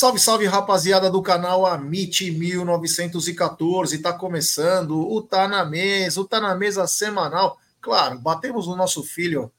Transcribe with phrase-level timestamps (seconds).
[0.00, 3.98] Salve, salve, rapaziada do canal Amit 1914.
[3.98, 7.58] Tá começando o Tá na Mesa, o Tá na Mesa semanal.
[7.82, 9.52] Claro, batemos o nosso filho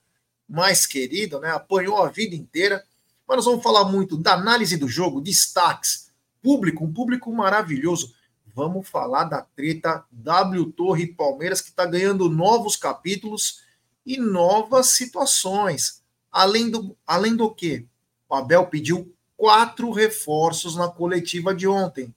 [0.49, 1.51] mais querido, né?
[1.51, 2.83] Apanhou a vida inteira.
[3.27, 6.09] Mas nós vamos falar muito da análise do jogo, destaques,
[6.41, 8.11] público, um público maravilhoso.
[8.55, 13.61] Vamos falar da treta W Torre Palmeiras, que está ganhando novos capítulos
[14.03, 16.01] e novas situações.
[16.31, 17.85] Além do, além do que?
[18.27, 22.13] O Abel pediu quatro reforços na coletiva de ontem.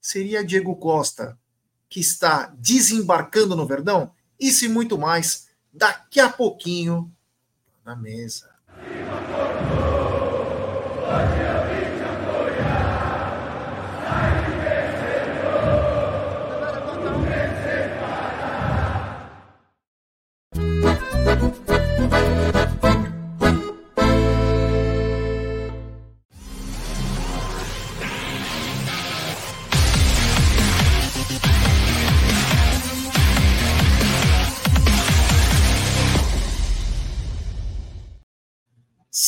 [0.00, 1.38] Seria Diego Costa,
[1.86, 4.10] que está desembarcando no Verdão?
[4.40, 7.12] Isso e muito mais daqui a pouquinho
[7.84, 8.55] na mesa.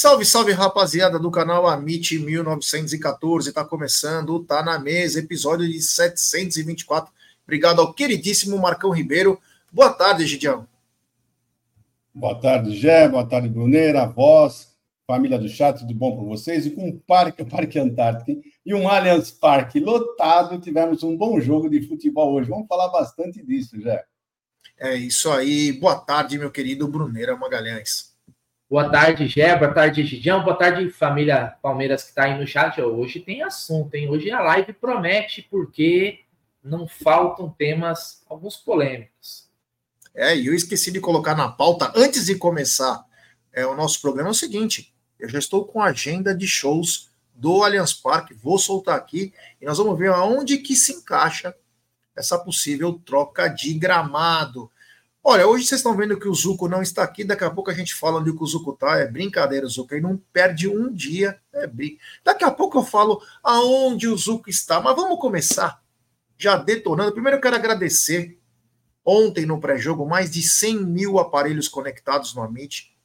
[0.09, 3.53] Salve, salve, rapaziada do canal Amit 1914.
[3.53, 7.13] Tá começando, tá na mesa, episódio de 724.
[7.45, 9.39] Obrigado ao queridíssimo Marcão Ribeiro.
[9.71, 10.67] Boa tarde, Gidião.
[12.15, 13.07] Boa tarde, Gé.
[13.07, 14.69] Boa tarde, Bruneira, voz,
[15.07, 16.65] família do chat, tudo bom para vocês?
[16.65, 21.39] E com um parque, o Parque Antártico e um Allianz Parque lotado, tivemos um bom
[21.39, 22.49] jogo de futebol hoje.
[22.49, 24.03] Vamos falar bastante disso, Gé.
[24.79, 25.71] É isso aí.
[25.71, 28.17] Boa tarde, meu querido Bruneira Magalhães.
[28.71, 29.57] Boa tarde, Gé.
[29.57, 30.45] Boa tarde, Gidião.
[30.45, 32.79] Boa tarde, família Palmeiras que está aí no chat.
[32.83, 34.11] Hoje tem assunto, hein?
[34.11, 36.21] Hoje a live promete, porque
[36.63, 39.49] não faltam temas, alguns polêmicos.
[40.15, 43.03] É, e eu esqueci de colocar na pauta, antes de começar
[43.55, 47.09] é, o nosso programa, é o seguinte: eu já estou com a agenda de shows
[47.35, 49.33] do Allianz Parque, vou soltar aqui
[49.63, 51.55] e nós vamos ver aonde que se encaixa
[52.15, 54.71] essa possível troca de gramado.
[55.31, 57.75] Olha, hoje vocês estão vendo que o Zuco não está aqui, daqui a pouco a
[57.75, 61.39] gente fala onde o Zuco está, é brincadeira, o Zuco, ele não perde um dia,
[61.53, 61.99] é brin...
[62.25, 65.83] Daqui a pouco eu falo aonde o Zuco está, mas vamos começar
[66.39, 67.13] já detonando.
[67.13, 68.39] Primeiro eu quero agradecer,
[69.05, 72.97] ontem no pré-jogo, mais de 100 mil aparelhos conectados no Amit,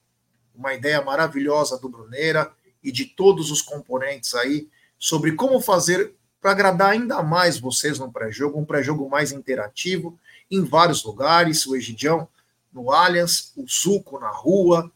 [0.55, 6.51] uma ideia maravilhosa do Bruneira e de todos os componentes aí, sobre como fazer para
[6.51, 10.17] agradar ainda mais vocês no pré-jogo, um pré-jogo mais interativo,
[10.49, 12.27] em vários lugares, o Egidião
[12.71, 14.91] no Allianz, o Zuco na rua,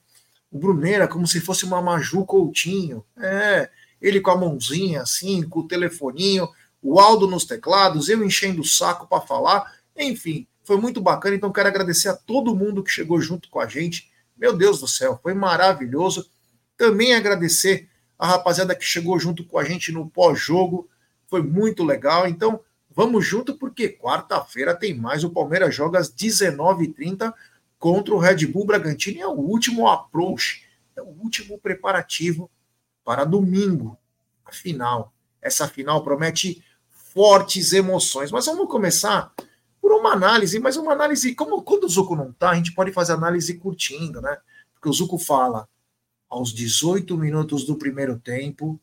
[0.52, 3.70] o Bruneira como se fosse uma Maju Coutinho, é,
[4.02, 6.50] ele com a mãozinha assim, com o telefoninho,
[6.82, 11.52] o Aldo nos teclados, eu enchendo o saco para falar, enfim, foi muito bacana, então
[11.52, 15.20] quero agradecer a todo mundo que chegou junto com a gente, meu Deus do céu,
[15.22, 16.30] foi maravilhoso,
[16.76, 20.90] também agradecer a rapaziada que chegou junto com a gente no pós-jogo,
[21.28, 22.60] foi muito legal, então
[22.98, 25.24] Vamos junto porque quarta-feira tem mais.
[25.24, 27.32] O Palmeiras joga às 19h30
[27.78, 29.22] contra o Red Bull Bragantino.
[29.22, 30.66] É o último approach,
[30.96, 32.50] é o último preparativo
[33.06, 33.96] para domingo,
[34.44, 35.14] a final.
[35.40, 38.32] Essa final promete fortes emoções.
[38.32, 39.32] Mas vamos começar
[39.80, 42.92] por uma análise, mas uma análise, como quando o Zuco não tá, a gente pode
[42.92, 44.40] fazer análise curtindo, né?
[44.74, 45.70] Porque o Zuco fala,
[46.28, 48.82] aos 18 minutos do primeiro tempo,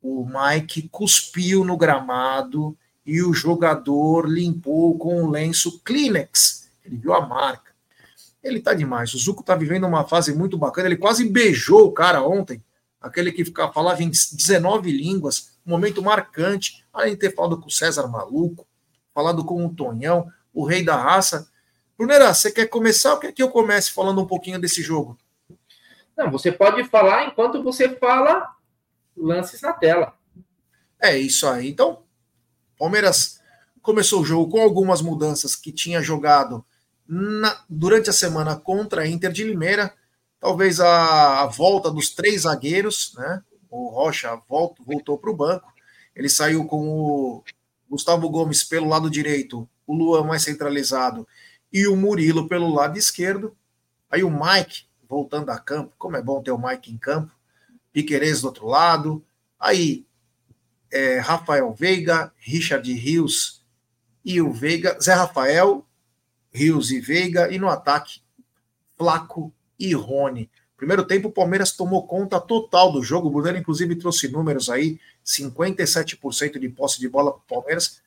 [0.00, 6.70] o Mike cuspiu no gramado e o jogador limpou com o lenço Kleenex.
[6.84, 7.70] Ele viu a marca.
[8.42, 9.12] Ele tá demais.
[9.14, 10.88] O Zuco tá vivendo uma fase muito bacana.
[10.88, 12.62] Ele quase beijou o cara ontem.
[13.00, 15.58] Aquele que ficava, falava em 19 línguas.
[15.66, 16.84] Um momento marcante.
[16.92, 18.66] Além de ter falado com o César Maluco,
[19.14, 21.48] falado com o Tonhão, o rei da raça.
[21.96, 25.18] Brunera, você quer começar ou quer que eu comece falando um pouquinho desse jogo?
[26.16, 28.54] Não, você pode falar enquanto você fala
[29.16, 30.14] lances na tela.
[31.00, 31.68] É isso aí.
[31.70, 32.02] Então,
[32.80, 33.42] Palmeiras
[33.82, 36.64] começou o jogo com algumas mudanças que tinha jogado
[37.06, 39.92] na, durante a semana contra a Inter de Limeira.
[40.40, 43.42] Talvez a, a volta dos três zagueiros, né?
[43.68, 45.70] O Rocha volta, voltou para o banco.
[46.16, 47.44] Ele saiu com o
[47.90, 51.28] Gustavo Gomes pelo lado direito, o Luan mais centralizado
[51.70, 53.54] e o Murilo pelo lado esquerdo.
[54.10, 57.30] Aí o Mike voltando a campo, como é bom ter o Mike em campo.
[57.92, 59.22] Piquerez do outro lado.
[59.58, 60.06] Aí
[60.90, 63.64] é, Rafael Veiga, Richard Rios
[64.24, 65.86] e o Veiga, Zé Rafael,
[66.52, 68.20] Rios e Veiga, e no ataque,
[68.96, 70.50] Flaco e Rony.
[70.76, 73.28] Primeiro tempo, o Palmeiras tomou conta total do jogo.
[73.28, 78.00] O Bruno, inclusive, trouxe números aí: 57% de posse de bola para o Palmeiras.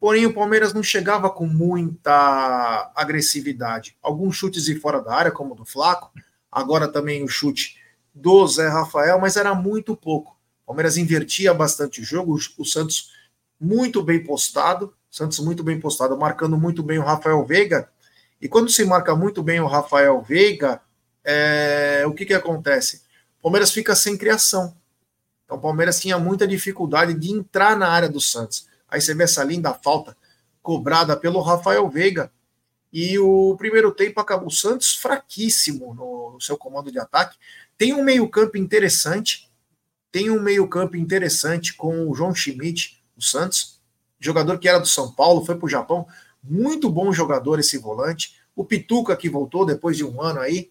[0.00, 3.96] Porém, o Palmeiras não chegava com muita agressividade.
[4.02, 6.10] Alguns chutes de fora da área, como o do Flaco,
[6.50, 7.76] agora também o chute
[8.14, 10.33] do Zé Rafael, mas era muito pouco
[10.64, 13.12] O Palmeiras invertia bastante o jogo, o Santos
[13.60, 17.88] muito bem postado, Santos muito bem postado, marcando muito bem o Rafael Veiga.
[18.40, 20.80] E quando se marca muito bem o Rafael Veiga,
[21.22, 23.02] é, o que, que acontece?
[23.38, 24.74] O Palmeiras fica sem criação.
[25.44, 28.66] Então o Palmeiras tinha muita dificuldade de entrar na área do Santos.
[28.88, 30.16] Aí você vê essa linda falta
[30.62, 32.32] cobrada pelo Rafael Veiga.
[32.92, 37.36] E o primeiro tempo acabou o Santos fraquíssimo no, no seu comando de ataque.
[37.76, 39.50] Tem um meio-campo interessante,
[40.14, 43.80] tem um meio-campo interessante com o João Schmidt, o Santos,
[44.20, 46.06] jogador que era do São Paulo, foi para o Japão.
[46.40, 48.36] Muito bom jogador esse volante.
[48.54, 50.70] O Pituca, que voltou depois de um ano aí.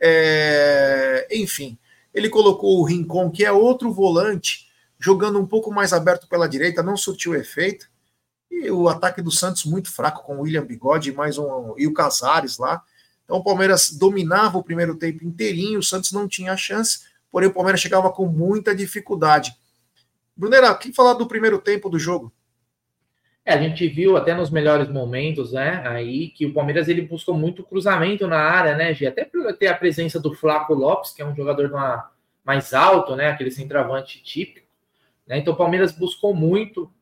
[0.00, 1.28] É...
[1.30, 1.78] Enfim,
[2.12, 4.68] ele colocou o Rincon, que é outro volante,
[4.98, 7.88] jogando um pouco mais aberto pela direita, não surtiu efeito.
[8.50, 11.94] E o ataque do Santos muito fraco com o William Bigode mais um, e o
[11.94, 12.82] Casares lá.
[13.22, 17.54] Então o Palmeiras dominava o primeiro tempo inteirinho, o Santos não tinha chance porém o
[17.54, 19.56] Palmeiras chegava com muita dificuldade.
[20.36, 22.32] Brunera, o que falar do primeiro tempo do jogo?
[23.44, 27.34] É, a gente viu até nos melhores momentos, né, aí que o Palmeiras ele buscou
[27.34, 29.06] muito cruzamento na área, né, Gê?
[29.06, 31.72] Até por ter a presença do Flaco Lopes, que é um jogador
[32.44, 34.66] mais alto, né, aquele centroavante típico,
[35.26, 35.38] né?
[35.38, 36.92] Então o Palmeiras buscou muito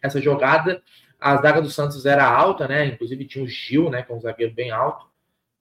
[0.00, 0.82] essa jogada.
[1.18, 2.86] A zaga do Santos era alta, né?
[2.86, 5.06] Inclusive tinha o Gil, né, que é um zagueiro bem alto.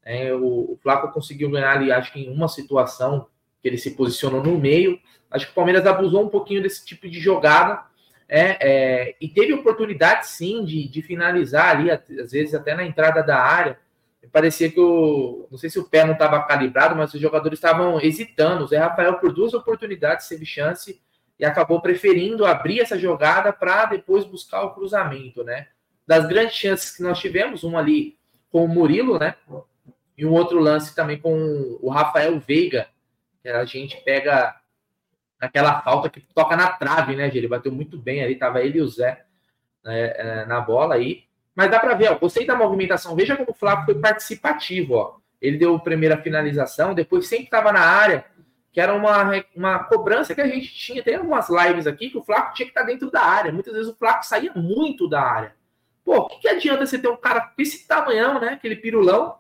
[0.03, 3.27] É, o, o Flaco conseguiu ganhar ali, acho que em uma situação
[3.65, 5.00] que ele se posicionou no meio.
[5.31, 7.83] Acho que o Palmeiras abusou um pouquinho desse tipo de jogada.
[8.29, 13.23] É, é, e teve oportunidade sim de, de, finalizar ali, às vezes até na entrada
[13.23, 13.79] da área.
[14.31, 15.47] Parecia que o.
[15.50, 18.65] Não sei se o pé não estava calibrado, mas os jogadores estavam hesitando.
[18.65, 21.01] O Zé Rafael, por duas oportunidades, teve chance
[21.39, 25.69] e acabou preferindo abrir essa jogada para depois buscar o cruzamento, né?
[26.06, 28.15] Das grandes chances que nós tivemos, um ali
[28.51, 29.35] com o Murilo, né?
[30.15, 32.88] E um outro lance também com o Rafael Veiga,
[33.50, 34.56] a gente pega
[35.39, 38.81] aquela falta que toca na trave, né, Ele bateu muito bem ali, tava ele e
[38.81, 39.24] o Zé
[39.83, 41.24] né, é, na bola aí.
[41.53, 43.15] Mas dá para ver, ó, gostei da movimentação.
[43.15, 45.18] Veja como o Flávio foi participativo, ó.
[45.42, 48.25] Ele deu a primeira finalização, depois sempre estava na área,
[48.74, 51.03] que era uma, uma cobrança que a gente tinha.
[51.03, 53.53] Tem algumas lives aqui que o Flávio tinha que estar tá dentro da área.
[53.53, 55.56] Muitas vezes o Flávio saía muito da área.
[56.03, 58.50] Pô, o que, que adianta você ter um cara com esse tamanhão, né?
[58.50, 59.38] Aquele pirulão,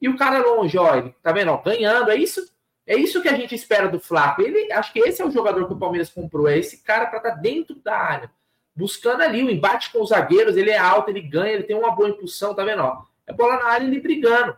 [0.00, 1.50] e o cara longe, ó, ele, tá vendo?
[1.50, 2.10] Ó, ganhando.
[2.10, 2.50] É isso
[2.90, 4.42] é isso que a gente espera do Flaco.
[4.42, 6.48] Ele, acho que esse é o jogador que o Palmeiras comprou.
[6.48, 8.28] É esse cara para estar tá dentro da área,
[8.74, 10.56] buscando ali o embate com os zagueiros.
[10.56, 12.82] Ele é alto, ele ganha, ele tem uma boa impulsão, tá vendo?
[12.82, 14.56] Ó, é bola na área ele brigando.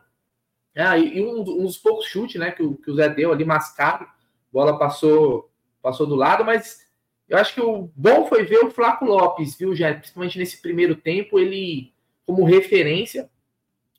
[0.74, 3.44] É, e, um, um, dos poucos chutes, né, que o, que o Zé deu ali
[3.44, 4.06] mascado,
[4.50, 5.50] bola passou
[5.82, 6.86] passou do lado, mas
[7.28, 9.92] eu acho que o bom foi ver o Flaco Lopes, viu, Jé?
[9.92, 11.92] Principalmente nesse primeiro tempo, ele
[12.24, 13.28] como referência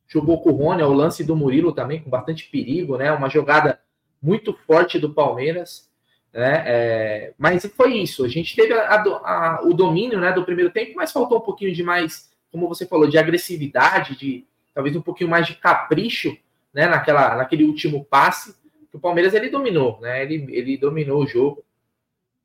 [0.08, 3.12] jogou com o Rony, é o lance do Murilo também com bastante perigo, né?
[3.12, 3.80] Uma jogada
[4.24, 5.90] muito forte do Palmeiras,
[6.34, 6.64] né?
[6.66, 8.24] É, mas foi isso.
[8.24, 11.74] A gente teve a, a, o domínio né, do primeiro tempo, mas faltou um pouquinho
[11.74, 16.36] de mais, como você falou, de agressividade, de talvez um pouquinho mais de capricho
[16.74, 18.56] né, naquela, naquele último passe.
[18.92, 20.24] O Palmeiras ele dominou, né?
[20.24, 21.64] Ele, ele dominou o jogo,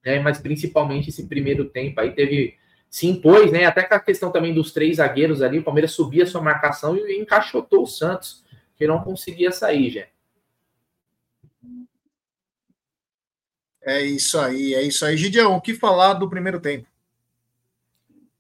[0.05, 0.19] né?
[0.19, 2.57] Mas principalmente esse primeiro tempo aí teve
[2.91, 3.67] se impôs, né?
[3.67, 7.21] Até com a questão também dos três zagueiros ali, o Palmeiras subia sua marcação e
[7.21, 8.43] encaixotou o Santos,
[8.77, 10.07] que não conseguia sair, já.
[13.89, 15.17] É isso aí, é isso aí.
[15.17, 16.87] Gideão, o que falar do primeiro tempo?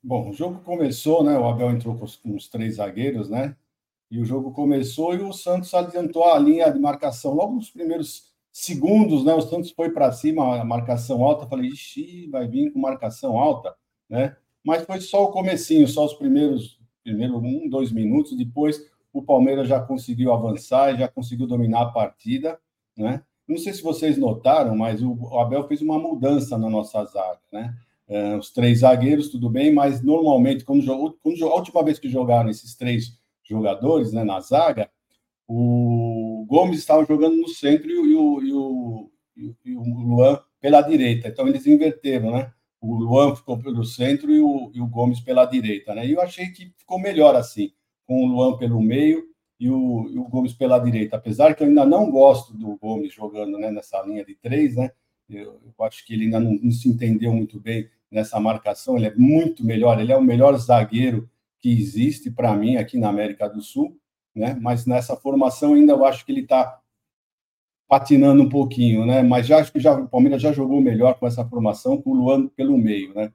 [0.02, 1.38] Bom, o jogo começou, né?
[1.38, 3.56] O Abel entrou com os, três zagueiros, né?
[4.11, 7.32] E o jogo começou e o Santos adiantou a linha de marcação.
[7.32, 9.32] Logo nos primeiros segundos, né?
[9.32, 11.46] O Santos foi para cima, a marcação alta.
[11.46, 13.75] Falei, ixi, vai vir com marcação alta,
[14.06, 14.37] né?
[14.62, 18.37] Mas foi só o comecinho, só os primeiros, primeiro um, dois minutos.
[18.37, 22.61] Depois o Palmeiras já conseguiu avançar, já conseguiu dominar a partida,
[22.94, 23.23] né?
[23.49, 27.75] Não sei se vocês notaram, mas o Abel fez uma mudança na nossa zaga, né?
[28.07, 30.85] É, os três zagueiros, tudo bem, mas normalmente, quando,
[31.23, 34.90] quando, a última vez que jogaram esses três jogadores né, na zaga,
[35.47, 39.11] o Gomes estava jogando no centro e o, e o,
[39.64, 41.28] e o Luan pela direita.
[41.28, 42.52] Então, eles inverteram, né?
[42.81, 46.07] O Luan ficou pelo centro e o, e o Gomes pela direita, né?
[46.07, 47.73] E eu achei que ficou melhor assim,
[48.07, 49.25] com o Luan pelo meio
[49.58, 51.16] e o, e o, Gomes pela direita.
[51.16, 54.90] Apesar que eu ainda não gosto do Gomes jogando né, nessa linha de três, né?
[55.28, 58.96] Eu, eu acho que ele ainda não, não, se entendeu muito bem nessa marcação.
[58.96, 63.08] Ele é muito melhor, ele é o melhor zagueiro que existe para mim aqui na
[63.08, 63.98] América do Sul,
[64.34, 64.56] né?
[64.60, 66.80] Mas nessa formação ainda eu acho que ele está
[67.88, 69.22] patinando um pouquinho, né?
[69.22, 72.14] Mas já acho que já, o Palmeiras já jogou melhor com essa formação, com o
[72.14, 73.32] Luan pelo meio, né?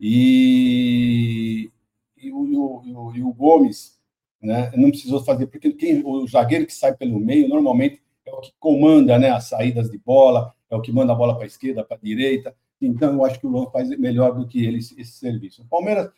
[0.00, 1.70] E,
[2.16, 3.99] e, o, e o, e o Gomes
[4.42, 4.70] né?
[4.76, 8.52] Não precisou fazer, porque quem, o zagueiro que sai pelo meio normalmente é o que
[8.58, 11.84] comanda né, as saídas de bola, é o que manda a bola para a esquerda,
[11.84, 12.54] para a direita.
[12.80, 15.62] Então, eu acho que o Luan faz melhor do que ele esse serviço.
[15.62, 16.10] O Palmeiras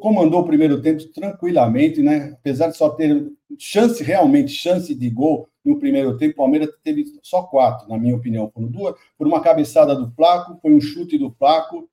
[0.00, 2.32] comandou o primeiro tempo tranquilamente, né?
[2.34, 7.04] Apesar de só ter chance, realmente, chance de gol no primeiro tempo, o Palmeiras teve
[7.22, 8.48] só quatro, na minha opinião.
[8.48, 11.88] Por, duas, por uma cabeçada do Flaco, foi um chute do Flaco,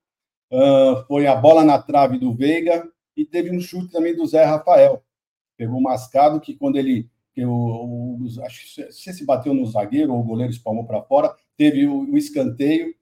[0.51, 2.85] uh, foi a bola na trave do Veiga
[3.15, 5.01] e teve um chute também do Zé Rafael.
[5.61, 9.63] Pegou o mascado que quando ele que o, o, acho que se se bateu no
[9.67, 12.95] zagueiro ou o goleiro espalmou para fora, teve o, o, escanteio,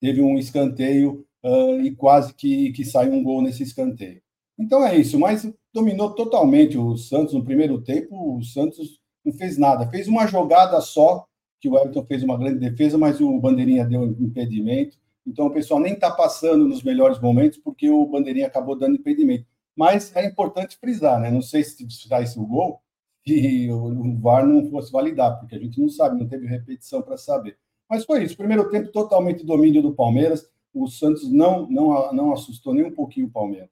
[0.00, 4.22] teve um escanteio uh, e quase que, que saiu um gol nesse escanteio.
[4.58, 8.38] Então é isso, mas dominou totalmente o Santos no primeiro tempo.
[8.38, 11.26] O Santos não fez nada, fez uma jogada só,
[11.60, 14.96] que o Everton fez uma grande defesa, mas o Bandeirinha deu impedimento.
[15.26, 19.49] Então o pessoal nem está passando nos melhores momentos porque o Bandeirinha acabou dando impedimento.
[19.76, 21.30] Mas é importante frisar, né?
[21.30, 22.82] Não sei se saísse o gol
[23.26, 27.16] e o VAR não fosse validar, porque a gente não sabe, não teve repetição para
[27.16, 27.58] saber.
[27.88, 28.36] Mas foi isso.
[28.36, 30.48] Primeiro tempo totalmente domínio do Palmeiras.
[30.72, 33.68] O Santos não, não, não assustou nem um pouquinho o Palmeiras.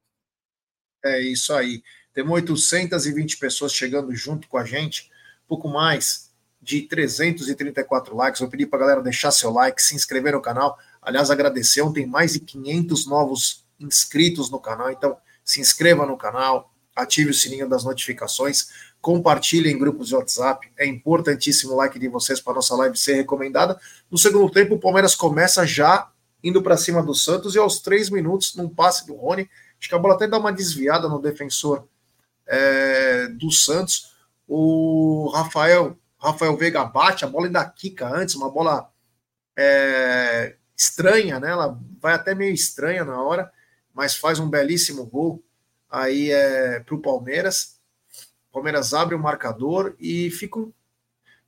[1.05, 1.83] É isso aí.
[2.13, 5.09] Temos 820 pessoas chegando junto com a gente,
[5.47, 8.41] pouco mais de 334 likes.
[8.41, 10.77] Eu pedi para a galera deixar seu like, se inscrever no canal.
[11.01, 15.17] Aliás, agradecer, tem mais de 500 novos inscritos no canal, então
[15.49, 18.69] se inscreva no canal, ative o sininho das notificações,
[19.01, 20.71] compartilhe em grupos de WhatsApp.
[20.77, 23.81] É importantíssimo o like de vocês para nossa live ser recomendada.
[24.11, 26.11] No segundo tempo, o Palmeiras começa já
[26.45, 29.49] indo para cima do Santos e aos três minutos, num passe do Rony,
[29.81, 31.89] acho que a bola até dá uma desviada no defensor
[32.47, 34.15] é, do Santos.
[34.47, 38.91] O Rafael, Rafael Veiga bate, a bola ainda quica antes, uma bola
[39.57, 41.51] é, estranha, né?
[41.51, 43.51] Ela vai até meio estranha na hora,
[43.99, 45.43] mas faz um belíssimo gol
[45.91, 47.81] aí é, para o Palmeiras.
[48.53, 50.61] Palmeiras abre o marcador e fica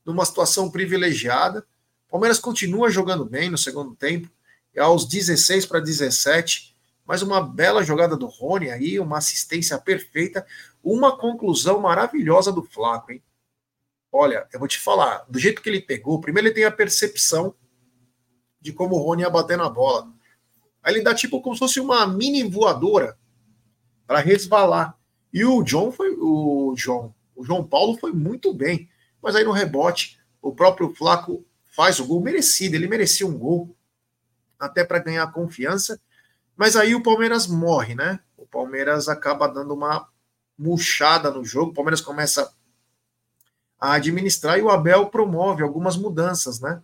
[0.05, 1.65] numa situação privilegiada.
[2.11, 4.29] Palmeiras continua jogando bem no segundo tempo,
[4.77, 6.77] aos 16 para 17,
[7.07, 10.45] mais uma bela jogada do Rony aí, uma assistência perfeita,
[10.83, 13.23] uma conclusão maravilhosa do Flaco, hein?
[14.11, 17.55] Olha, eu vou te falar, do jeito que ele pegou, primeiro ele tem a percepção
[18.61, 20.13] de como o Rony ia bater na bola.
[20.83, 23.19] Aí ele dá tipo como se fosse uma mini voadora
[24.07, 24.97] para resvalar.
[25.33, 28.89] E o John foi o João, o João Paulo foi muito bem,
[29.23, 33.75] mas aí no rebote o próprio Flaco faz o gol merecido, ele merecia um gol
[34.59, 36.01] até para ganhar confiança,
[36.57, 38.21] mas aí o Palmeiras morre, né?
[38.37, 40.09] O Palmeiras acaba dando uma
[40.59, 42.53] murchada no jogo, o Palmeiras começa
[43.79, 46.83] a administrar e o Abel promove algumas mudanças, né?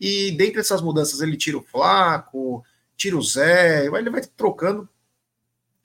[0.00, 2.64] E dentre essas mudanças ele tira o Flaco,
[3.02, 4.88] tira o Zé, ele vai trocando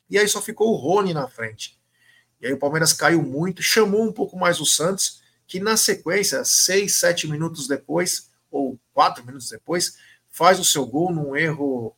[0.07, 1.75] e aí só ficou o Rony na frente.
[2.39, 6.45] E aí o Palmeiras caiu muito, chamou um pouco mais o Santos, que na sequência,
[6.45, 9.97] seis, sete minutos depois, ou quatro minutos depois,
[10.29, 11.95] faz o seu gol num erro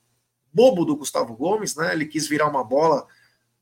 [0.54, 1.92] bobo do Gustavo Gomes, né?
[1.92, 3.06] Ele quis virar uma bola,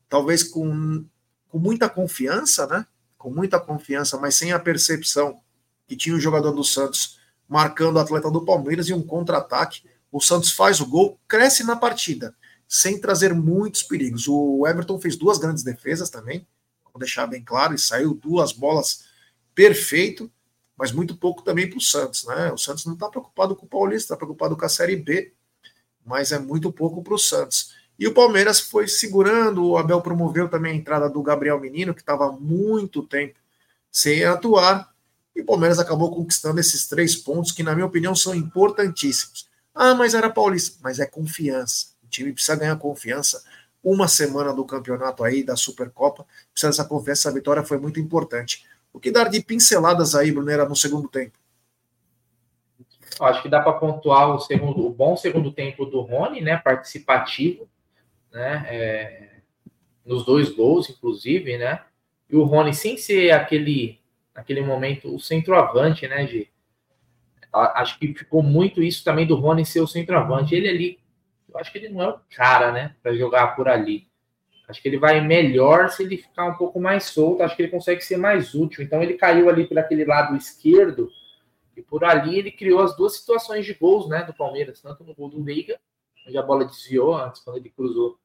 [0.07, 1.03] talvez com,
[1.49, 2.85] com muita confiança, né?
[3.17, 5.41] Com muita confiança, mas sem a percepção
[5.87, 9.83] que tinha o jogador do Santos marcando o atleta do Palmeiras e um contra-ataque.
[10.11, 12.35] O Santos faz o gol, cresce na partida
[12.67, 14.27] sem trazer muitos perigos.
[14.27, 16.45] O Everton fez duas grandes defesas também,
[16.83, 19.05] vou deixar bem claro, e saiu duas bolas
[19.55, 20.29] perfeito,
[20.75, 22.51] mas muito pouco também para o Santos, né?
[22.51, 25.33] O Santos não está preocupado com o Paulista, está preocupado com a Série B,
[26.05, 27.73] mas é muito pouco para o Santos.
[27.97, 32.01] E o Palmeiras foi segurando, o Abel promoveu também a entrada do Gabriel Menino, que
[32.01, 33.39] estava muito tempo
[33.91, 34.93] sem atuar,
[35.35, 39.46] e o Palmeiras acabou conquistando esses três pontos, que, na minha opinião, são importantíssimos.
[39.79, 41.89] Ah, mas era paulista, mas é confiança.
[42.03, 43.43] O time precisa ganhar confiança.
[43.83, 47.29] Uma semana do campeonato aí, da Supercopa, precisa dessa confiança.
[47.29, 48.65] Essa vitória foi muito importante.
[48.91, 51.37] O que dar de pinceladas aí, Brunera, no segundo tempo?
[53.19, 56.57] Acho que dá para pontuar o, segundo, o bom segundo tempo do Rony, né?
[56.57, 57.69] Participativo,
[58.31, 58.65] né?
[58.67, 59.29] É,
[60.03, 61.81] nos dois gols, inclusive, né?
[62.27, 63.99] E o Rony, sem ser aquele,
[64.33, 66.25] aquele momento, o centroavante, né?
[66.25, 66.49] De,
[67.53, 70.53] acho que ficou muito isso também do Rony ser o centroavante.
[70.53, 70.99] Ele ali
[71.57, 74.07] eu acho que ele não é o cara, né, para jogar por ali.
[74.67, 77.41] Acho que ele vai melhor se ele ficar um pouco mais solto.
[77.41, 78.83] Acho que ele consegue ser mais útil.
[78.83, 81.09] Então ele caiu ali por aquele lado esquerdo
[81.75, 85.15] e por ali ele criou as duas situações de gols, né, do Palmeiras, tanto no
[85.15, 85.79] gol do Veiga,
[86.27, 88.19] onde a bola desviou antes quando ele cruzou,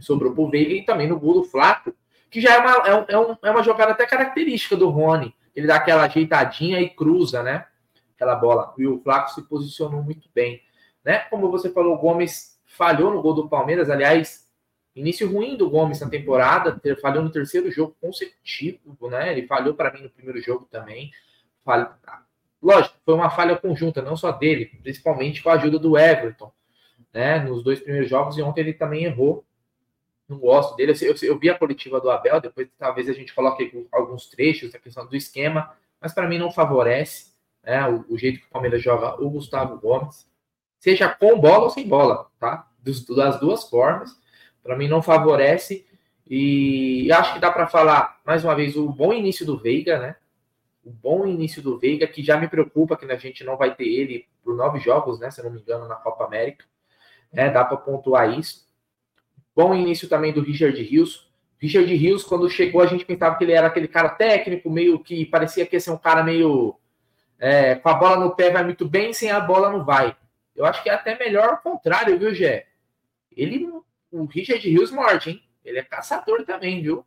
[0.00, 1.94] sobrou pro Veiga e também no gol do Flaco,
[2.30, 5.34] que já é uma, é, é, um, é uma jogada até característica do Rony.
[5.54, 7.66] Ele dá aquela ajeitadinha e cruza, né?
[8.14, 8.74] Aquela bola.
[8.78, 10.62] E o Flaco se posicionou muito bem.
[11.04, 11.20] Né?
[11.30, 14.48] Como você falou, o Gomes falhou no gol do Palmeiras, aliás,
[14.94, 19.32] início ruim do Gomes na temporada, falhou no terceiro jogo consecutivo, né?
[19.32, 21.10] Ele falhou para mim no primeiro jogo também.
[22.62, 26.52] lógico, foi uma falha conjunta, não só dele, principalmente com a ajuda do Everton,
[27.12, 27.38] né?
[27.40, 29.44] Nos dois primeiros jogos, e ontem ele também errou.
[30.28, 30.92] Não gosto dele.
[30.92, 34.72] Eu, eu, eu vi a coletiva do Abel, depois talvez a gente coloque alguns trechos
[34.72, 37.31] da questão do esquema, mas para mim não favorece
[37.64, 40.28] né, o, o, jeito que o Palmeiras joga o Gustavo Gomes,
[40.78, 42.68] seja com bola ou sem bola, tá?
[42.78, 44.10] Dos, das duas formas.
[44.62, 45.86] Para mim não favorece.
[46.26, 50.16] E acho que dá para falar, mais uma vez, o bom início do Veiga, né?
[50.84, 53.86] O bom início do Veiga, que já me preocupa que a gente não vai ter
[53.86, 55.30] ele por nove jogos, né?
[55.30, 56.64] Se eu não me engano, na Copa América.
[57.32, 58.66] É, dá para pontuar isso.
[59.54, 61.30] Bom início também do Richard Rios.
[61.58, 65.24] Richard Rios, quando chegou, a gente pensava que ele era aquele cara técnico, meio que
[65.26, 66.76] parecia que ia ser um cara meio.
[67.44, 70.16] É, com a bola no pé vai muito bem, sem a bola não vai.
[70.54, 72.68] Eu acho que é até melhor o contrário, viu, Gé?
[73.36, 73.68] Ele,
[74.12, 75.42] o Richard Rios morte, hein?
[75.64, 77.04] Ele é caçador também, viu?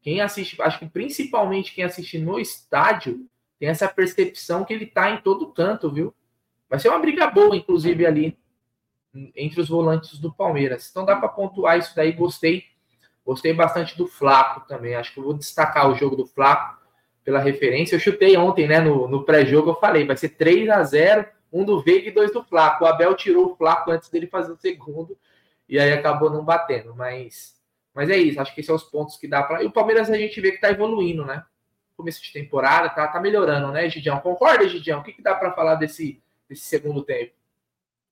[0.00, 3.28] Quem assiste, acho que principalmente quem assiste no estádio,
[3.58, 6.14] tem essa percepção que ele tá em todo canto, viu?
[6.66, 8.38] Vai ser uma briga boa, inclusive, ali
[9.36, 10.88] entre os volantes do Palmeiras.
[10.90, 12.64] Então dá para pontuar isso daí, gostei.
[13.22, 14.94] Gostei bastante do Flaco também.
[14.94, 16.81] Acho que eu vou destacar o jogo do Flaco
[17.24, 17.96] pela referência.
[17.96, 21.64] Eu chutei ontem, né, no, no pré-jogo, eu falei, vai ser 3 a 0 um
[21.64, 22.84] do Veiga e dois do Flaco.
[22.84, 25.18] O Abel tirou o Flaco antes dele fazer o segundo
[25.68, 27.60] e aí acabou não batendo, mas
[27.94, 29.62] mas é isso, acho que esses são os pontos que dá para.
[29.62, 31.44] E o Palmeiras a gente vê que está evoluindo, né?
[31.94, 34.18] Começo de temporada, tá, tá melhorando, né, Gidião?
[34.18, 35.00] Concorda, Gidião?
[35.00, 37.32] O que, que dá para falar desse, desse segundo tempo?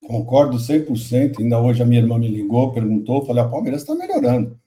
[0.06, 1.40] Concordo 100%.
[1.40, 4.60] Ainda hoje a minha irmã me ligou, perguntou, falei, a ah, Palmeiras está melhorando.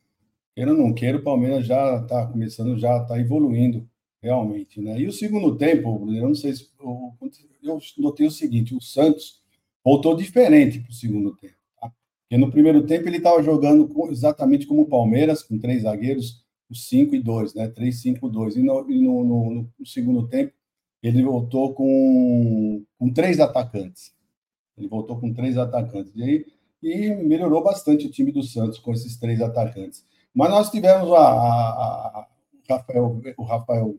[0.55, 3.87] Queira ou não queira, o Palmeiras já está começando, já está evoluindo
[4.23, 4.97] realmente, né?
[5.01, 9.41] E o segundo tempo, eu não sei se eu, notei o seguinte, o Santos
[9.83, 11.55] voltou diferente para o segundo tempo.
[11.79, 11.91] Tá?
[12.21, 16.87] Porque no primeiro tempo ele estava jogando exatamente como o Palmeiras, com três zagueiros, os
[16.87, 17.67] 5 e 2, né?
[17.67, 18.55] 3, 5, 2.
[18.55, 20.53] E, no, e no, no, no, segundo tempo
[21.03, 24.13] ele voltou com, com três atacantes.
[24.77, 26.13] Ele voltou com três atacantes.
[26.15, 26.45] E, aí,
[26.81, 30.05] e melhorou bastante o time do Santos com esses três atacantes.
[30.33, 32.27] Mas nós tivemos a, a
[32.69, 33.95] Rafael, o Rafael,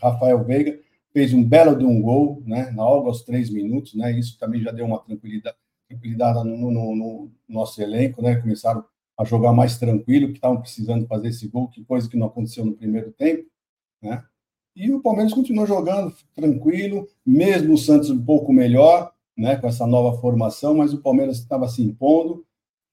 [0.00, 0.78] Rafael Veiga
[1.12, 2.72] fez um belo de um gol, né?
[2.74, 4.12] Logo aos três minutos, né?
[4.12, 5.56] Isso também já deu uma tranquilidade,
[5.88, 8.36] tranquilidade no, no, no nosso elenco, né?
[8.36, 8.84] Começaram
[9.18, 12.64] a jogar mais tranquilo, que estavam precisando fazer esse gol, que coisa que não aconteceu
[12.64, 13.46] no primeiro tempo,
[14.00, 14.24] né?
[14.74, 19.86] E o Palmeiras continuou jogando tranquilo, mesmo o Santos um pouco melhor, né, com essa
[19.86, 22.44] nova formação, mas o Palmeiras estava se impondo,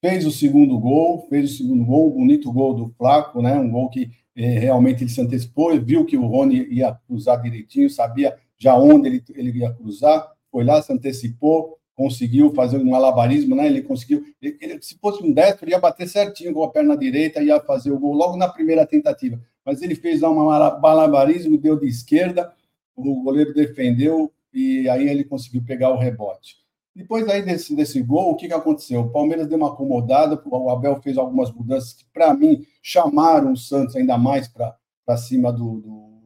[0.02, 3.90] fez o segundo gol, fez o segundo gol, bonito gol do Flaco, né, um gol
[3.90, 4.12] que
[4.44, 9.24] realmente ele se antecipou, viu que o Rony ia cruzar direitinho, sabia já onde ele,
[9.36, 14.58] ele ia cruzar, foi lá, se antecipou, conseguiu fazer um malabarismo, né, ele conseguiu, ele,
[14.62, 18.00] ele, se fosse um destro, ia bater certinho com a perna direita, ia fazer o
[18.00, 20.36] gol logo na primeira tentativa, mas ele fez lá um
[20.80, 22.54] malabarismo, deu de esquerda,
[22.96, 26.67] o goleiro defendeu, e aí ele conseguiu pegar o rebote.
[26.98, 29.02] Depois aí desse, desse gol, o que, que aconteceu?
[29.02, 33.56] O Palmeiras deu uma acomodada, o Abel fez algumas mudanças que, para mim, chamaram o
[33.56, 36.24] Santos ainda mais para cima do, do,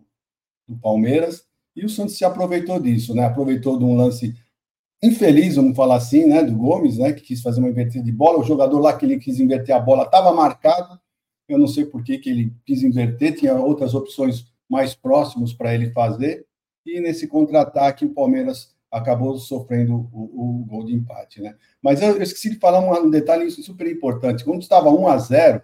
[0.69, 1.43] do, Palmeiras,
[1.75, 3.25] e o Santos se aproveitou disso, né?
[3.25, 4.33] Aproveitou de um lance
[5.03, 6.41] infeliz, vamos falar assim, né?
[6.41, 7.11] Do Gomes, né?
[7.11, 9.79] Que quis fazer uma invertida de bola, o jogador lá que ele quis inverter a
[9.79, 10.97] bola estava marcado,
[11.49, 15.75] eu não sei por que, que ele quis inverter, tinha outras opções mais próximas para
[15.75, 16.45] ele fazer,
[16.85, 21.55] e nesse contra-ataque o Palmeiras acabou sofrendo o, o, gol de empate, né?
[21.81, 24.43] Mas eu, eu, esqueci de falar um, um detalhe super importante.
[24.43, 25.61] Quando estava 1 a 0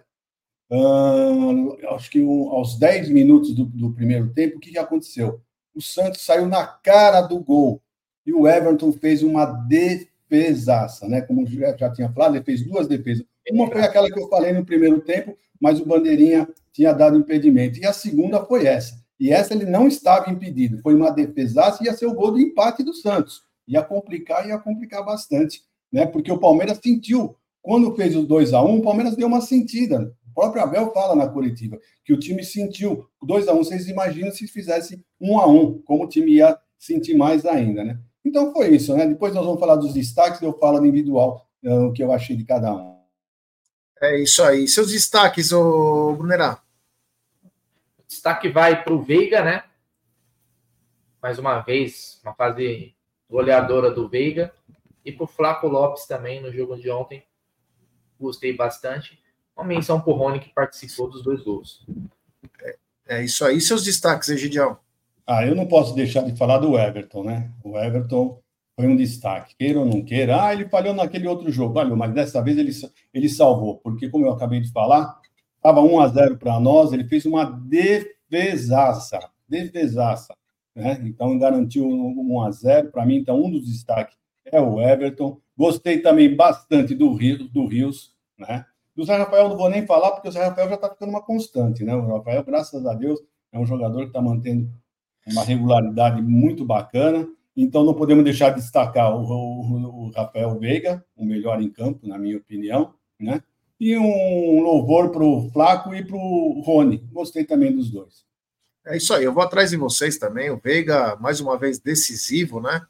[0.70, 5.42] hum, acho que um, aos 10 minutos do, do, primeiro tempo, o que, que aconteceu?
[5.74, 7.82] O Santos saiu na cara do gol
[8.24, 11.20] e o Everton fez uma defesaça, né?
[11.20, 13.24] Como já, já tinha falado, ele fez duas defesas.
[13.50, 17.78] Uma foi aquela que eu falei no primeiro tempo, mas o Bandeirinha tinha dado impedimento.
[17.78, 19.02] E a segunda foi essa.
[19.18, 20.78] E essa ele não estava impedido.
[20.82, 23.42] Foi uma defesaça ia ser o gol de empate do Santos.
[23.66, 25.62] Ia complicar, ia complicar bastante.
[25.92, 26.06] Né?
[26.06, 27.36] Porque o Palmeiras sentiu.
[27.60, 30.14] Quando fez o 2 a 1 o Palmeiras deu uma sentida.
[30.30, 34.30] O próprio Abel fala na coletiva que o time sentiu 2 a 1 Vocês imaginam
[34.30, 37.98] se fizesse 1 a 1 como o time ia sentir mais ainda, né?
[38.24, 39.06] Então foi isso, né?
[39.06, 42.36] Depois nós vamos falar dos destaques, eu falo no individual eh, o que eu achei
[42.36, 42.98] de cada um.
[44.00, 44.68] É isso aí.
[44.68, 46.62] Seus destaques, ô Brunerá.
[48.08, 49.64] Destaque vai para o Veiga, né?
[51.20, 52.94] Mais uma vez, uma fase
[53.28, 54.52] goleadora do Veiga.
[55.04, 57.22] E para o Flaco Lopes também no jogo de ontem.
[58.18, 59.22] Gostei bastante.
[59.54, 61.86] Uma menção para o Rony que participou dos dois gols.
[62.62, 62.76] É,
[63.08, 63.60] é isso aí.
[63.60, 64.78] Seus destaques, Egidião?
[65.26, 67.52] Ah, eu não posso deixar de falar do Everton, né?
[67.62, 68.40] O Everton
[68.74, 70.42] foi um destaque, queira ou não queira.
[70.42, 72.70] Ah, ele falhou naquele outro jogo, valeu, mas dessa vez ele,
[73.12, 75.17] ele salvou, porque, como eu acabei de falar,
[75.58, 79.18] Estava 1 a 0 para nós, ele fez uma defesaça,
[79.48, 80.34] defesaça.
[80.74, 81.00] né?
[81.04, 83.16] Então garantiu um 1 a 0 para mim.
[83.16, 84.16] Então um dos destaques
[84.46, 85.38] é o Everton.
[85.56, 88.64] Gostei também bastante do Rio, do Rios, né?
[88.94, 91.22] Do Zé Rafael não vou nem falar porque o Zé Rafael já está ficando uma
[91.22, 91.94] constante, né?
[91.94, 93.20] O Rafael, graças a Deus,
[93.52, 94.68] é um jogador que está mantendo
[95.26, 97.28] uma regularidade muito bacana.
[97.56, 102.06] Então não podemos deixar de destacar o, o, o Rafael Veiga, o melhor em campo,
[102.06, 103.42] na minha opinião, né?
[103.80, 106.98] E um louvor para o Flaco e para o Rony.
[107.12, 108.26] Gostei também dos dois.
[108.84, 110.50] É isso aí, eu vou atrás de vocês também.
[110.50, 112.84] O Veiga, mais uma vez, decisivo, né?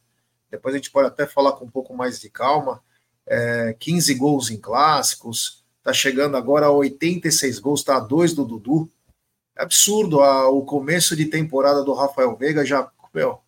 [0.51, 2.83] Depois a gente pode até falar com um pouco mais de calma.
[3.27, 8.45] É, 15 gols em clássicos, tá chegando agora a 86 gols, tá a dois do
[8.45, 8.91] Dudu.
[9.57, 13.41] É absurdo a, o começo de temporada do Rafael Veiga já, meu,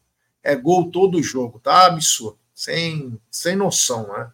[0.42, 4.30] é gol todo jogo, tá absurdo, sem, sem noção, né?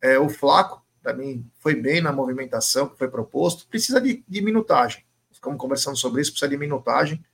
[0.00, 5.02] É, o Flaco também foi bem na movimentação que foi proposto, precisa de, de minutagem.
[5.32, 7.24] Ficamos conversando sobre isso, precisa de minutagem.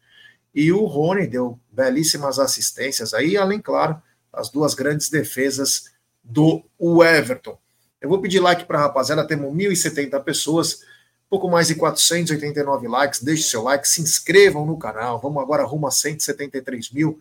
[0.55, 4.01] E o Rony deu belíssimas assistências aí, além, claro,
[4.33, 5.91] as duas grandes defesas
[6.23, 6.63] do
[7.03, 7.59] Everton.
[8.01, 10.81] Eu vou pedir like para a rapaziada, temos 1.070 pessoas,
[11.29, 13.23] pouco mais de 489 likes.
[13.23, 15.21] Deixe seu like, se inscrevam no canal.
[15.21, 17.21] Vamos agora rumo a 173 mil.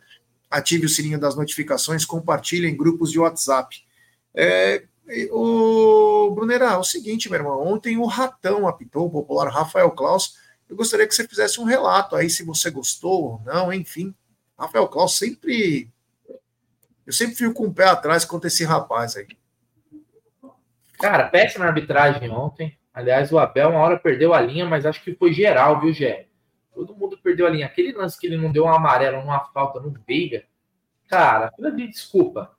[0.51, 3.83] Ative o sininho das notificações, compartilhe em grupos de WhatsApp.
[4.35, 4.83] É,
[5.31, 7.61] o Brunerá, é o seguinte, meu irmão.
[7.61, 10.37] Ontem o Ratão apitou, o popular Rafael Klaus.
[10.69, 14.13] Eu gostaria que você fizesse um relato aí, se você gostou ou não, enfim.
[14.57, 15.89] Rafael Klaus sempre.
[17.05, 19.27] Eu sempre fico com o pé atrás contra esse rapaz aí.
[20.97, 22.77] Cara, péssima arbitragem ontem.
[22.93, 26.27] Aliás, o Abel uma hora perdeu a linha, mas acho que foi geral, viu, Gé?
[26.73, 27.65] Todo mundo perdeu a linha.
[27.65, 30.45] Aquele lance que ele não deu um amarelo numa falta no Veiga,
[31.07, 32.55] cara, de desculpa.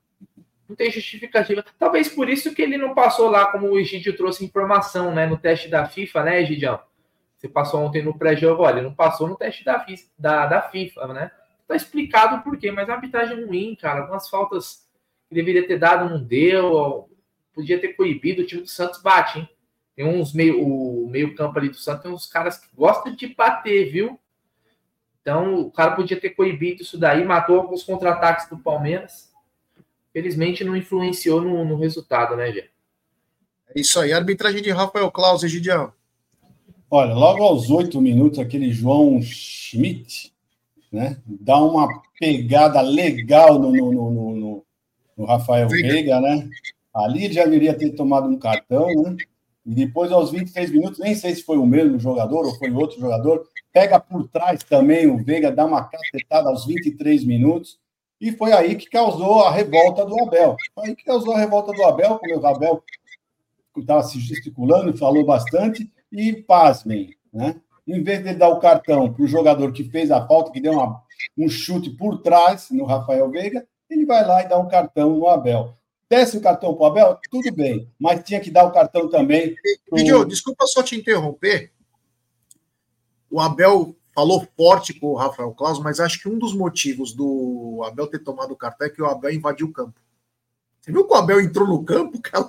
[0.69, 1.65] Não tem justificativa.
[1.79, 5.37] Talvez por isso que ele não passou lá, como o Egidio trouxe informação, né, no
[5.37, 6.81] teste da FIFA, né, Egidião?
[7.37, 9.85] Você passou ontem no pré-jogo, olha, não passou no teste da,
[10.19, 11.31] da, da FIFA, né?
[11.69, 14.01] Tá explicado o porquê, mas a arbitragem ruim, cara.
[14.01, 14.89] Algumas faltas
[15.29, 17.11] que deveria ter dado, não deu.
[17.53, 19.49] Podia ter coibido, o time do Santos bate, hein?
[19.95, 23.91] Tem uns meio, o meio-campo ali do Santos, tem uns caras que gostam de bater,
[23.91, 24.19] viu?
[25.21, 29.34] Então, o cara podia ter coibido isso daí, matou alguns contra-ataques do Palmeiras.
[30.15, 32.71] Felizmente não influenciou no, no resultado, né, Gê?
[33.75, 34.13] É isso aí.
[34.13, 35.93] Arbitragem de Rafael Claus, Egidião.
[36.89, 40.33] Olha, logo aos oito minutos, aquele João Schmidt,
[40.93, 41.21] né?
[41.27, 41.89] Dá uma
[42.21, 44.67] pegada legal no, no, no, no,
[45.17, 46.49] no Rafael Veiga, né?
[46.95, 49.17] Ali já deveria ter tomado um cartão, né?
[49.67, 53.01] E depois, aos 26 minutos, nem sei se foi o mesmo jogador ou foi outro
[53.01, 57.81] jogador, pega por trás também o Veiga, dá uma cacetada aos 23 minutos,
[58.21, 60.57] e foi aí que causou a revolta do Abel.
[60.75, 62.83] Foi aí que causou a revolta do Abel, porque o Abel
[63.77, 67.61] estava se gesticulando, falou bastante, e pasmem, né?
[67.87, 70.73] Em vez de dar o cartão para o jogador que fez a falta, que deu
[70.73, 71.03] uma,
[71.37, 75.29] um chute por trás no Rafael Veiga, ele vai lá e dá um cartão no
[75.29, 75.77] Abel
[76.15, 79.57] desse o cartão para o Abel, tudo bem, mas tinha que dar o cartão também.
[79.89, 80.25] Pro...
[80.25, 81.73] desculpa só te interromper.
[83.31, 87.83] O Abel falou forte com o Rafael Claus, mas acho que um dos motivos do
[87.85, 90.01] Abel ter tomado o cartão é que o Abel invadiu o campo.
[90.81, 92.49] Você viu que o Abel entrou no campo, cara?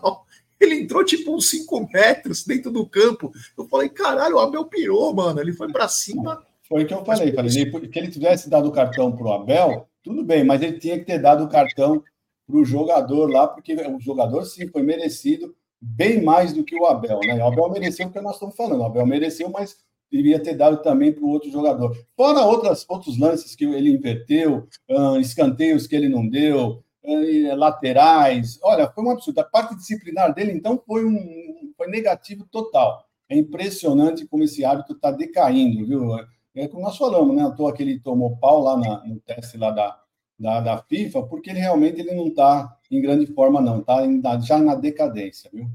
[0.60, 3.32] Ele entrou tipo uns 5 metros dentro do campo.
[3.58, 5.39] Eu falei, caralho, o Abel pirou, mano.
[5.39, 6.41] Ele foi para cima.
[6.67, 7.34] Foi o que eu falei.
[7.34, 10.97] Falei, que ele tivesse dado o cartão para o Abel, tudo bem, mas ele tinha
[10.97, 12.01] que ter dado o cartão
[12.47, 16.86] para o jogador lá, porque o jogador sim foi merecido bem mais do que o
[16.86, 17.43] Abel, né?
[17.43, 19.78] O Abel mereceu o que nós estamos falando, o Abel mereceu, mas
[20.12, 21.96] devia ter dado também para o outro jogador.
[22.15, 28.60] Fora outras, outros lances que ele inverteu, uh, escanteios que ele não deu, uh, laterais.
[28.63, 29.39] Olha, foi um absurdo.
[29.39, 33.06] A parte disciplinar dele, então, foi um foi negativo total.
[33.28, 36.15] É impressionante como esse hábito está decaindo, viu?
[36.56, 37.44] É como nós falamos, né?
[37.44, 40.00] À toa que ele tomou pau lá na, no teste lá da,
[40.39, 44.58] da, da FIFA, porque ele realmente ele não está em grande forma, não, está já
[44.58, 45.68] na decadência, viu?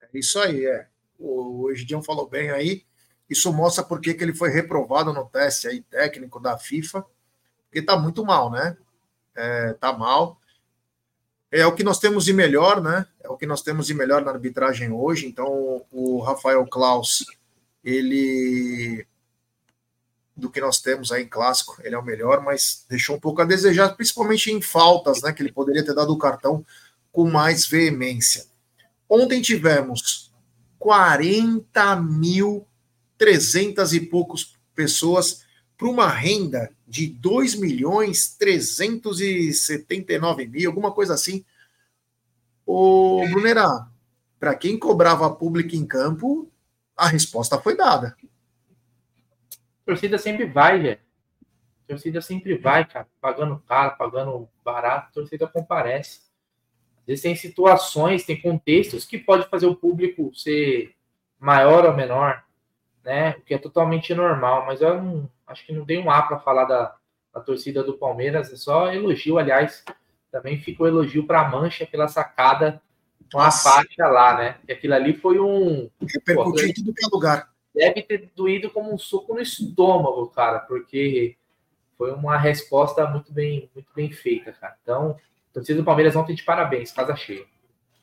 [0.00, 0.86] É isso aí, é.
[1.18, 2.82] O, o Egidião falou bem aí.
[3.28, 7.04] Isso mostra por que ele foi reprovado no teste aí técnico da FIFA,
[7.64, 8.76] porque está muito mal, né?
[9.34, 10.40] É, tá mal.
[11.50, 13.06] É o que nós temos de melhor, né?
[13.20, 15.26] É o que nós temos de melhor na arbitragem hoje.
[15.26, 17.24] Então, o Rafael Klaus,
[17.84, 19.06] ele
[20.38, 21.76] do que nós temos aí em clássico.
[21.82, 25.32] Ele é o melhor, mas deixou um pouco a desejar, principalmente em faltas, né?
[25.32, 26.64] Que ele poderia ter dado o cartão
[27.10, 28.46] com mais veemência.
[29.08, 30.32] Ontem tivemos
[30.78, 32.66] 40 mil
[33.18, 35.44] 300 e poucos pessoas
[35.76, 41.44] para uma renda de 2 milhões 379 mil, alguma coisa assim.
[42.64, 43.88] O Brunerá,
[44.40, 46.50] para quem cobrava público em campo,
[46.96, 48.16] a resposta foi dada
[49.88, 50.92] torcida sempre vai.
[50.92, 50.98] A
[51.88, 56.20] torcida sempre vai, cara, pagando caro, pagando barato, torcida comparece.
[57.00, 60.94] Às vezes tem situações, tem contextos que pode fazer o público ser
[61.40, 62.44] maior ou menor,
[63.08, 63.36] né?
[63.38, 66.38] O que é totalmente normal, mas eu não, acho que não dei um A para
[66.38, 66.94] falar da,
[67.32, 69.82] da torcida do Palmeiras, é só elogio, aliás,
[70.30, 72.82] também ficou elogio para a Mancha pela sacada
[73.32, 74.56] com a faixa lá, né?
[74.68, 75.88] E aquilo ali foi um.
[76.02, 77.48] Repercutiu em tudo que é lugar.
[77.74, 81.34] Deve ter doído como um soco no estômago, cara, porque
[81.96, 84.76] foi uma resposta muito bem, muito bem feita, cara.
[84.82, 85.16] Então,
[85.50, 87.46] torcida do Palmeiras ontem de parabéns, casa cheia.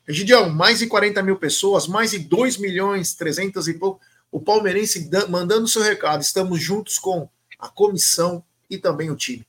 [0.08, 4.00] Egidião, mais de 40 mil pessoas, mais de 2 milhões, 300 e pouco.
[4.30, 6.22] O palmeirense mandando seu recado.
[6.22, 9.46] Estamos juntos com a comissão e também o time.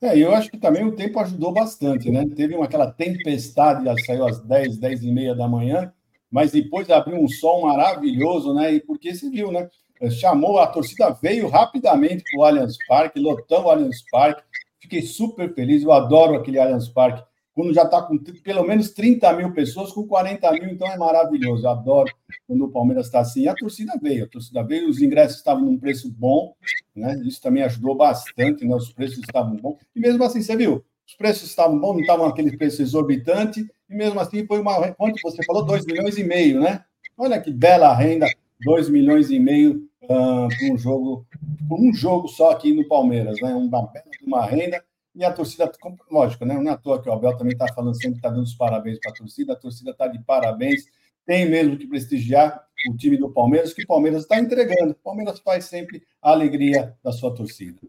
[0.00, 2.26] É, eu acho que também o tempo ajudou bastante, né?
[2.34, 5.92] Teve uma, aquela tempestade, saiu às 10, 10 e meia da manhã,
[6.28, 8.74] mas depois abriu um sol maravilhoso, né?
[8.74, 9.70] E porque você viu, né?
[10.10, 14.42] Chamou, a torcida veio rapidamente para o Allianz Parque, lotamos o Allianz Parque.
[14.80, 17.22] Fiquei super feliz, eu adoro aquele Allianz Parque
[17.54, 21.66] quando já está com pelo menos 30 mil pessoas, com 40 mil, então é maravilhoso.
[21.66, 22.12] Eu adoro
[22.46, 23.42] quando o Palmeiras está assim.
[23.42, 26.54] E a torcida veio, a torcida veio, os ingressos estavam num preço bom,
[26.94, 27.20] né?
[27.24, 28.74] Isso também ajudou bastante, né?
[28.74, 29.76] Os preços estavam bons.
[29.94, 33.94] E mesmo assim, você viu, os preços estavam bons, não estavam aquele preço exorbitante, e
[33.94, 34.92] mesmo assim foi uma.
[34.92, 35.64] Quanto você falou?
[35.64, 36.84] 2 milhões e meio, né?
[37.18, 38.26] Olha que bela renda,
[38.64, 41.26] 2 milhões e meio uh, para um jogo,
[41.68, 43.54] por um jogo só aqui no Palmeiras, né?
[43.54, 44.82] Uma bela uma renda
[45.14, 45.70] e a torcida,
[46.10, 46.54] lógico, né?
[46.54, 48.98] Não é à toa que o Abel também está falando sempre, está dando os parabéns
[48.98, 50.86] para a torcida, a torcida está de parabéns,
[51.26, 54.92] tem mesmo que prestigiar o time do Palmeiras, que o Palmeiras está entregando.
[54.92, 57.80] O Palmeiras faz sempre a alegria da sua torcida.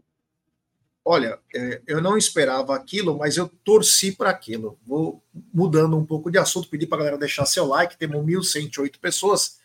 [1.05, 4.79] Olha, é, eu não esperava aquilo, mas eu torci para aquilo.
[4.85, 5.21] Vou
[5.53, 9.59] mudando um pouco de assunto, pedir para a galera deixar seu like, temos 1.108 pessoas.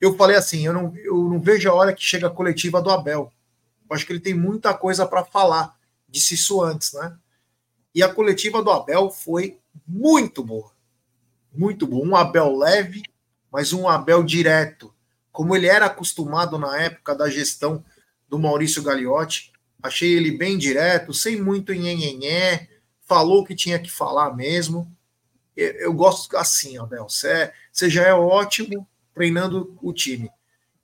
[0.00, 2.90] Eu falei assim, eu não, eu não vejo a hora que chega a coletiva do
[2.90, 3.32] Abel.
[3.90, 5.77] Eu acho que ele tem muita coisa para falar
[6.08, 7.16] disse isso antes, né?
[7.94, 10.72] E a coletiva do Abel foi muito boa.
[11.52, 12.06] Muito boa.
[12.06, 13.02] Um Abel leve,
[13.50, 14.94] mas um Abel direto.
[15.32, 17.84] Como ele era acostumado na época da gestão
[18.28, 19.52] do Maurício Gagliotti.
[19.82, 22.68] Achei ele bem direto, sem muito nhenhenhé.
[23.02, 24.90] Falou o que tinha que falar mesmo.
[25.56, 27.08] Eu, eu gosto assim, Abel.
[27.08, 27.52] Você,
[27.88, 30.30] já é ótimo treinando o time.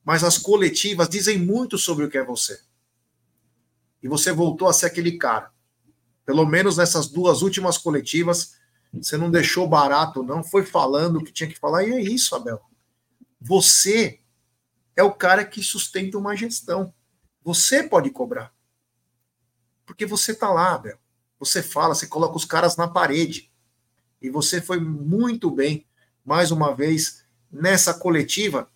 [0.05, 2.61] Mas as coletivas dizem muito sobre o que é você
[4.05, 5.51] e você voltou a ser aquele cara.
[6.27, 8.59] Pelo menos nessas duas últimas coletivas,
[8.93, 12.35] você não deixou barato, não, foi falando o que tinha que falar, e é isso,
[12.35, 12.61] Abel.
[13.41, 14.21] Você
[14.95, 16.93] é o cara que sustenta uma gestão.
[17.43, 18.53] Você pode cobrar.
[19.87, 20.99] Porque você está lá, Abel.
[21.39, 23.51] Você fala, você coloca os caras na parede.
[24.21, 25.87] E você foi muito bem,
[26.23, 28.71] mais uma vez, nessa coletiva.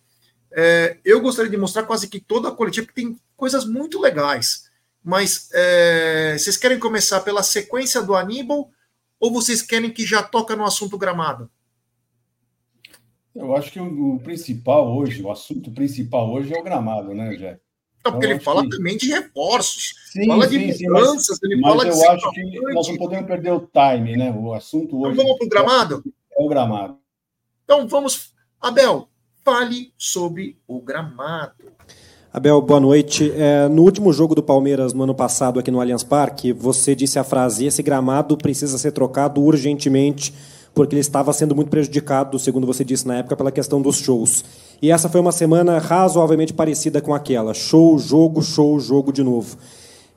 [0.51, 4.68] É, eu gostaria de mostrar quase que toda a coletiva, porque tem coisas muito legais.
[5.03, 8.69] Mas é, vocês querem começar pela sequência do Aníbal
[9.19, 11.49] ou vocês querem que já toca no assunto gramado?
[13.35, 17.35] Eu acho que o, o principal hoje, o assunto principal hoje é o gramado, né,
[17.35, 17.59] Jé?
[18.03, 18.69] Não, porque ele fala que...
[18.69, 22.07] também de reforços, sim, fala sim, de mudanças, sim, mas, ele mas fala eu de
[22.07, 24.31] acho que nós não podemos perder o time, né?
[24.31, 25.13] O assunto hoje.
[25.13, 26.03] Então vamos para o gramado?
[26.37, 26.97] É o gramado.
[27.63, 28.33] Então vamos.
[28.59, 29.09] Abel,
[29.43, 31.71] fale sobre o gramado.
[32.31, 33.33] Abel, boa noite.
[33.35, 37.17] É, no último jogo do Palmeiras, no ano passado, aqui no Allianz Parque, você disse
[37.17, 40.31] a frase: esse gramado precisa ser trocado urgentemente,
[40.75, 44.45] porque ele estava sendo muito prejudicado, segundo você disse na época, pela questão dos shows.
[44.79, 49.57] E essa foi uma semana razoavelmente parecida com aquela: show, jogo, show, jogo de novo.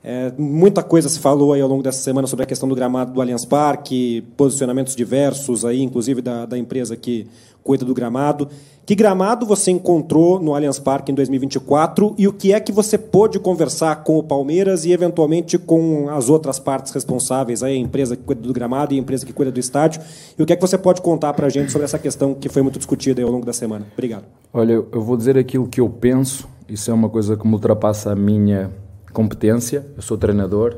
[0.03, 3.11] É, muita coisa se falou aí ao longo dessa semana sobre a questão do gramado
[3.11, 7.25] do Allianz Parque, posicionamentos diversos aí, inclusive da, da empresa que
[7.63, 8.49] cuida do gramado.
[8.85, 12.97] Que gramado você encontrou no Allianz Parque em 2024 e o que é que você
[12.97, 18.23] pôde conversar com o Palmeiras e eventualmente com as outras partes responsáveis, a empresa que
[18.23, 20.01] cuida do gramado e a empresa que cuida do estádio?
[20.37, 22.49] E o que é que você pode contar para a gente sobre essa questão que
[22.49, 23.87] foi muito discutida ao longo da semana?
[23.93, 24.25] Obrigado.
[24.51, 26.45] Olha, eu vou dizer aquilo que eu penso.
[26.67, 28.69] Isso é uma coisa que me ultrapassa a minha
[29.13, 29.85] competência.
[29.95, 30.75] Eu sou treinador,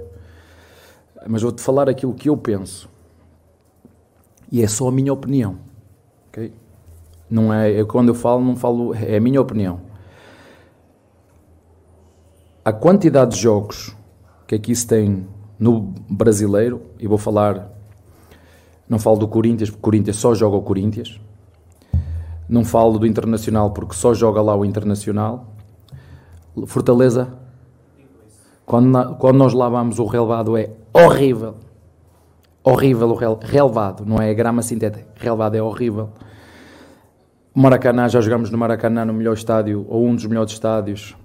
[1.27, 2.87] mas vou-te falar aquilo que eu penso.
[4.51, 5.57] E é só a minha opinião,
[6.29, 6.53] ok?
[7.29, 9.79] Não é, eu, quando eu falo, não falo, é a minha opinião.
[12.63, 13.95] A quantidade de jogos
[14.47, 15.27] que aqui se tem
[15.59, 17.71] no brasileiro, e vou falar,
[18.87, 21.19] não falo do Corinthians, porque o Corinthians só joga o Corinthians.
[22.47, 25.47] Não falo do Internacional, porque só joga lá o Internacional.
[26.67, 27.33] Fortaleza,
[28.65, 31.55] quando, quando nós lá vamos, o relevado é horrível.
[32.63, 35.05] Horrível o relevado, não é grama sintética.
[35.15, 36.09] Relevado é horrível.
[37.55, 41.15] Maracanã, já jogamos no Maracanã, no melhor estádio, ou um dos melhores estádios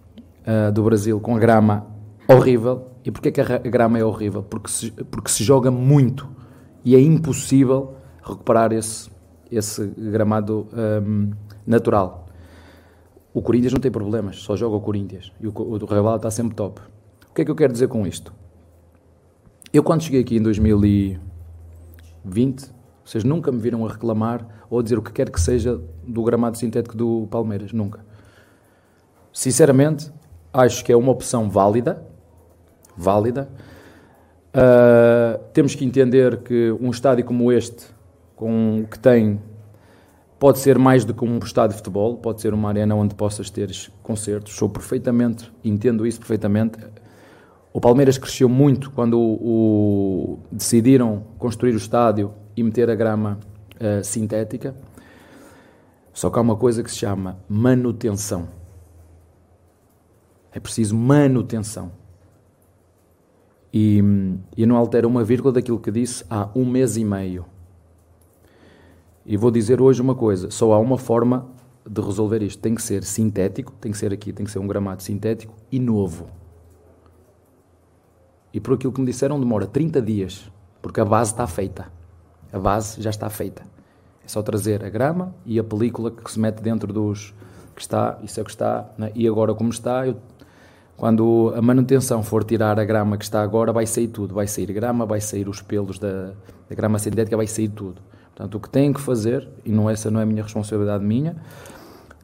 [0.47, 1.89] uh, do Brasil, com a grama
[2.29, 2.87] horrível.
[3.05, 4.45] E porquê que a grama é horrível?
[4.45, 6.29] Porque se, porque se joga muito
[6.85, 9.11] e é impossível recuperar esse,
[9.51, 11.33] esse gramado um,
[11.67, 12.29] natural.
[13.35, 16.31] O Corinthians não tem problemas, só joga o Corinthians e o, o do Rio está
[16.31, 16.81] sempre top.
[17.29, 18.33] O que é que eu quero dizer com isto?
[19.73, 22.71] Eu, quando cheguei aqui em 2020,
[23.05, 26.57] vocês nunca me viram a reclamar ou dizer o que quer que seja do gramado
[26.57, 27.73] sintético do Palmeiras.
[27.73, 28.01] Nunca.
[29.33, 30.11] Sinceramente,
[30.53, 32.07] acho que é uma opção válida.
[32.97, 33.49] Válida.
[34.55, 37.87] Uh, temos que entender que um estádio como este,
[38.37, 39.41] com que tem,
[40.39, 43.51] pode ser mais do que um estádio de futebol, pode ser uma arena onde possas
[43.51, 43.71] ter
[44.03, 44.55] concertos.
[44.55, 46.79] Sou perfeitamente, entendo isso perfeitamente.
[47.73, 53.39] O Palmeiras cresceu muito quando o, o, decidiram construir o estádio e meter a grama
[53.81, 54.75] uh, sintética.
[56.13, 58.49] Só que há uma coisa que se chama manutenção.
[60.53, 61.93] É preciso manutenção.
[63.73, 64.03] E,
[64.57, 67.47] e não altera uma vírgula daquilo que disse há um mês e meio.
[69.25, 71.49] E vou dizer hoje uma coisa: só há uma forma
[71.89, 72.61] de resolver isto.
[72.61, 75.79] Tem que ser sintético, tem que ser aqui, tem que ser um gramado sintético e
[75.79, 76.27] novo.
[78.53, 80.51] E por aquilo que me disseram, demora 30 dias,
[80.83, 82.00] porque a base está feita.
[82.53, 83.63] A base já está feita.
[84.25, 87.35] É só trazer a grama e a película que se mete dentro dos.
[87.75, 88.89] que está, isso é o que está.
[88.99, 89.13] Né?
[89.15, 90.17] E agora, como está, eu,
[90.97, 94.35] quando a manutenção for tirar a grama que está agora, vai sair tudo.
[94.35, 96.33] Vai sair grama, vai sair os pelos da,
[96.69, 98.03] da grama sintética, vai sair tudo.
[98.35, 101.37] Portanto, o que têm que fazer, e não essa não é a minha responsabilidade minha,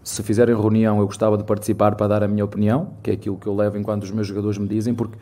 [0.07, 3.37] se fizerem reunião, eu gostava de participar para dar a minha opinião, que é aquilo
[3.37, 5.19] que eu levo enquanto os meus jogadores me dizem, porque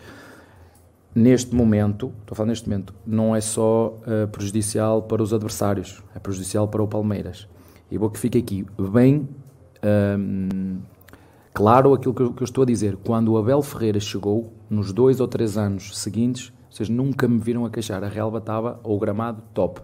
[1.14, 6.02] neste momento, estou a falar neste momento, não é só uh, prejudicial para os adversários,
[6.14, 7.48] é prejudicial para o Palmeiras.
[7.90, 9.28] E vou que fique aqui bem
[10.18, 10.78] um,
[11.52, 12.96] claro aquilo que eu, que eu, estou a dizer.
[12.96, 17.64] Quando o Abel Ferreira chegou, nos dois ou três anos seguintes, vocês nunca me viram
[17.64, 18.02] a queixar.
[18.02, 19.80] A relva estava, ou o gramado, top.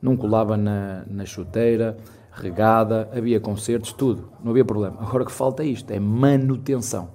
[0.00, 1.96] Não colava na, na chuteira,
[2.32, 4.30] regada, havia concertos, tudo.
[4.42, 4.96] Não havia problema.
[5.00, 7.10] Agora o que falta é isto, é manutenção.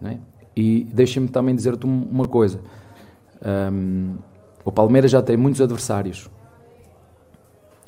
[0.00, 0.20] Não é?
[0.56, 2.60] E deixem-me também dizer-te uma coisa.
[3.72, 4.16] Um,
[4.64, 6.30] o Palmeiras já tem muitos adversários.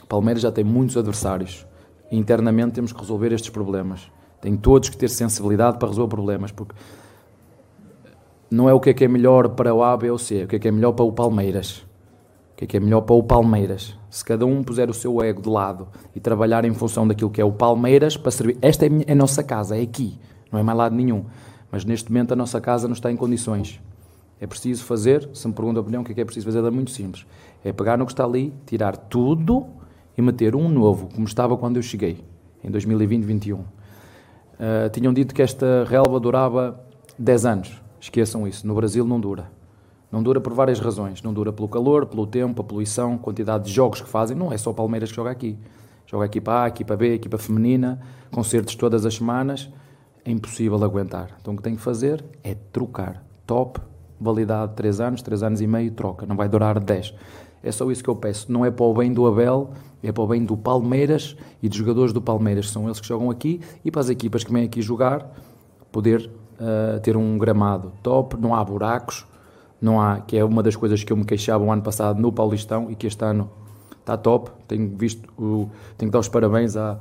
[0.03, 1.67] O Palmeiras já tem muitos adversários.
[2.11, 4.11] Internamente temos que resolver estes problemas.
[4.41, 6.75] Tem todos que ter sensibilidade para resolver problemas, porque
[8.51, 10.49] não é o que é que é melhor para o A, B ou C, o
[10.49, 11.79] que é que é melhor para o Palmeiras.
[12.53, 13.99] O que é que é melhor para o Palmeiras.
[14.09, 17.41] Se cada um puser o seu ego de lado e trabalhar em função daquilo que
[17.41, 18.57] é o Palmeiras para servir.
[18.63, 20.19] Esta é a, minha, é a nossa casa, é aqui,
[20.51, 21.25] não é mais lado nenhum.
[21.71, 23.81] Mas neste momento a nossa casa não está em condições.
[24.41, 26.63] É preciso fazer, se me pergunta a opinião, o que é que é preciso fazer?
[26.63, 27.27] É muito simples.
[27.65, 29.67] É pegar no que está ali, tirar tudo
[30.17, 32.23] e meter um novo, como estava quando eu cheguei,
[32.63, 33.55] em 2020-21.
[33.55, 33.65] Uh,
[34.93, 36.79] tinham dito que esta relva durava
[37.19, 37.83] 10 anos.
[38.01, 38.67] Esqueçam isso.
[38.67, 39.51] No Brasil não dura.
[40.13, 41.23] Não dura por várias razões.
[41.23, 44.37] Não dura pelo calor, pelo tempo, a poluição, quantidade de jogos que fazem.
[44.37, 45.59] Não é só Palmeiras que joga aqui.
[46.07, 48.01] Joga equipa A, equipa B, equipa feminina,
[48.31, 49.69] concertos todas as semanas
[50.27, 51.31] é impossível aguentar.
[51.41, 53.23] Então o que tem que fazer é trocar.
[53.47, 53.81] Top,
[54.21, 56.27] validade 3 anos, 3 anos e meio, troca.
[56.27, 57.15] Não vai durar 10.
[57.63, 58.51] É só isso que eu peço.
[58.51, 59.71] Não é para o bem do Abel,
[60.03, 62.71] é para o bem do Palmeiras e dos jogadores do Palmeiras.
[62.71, 65.33] São eles que jogam aqui e para as equipas que vêm aqui jogar,
[65.91, 69.27] poder uh, ter um gramado top, não há buracos,
[69.81, 72.33] não há, que é uma das coisas que eu me queixava o ano passado no
[72.33, 73.51] Paulistão e que este ano
[74.01, 74.51] está top.
[74.67, 76.99] Tenho visto, o, tenho que dar os parabéns à,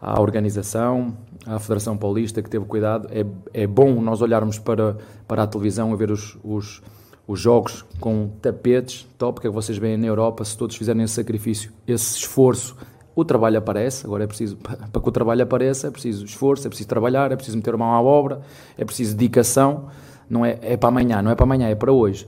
[0.00, 3.08] à organização, à Federação Paulista, que teve cuidado.
[3.10, 4.96] É, é bom nós olharmos para,
[5.28, 6.82] para a televisão e ver os, os,
[7.26, 11.02] os jogos com tapetes, top, que é que vocês veem na Europa, se todos fizerem
[11.02, 12.76] esse sacrifício, esse esforço,
[13.14, 14.06] o trabalho aparece.
[14.06, 17.36] Agora é preciso, para que o trabalho apareça, é preciso esforço, é preciso trabalhar, é
[17.36, 18.40] preciso meter a mão à obra,
[18.78, 19.88] é preciso dedicação.
[20.28, 22.26] Não é, é para amanhã, não é para amanhã, é para hoje.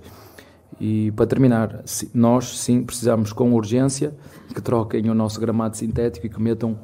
[0.80, 1.82] E para terminar,
[2.12, 4.14] nós sim precisamos com urgência
[4.52, 6.76] que troquem o nosso gramado sintético e que metam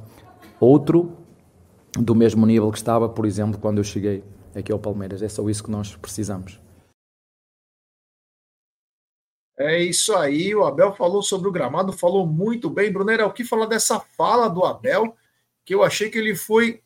[0.61, 1.16] outro
[1.92, 4.23] do mesmo nível que estava, por exemplo, quando eu cheguei
[4.55, 5.22] aqui ao Palmeiras.
[5.22, 6.61] É só isso que nós precisamos.
[9.57, 12.93] É isso aí, o Abel falou sobre o gramado, falou muito bem.
[12.93, 15.16] Brunera, o que falar dessa fala do Abel,
[15.64, 16.80] que eu achei que ele foi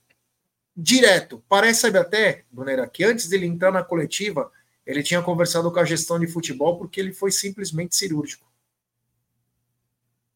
[0.75, 1.45] direto.
[1.49, 4.51] Parece até, Brunera, que antes dele entrar na coletiva,
[4.87, 8.51] ele tinha conversado com a gestão de futebol porque ele foi simplesmente cirúrgico.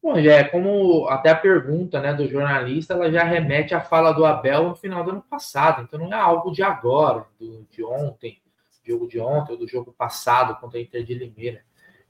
[0.07, 4.13] Bom, já é como até a pergunta né, do jornalista, ela já remete à fala
[4.13, 5.81] do Abel no final do ano passado.
[5.81, 8.41] Então não é algo de agora, do, de ontem,
[8.85, 11.61] jogo de ontem ou do jogo passado contra a Inter de Limeira.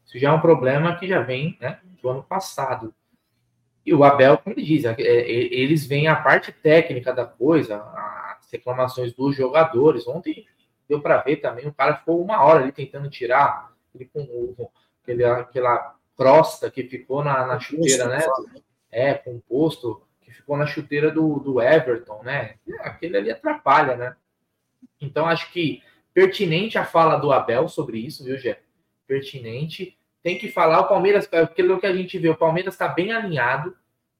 [0.05, 2.93] Isso já é um problema que já vem né, do ano passado.
[3.83, 7.81] E o Abel, como ele diz, é, é, eles veem a parte técnica da coisa,
[8.37, 10.07] as reclamações dos jogadores.
[10.07, 10.45] Ontem
[10.87, 14.69] deu para ver também, o cara ficou uma hora ali tentando tirar ele com
[15.01, 18.19] aquele, aquela crosta que ficou na, na chuteira, né?
[18.91, 22.55] É, composto, que ficou na chuteira do, do Everton, né?
[22.79, 24.15] Aquele ali atrapalha, né?
[24.99, 28.59] Então, acho que pertinente a fala do Abel sobre isso, viu, Jé?
[29.05, 29.97] Pertinente.
[30.23, 33.77] Tem que falar, o Palmeiras, aquilo que a gente vê, o Palmeiras está bem alinhado,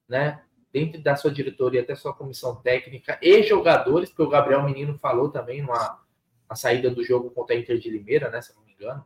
[0.08, 0.40] né?
[0.72, 5.30] Dentro da sua diretoria, até sua comissão técnica e jogadores, porque o Gabriel Menino falou
[5.30, 6.00] também numa
[6.48, 8.40] a saída do jogo contra a Inter de Limeira, né?
[8.40, 9.04] Se não me engano.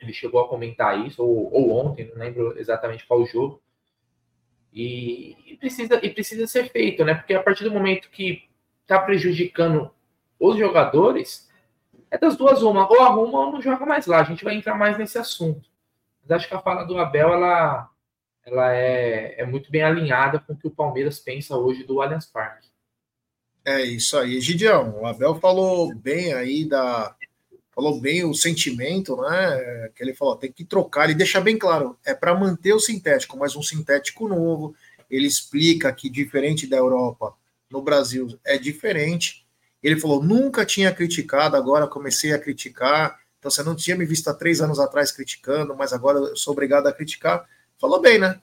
[0.00, 3.62] Ele chegou a comentar isso, ou, ou ontem, não lembro exatamente qual jogo.
[4.72, 7.14] E, e, precisa, e precisa ser feito, né?
[7.14, 8.44] Porque a partir do momento que
[8.82, 9.90] está prejudicando
[10.38, 11.50] os jogadores,
[12.10, 14.20] é das duas uma, ou arruma ou não joga mais lá.
[14.20, 15.68] A gente vai entrar mais nesse assunto.
[16.22, 17.90] Mas acho que a fala do Abel, ela,
[18.44, 22.26] ela é, é muito bem alinhada com o que o Palmeiras pensa hoje do Allianz
[22.26, 22.68] Parque.
[23.64, 25.00] É isso aí, Gideão.
[25.00, 27.16] O Abel falou bem aí da.
[27.76, 29.90] Falou bem o sentimento, né?
[29.94, 33.36] Que ele falou, tem que trocar, ele deixa bem claro, é para manter o sintético,
[33.36, 34.74] mas um sintético novo.
[35.10, 37.34] Ele explica que, diferente da Europa,
[37.70, 39.46] no Brasil é diferente.
[39.82, 43.20] Ele falou, nunca tinha criticado, agora comecei a criticar.
[43.38, 46.54] Então você não tinha me visto há três anos atrás criticando, mas agora eu sou
[46.54, 47.46] obrigado a criticar.
[47.78, 48.40] Falou bem, né?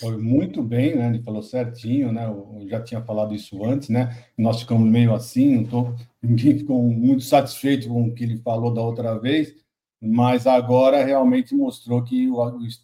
[0.00, 1.08] Foi muito bem, né?
[1.08, 2.26] Ele falou certinho, né?
[2.26, 4.24] Eu já tinha falado isso antes, né?
[4.36, 8.72] Nós ficamos meio assim, não tô, ninguém ficou muito satisfeito com o que ele falou
[8.72, 9.54] da outra vez,
[10.00, 12.38] mas agora realmente mostrou que o,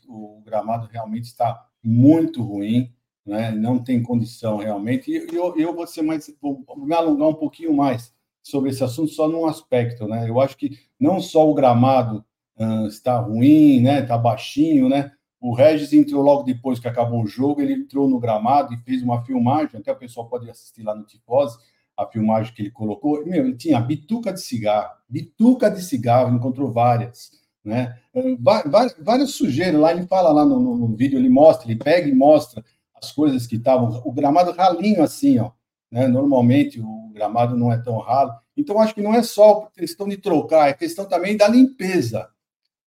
[0.09, 2.93] o, gramado realmente está muito ruim,
[3.25, 3.51] né?
[3.51, 5.11] Não tem condição realmente.
[5.11, 8.13] E eu, eu vou ser mais, vou me alongar um pouquinho mais
[8.43, 10.29] sobre esse assunto só num aspecto, né?
[10.29, 12.25] Eu acho que não só o gramado
[12.59, 14.01] uh, está ruim, né?
[14.01, 15.13] Está baixinho, né?
[15.41, 19.03] O Regis entrou logo depois que acabou o jogo, ele entrou no gramado e fez
[19.03, 21.57] uma filmagem, até o pessoal pode assistir lá no Tifose,
[21.97, 23.25] a filmagem que ele colocou.
[23.25, 27.31] Meu, ele tinha bituca de cigarro, bituca de cigarro, encontrou várias,
[27.65, 27.99] né?
[28.39, 32.15] Várias, sujeiras lá, ele fala lá no, no, no, vídeo, ele mostra, ele pega e
[32.15, 32.63] mostra
[32.95, 35.53] as coisas que estavam, o gramado ralinho assim, ó,
[35.91, 36.07] né?
[36.07, 38.33] Normalmente o gramado não é tão ralo.
[38.55, 42.29] Então acho que não é só questão de trocar, é questão também da limpeza,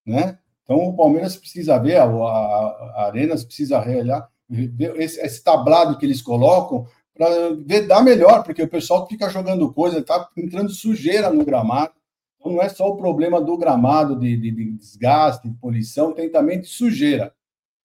[0.06, 0.38] né?
[0.64, 6.06] Então, o Palmeiras precisa ver, a, a, Arenas precisa olhar, ver esse, esse, tablado que
[6.06, 11.30] eles colocam para ver dar melhor, porque o pessoal fica jogando coisa, está entrando sujeira
[11.30, 11.92] no gramado.
[12.40, 16.30] Então, não é só o problema do gramado, de, de, de desgaste, de poluição, tem
[16.30, 17.34] também de sujeira,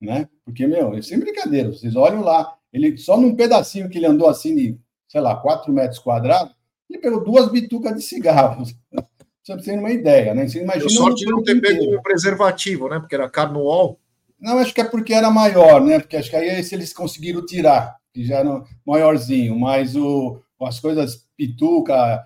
[0.02, 0.30] né?
[0.46, 4.28] Porque, meu, é sem brincadeira, vocês olham lá, ele só num pedacinho que ele andou
[4.28, 6.56] assim de, sei lá, 4 metros quadrados,
[6.90, 8.74] ele pegou duas bitucas de cigarros
[9.58, 10.48] você tem uma ideia, né?
[10.48, 10.90] Você imagina.
[10.90, 13.00] sorte de não ter pego um preservativo, né?
[13.00, 14.00] Porque era carnuol.
[14.40, 16.00] Não, acho que é porque era maior, né?
[16.00, 20.80] Porque acho que aí se eles conseguiram tirar, que já era maiorzinho, mas o, as
[20.80, 22.26] coisas pituca,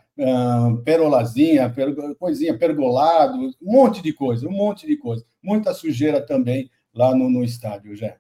[0.84, 5.26] perolazinha, per, coisinha, pergolado, um monte de coisa, um monte de coisa.
[5.42, 8.16] Muita sujeira também lá no, no estádio, já.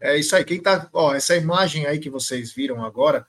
[0.00, 0.44] É isso aí.
[0.44, 3.26] Quem tá, ó, essa imagem aí que vocês viram agora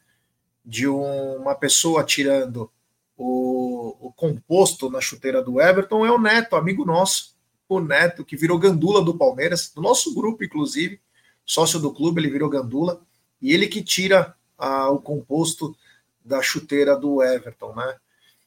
[0.66, 2.70] de um, uma pessoa tirando
[3.18, 7.36] o, o composto na chuteira do Everton é o Neto, amigo nosso,
[7.68, 11.02] o Neto, que virou gandula do Palmeiras, do nosso grupo, inclusive,
[11.46, 13.02] sócio do clube, ele virou gandula,
[13.42, 15.76] e ele que tira ah, o composto
[16.24, 17.96] da chuteira do Everton, né?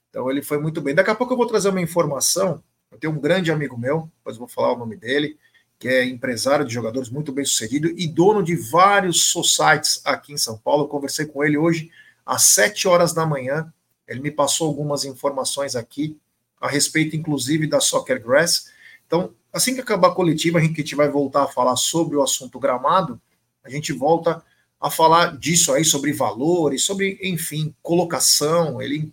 [0.09, 0.95] Então ele foi muito bem.
[0.95, 2.63] Daqui a pouco eu vou trazer uma informação.
[2.91, 5.39] Eu tenho um grande amigo meu, depois vou falar o nome dele,
[5.79, 10.39] que é empresário de jogadores muito bem sucedido e dono de vários societies aqui em
[10.39, 10.85] São Paulo.
[10.85, 11.91] Eu conversei com ele hoje
[12.27, 13.73] às 7 horas da manhã.
[14.11, 16.19] Ele me passou algumas informações aqui
[16.61, 18.67] a respeito, inclusive, da Soccer Grass.
[19.07, 22.59] Então, assim que acabar a coletiva, a gente vai voltar a falar sobre o assunto
[22.59, 23.21] gramado.
[23.63, 24.43] A gente volta
[24.81, 28.83] a falar disso aí, sobre valores, sobre, enfim, colocação.
[28.83, 29.13] Ele,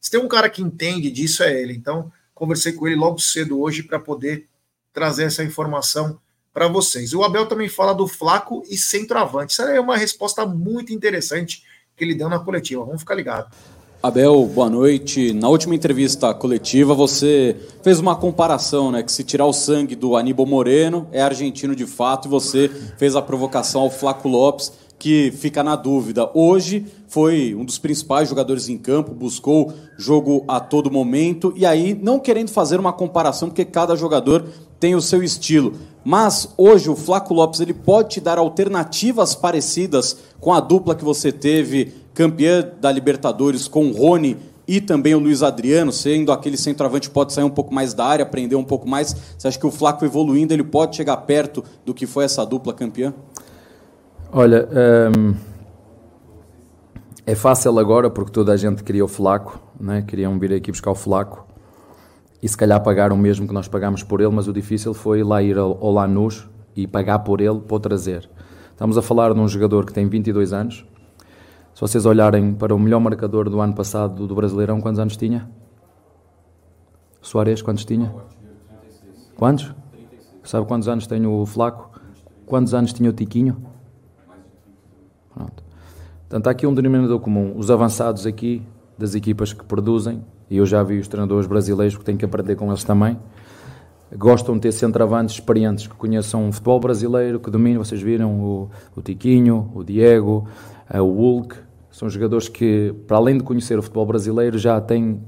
[0.00, 1.74] se tem um cara que entende disso, é ele.
[1.74, 4.48] Então, conversei com ele logo cedo hoje para poder
[4.92, 6.20] trazer essa informação
[6.52, 7.12] para vocês.
[7.14, 9.52] O Abel também fala do flaco e centroavante.
[9.52, 11.64] Isso é uma resposta muito interessante
[11.96, 12.84] que ele deu na coletiva.
[12.84, 13.79] Vamos ficar ligados.
[14.02, 15.34] Abel, boa noite.
[15.34, 19.02] Na última entrevista coletiva, você fez uma comparação, né?
[19.02, 23.14] Que se tirar o sangue do Aníbal Moreno, é argentino de fato, e você fez
[23.14, 26.30] a provocação ao Flaco Lopes, que fica na dúvida.
[26.32, 31.92] Hoje foi um dos principais jogadores em campo, buscou jogo a todo momento, e aí,
[31.92, 34.46] não querendo fazer uma comparação, porque cada jogador
[34.78, 35.74] tem o seu estilo.
[36.02, 41.04] Mas hoje o Flaco Lopes ele pode te dar alternativas parecidas com a dupla que
[41.04, 44.36] você teve campeã da Libertadores com o Rony
[44.66, 48.22] e também o Luiz Adriano, sendo aquele centroavante pode sair um pouco mais da área,
[48.22, 49.16] aprender um pouco mais.
[49.36, 52.72] Você acha que o Flaco evoluindo, ele pode chegar perto do que foi essa dupla
[52.72, 53.12] campeã?
[54.32, 54.68] Olha,
[55.16, 55.34] hum,
[57.26, 60.04] é fácil agora porque toda a gente queria o Flaco né?
[60.06, 61.46] queriam vir aqui buscar o Flaco
[62.42, 65.22] e se calhar pagar o mesmo que nós pagámos por ele, mas o difícil foi
[65.22, 68.28] lá ir ao Lanús e pagar por ele para o trazer.
[68.70, 70.86] Estamos a falar de um jogador que tem 22 anos.
[71.74, 75.48] Se vocês olharem para o melhor marcador do ano passado do Brasileirão, quantos anos tinha?
[77.22, 78.12] Soares, quantos tinha?
[79.36, 79.74] Quantos?
[80.44, 81.90] Sabe quantos anos tem o Flaco?
[82.44, 83.56] Quantos anos tinha o Tiquinho?
[85.32, 85.62] Pronto.
[86.22, 87.54] Portanto, há aqui um denominador comum.
[87.56, 88.62] Os avançados aqui,
[88.98, 92.56] das equipas que produzem, e eu já vi os treinadores brasileiros que têm que aprender
[92.56, 93.18] com eles também,
[94.16, 98.70] gostam de ter centroavantes experientes que conheçam o futebol brasileiro, que dominam, vocês viram o,
[98.96, 100.46] o Tiquinho, o Diego,
[100.98, 101.56] o Hulk,
[101.90, 105.20] são jogadores que, para além de conhecer o futebol brasileiro, já têm,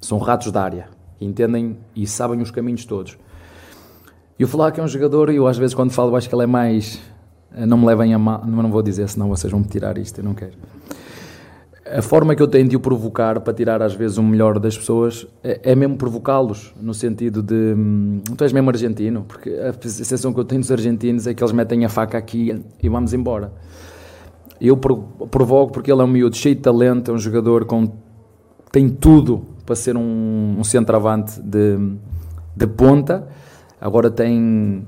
[0.00, 0.88] são ratos da área,
[1.18, 3.16] entendem e sabem os caminhos todos.
[4.38, 6.42] E o Flaco é um jogador, e eu às vezes quando falo acho que ele
[6.42, 7.00] é mais,
[7.50, 10.24] não me levem a mal, não vou dizer senão vocês vão me tirar isto, eu
[10.24, 10.52] não quero
[11.92, 14.76] a forma que eu tenho de o provocar para tirar às vezes o melhor das
[14.76, 19.72] pessoas é, é mesmo provocá-los, no sentido de hum, tu és mesmo argentino, porque a
[19.88, 23.12] sensação que eu tenho dos argentinos é que eles metem a faca aqui e vamos
[23.12, 23.52] embora.
[24.64, 27.92] Eu provoco porque ele é um miúdo cheio de talento, é um jogador com
[28.70, 31.76] tem tudo para ser um, um centroavante de,
[32.56, 33.26] de ponta,
[33.80, 34.86] agora tem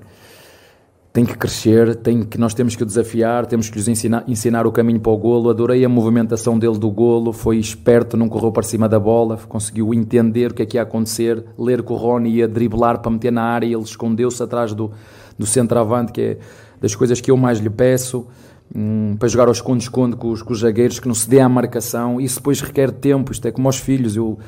[1.12, 4.64] tem que crescer, tem que nós temos que o desafiar, temos que lhes ensinar, ensinar
[4.64, 5.50] o caminho para o golo.
[5.50, 9.92] Adorei a movimentação dele do golo, foi esperto, não correu para cima da bola, conseguiu
[9.92, 13.32] entender o que é que ia acontecer, ler que o Rony ia driblar para meter
[13.32, 14.92] na área, ele escondeu-se atrás do,
[15.36, 16.38] do centroavante, que é
[16.80, 18.26] das coisas que eu mais lhe peço.
[18.74, 21.48] Hum, para jogar ao esconde-esconde com os, com os zagueiros, que não se dê à
[21.48, 24.38] marcação, isso depois requer tempo, isto é como aos filhos, eu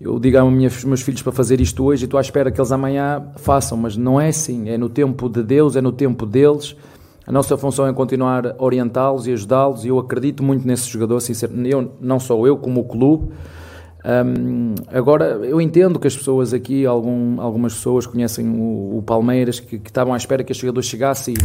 [0.00, 2.70] eu digo aos meus filhos para fazer isto hoje e estou à espera que eles
[2.70, 6.76] amanhã façam, mas não é assim, é no tempo de Deus, é no tempo deles.
[7.26, 11.18] A nossa função é continuar a orientá-los e ajudá-los e eu acredito muito nesse jogador,
[11.18, 13.32] sinceramente, eu, não só eu, como o clube.
[14.04, 19.58] Um, agora, eu entendo que as pessoas aqui, algum, algumas pessoas conhecem o, o Palmeiras,
[19.58, 21.36] que, que, estavam à espera que este jogador chegasse e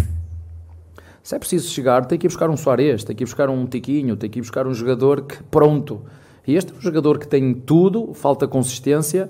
[1.23, 3.65] se é preciso chegar, tem que ir buscar um Soares, tem que ir buscar um
[3.65, 6.01] Tiquinho, tem que ir buscar um jogador que, pronto,
[6.45, 9.29] e este é um jogador que tem tudo, falta consistência,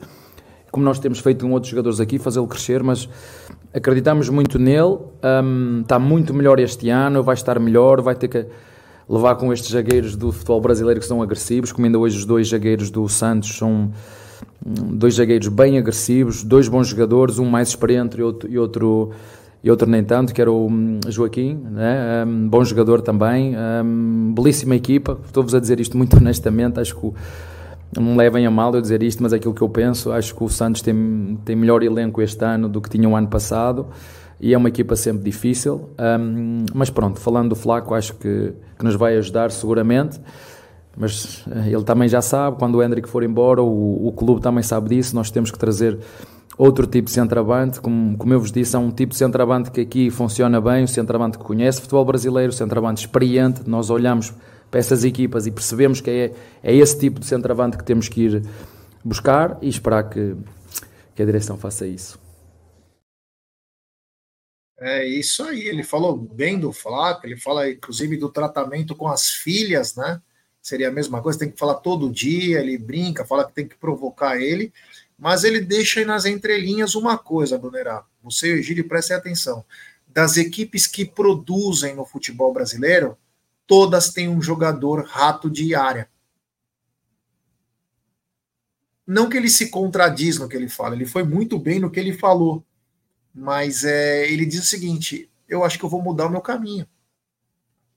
[0.71, 3.07] como nós temos feito com outros jogadores aqui, fazê-lo crescer, mas
[3.71, 4.97] acreditamos muito nele,
[5.43, 8.47] um, está muito melhor este ano, vai estar melhor, vai ter que
[9.07, 12.49] levar com estes zagueiros do futebol brasileiro que são agressivos, como ainda hoje os dois
[12.49, 13.91] zagueiros do Santos são
[14.65, 19.11] hum, dois zagueiros bem agressivos, dois bons jogadores, um mais experiente e outro, e outro
[19.63, 22.25] e outro nem tanto, que era o hum, Joaquim, né?
[22.25, 25.17] um, bom jogador também, um, belíssima equipa.
[25.25, 27.13] Estou-vos a dizer isto muito honestamente, acho que
[27.95, 30.11] não me levem a mal eu dizer isto, mas é aquilo que eu penso.
[30.11, 33.27] Acho que o Santos tem, tem melhor elenco este ano do que tinha o ano
[33.27, 33.87] passado
[34.41, 35.89] e é uma equipa sempre difícil.
[36.19, 40.19] Um, mas pronto, falando do Flaco, acho que, que nos vai ajudar seguramente.
[40.97, 44.61] Mas eh, ele também já sabe, quando o Hendrick for embora, o, o clube também
[44.61, 45.15] sabe disso.
[45.15, 45.97] Nós temos que trazer
[46.57, 49.81] outro tipo de centroavante, como, como eu vos disse, é um tipo de centroavante que
[49.81, 54.33] aqui funciona bem, o centroavante que conhece futebol brasileiro, o centroavante experiente, nós olhamos
[54.69, 56.33] para essas equipas e percebemos que é,
[56.63, 58.43] é esse tipo de centroavante que temos que ir
[59.03, 60.35] buscar e esperar que,
[61.15, 62.19] que a direção faça isso.
[64.79, 69.29] É isso aí, ele falou bem do Flaco, ele fala inclusive do tratamento com as
[69.29, 70.21] filhas, né?
[70.61, 73.77] Seria a mesma coisa, tem que falar todo dia, ele brinca, fala que tem que
[73.77, 74.73] provocar ele,
[75.17, 78.05] mas ele deixa aí nas entrelinhas uma coisa, Brunerá.
[78.21, 79.65] Você e o Egílio, prestem atenção.
[80.07, 83.17] Das equipes que produzem no futebol brasileiro,
[83.65, 86.09] todas têm um jogador rato de área.
[89.05, 91.99] Não que ele se contradiz no que ele fala, ele foi muito bem no que
[91.99, 92.63] ele falou.
[93.33, 96.87] Mas é, ele diz o seguinte: eu acho que eu vou mudar o meu caminho.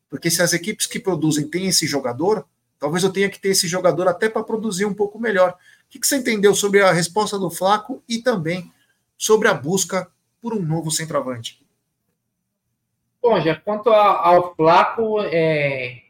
[0.09, 2.47] Porque se as equipes que produzem têm esse jogador,
[2.79, 5.57] talvez eu tenha que ter esse jogador até para produzir um pouco melhor.
[5.89, 8.73] O que você entendeu sobre a resposta do Flaco e também
[9.17, 10.11] sobre a busca
[10.41, 11.65] por um novo centroavante?
[13.23, 16.03] Bom, já quanto ao Flaco, é,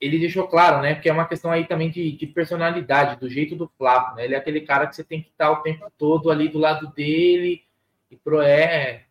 [0.00, 0.94] ele deixou claro, né?
[0.94, 4.24] Porque é uma questão aí também de, de, personalidade, do jeito do Flaco, né?
[4.24, 6.88] Ele é aquele cara que você tem que estar o tempo todo ali do lado
[6.88, 7.64] dele
[8.10, 9.04] e pro, é,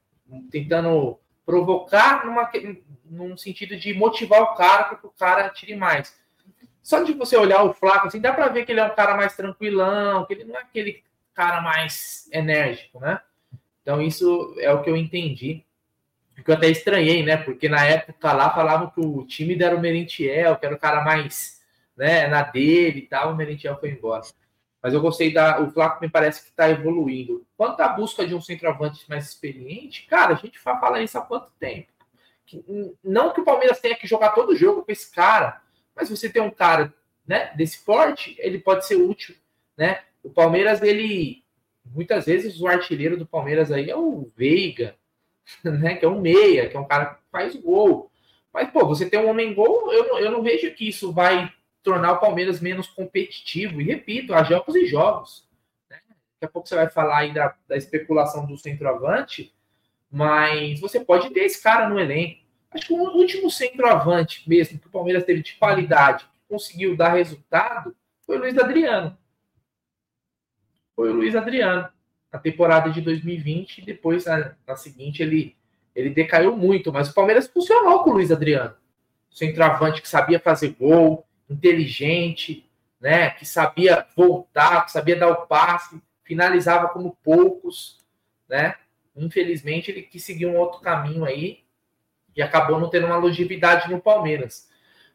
[0.51, 2.49] tentando provocar numa,
[3.05, 6.15] num sentido de motivar o cara para que o cara tire mais
[6.81, 9.15] só de você olhar o Flaco, assim, dá para ver que ele é um cara
[9.15, 11.03] mais tranquilão, que ele não é aquele
[11.33, 13.19] cara mais enérgico, né?
[13.81, 15.63] Então, isso é o que eu entendi.
[16.43, 17.37] Que eu até estranhei, né?
[17.37, 21.03] Porque na época lá falavam que o time era o Merentiel, que era o cara
[21.03, 21.59] mais
[21.99, 24.23] né, na dele e tal, o Merentiel foi embora.
[24.81, 25.61] Mas eu gostei da.
[25.61, 27.45] O Flaco me parece que está evoluindo.
[27.57, 31.51] Quanto à busca de um centroavante mais experiente, cara, a gente fala isso há quanto
[31.59, 31.91] tempo?
[33.03, 35.61] Não que o Palmeiras tenha que jogar todo jogo com esse cara,
[35.99, 36.93] mas você tem um cara
[37.27, 39.35] né, desse porte, ele pode ser útil,
[39.77, 40.01] né?
[40.23, 41.43] O Palmeiras, ele
[41.85, 44.95] muitas vezes o artilheiro do Palmeiras aí é o Veiga,
[45.63, 48.09] né, que é um meia, que é um cara que faz gol.
[48.53, 51.51] Mas, pô, você tem um homem gol, eu não, eu não vejo que isso vai
[51.83, 53.81] tornar o Palmeiras menos competitivo.
[53.81, 55.47] E repito, há jogos e jogos.
[55.89, 55.97] Né?
[56.07, 59.53] Daqui a pouco você vai falar aí da, da especulação do centroavante,
[60.09, 62.48] mas você pode ter esse cara no elenco.
[62.71, 67.95] Acho que o último centroavante mesmo que o Palmeiras teve de qualidade, conseguiu dar resultado,
[68.25, 69.17] foi o Luiz Adriano.
[70.95, 71.89] Foi o Luiz Adriano.
[72.31, 75.55] Na temporada de 2020, depois na, na seguinte ele,
[75.95, 78.75] ele decaiu muito, mas o Palmeiras funcionou com o Luiz Adriano.
[79.31, 83.31] Centroavante que sabia fazer gol, inteligente, né?
[83.31, 87.97] Que sabia voltar, que sabia dar o passe, finalizava como poucos,
[88.47, 88.75] né?
[89.15, 91.63] Infelizmente, ele quis seguir um outro caminho aí
[92.35, 94.69] e acabou não tendo uma longevidade no Palmeiras.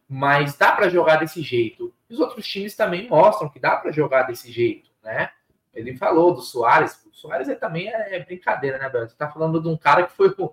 [0.08, 1.92] Mas dá para jogar desse jeito.
[2.08, 5.30] Os outros times também mostram que dá para jogar desse jeito, né?
[5.74, 7.04] Ele falou do Soares.
[7.06, 9.08] O Soares é, também é, brincadeira, né, Bel?
[9.08, 10.52] Você tá falando de um cara que foi o,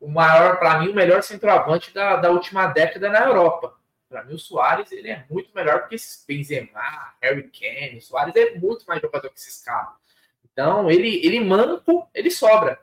[0.00, 3.74] o maior, para mim, o melhor centroavante da, da última década na Europa.
[4.08, 6.80] Para mim, o Soares ele é muito melhor que esses Benzema,
[7.20, 7.98] Harry Kane.
[7.98, 9.94] O Soares é muito mais jogador que esses caras.
[10.52, 12.78] Então, ele, ele manco, ele sobra.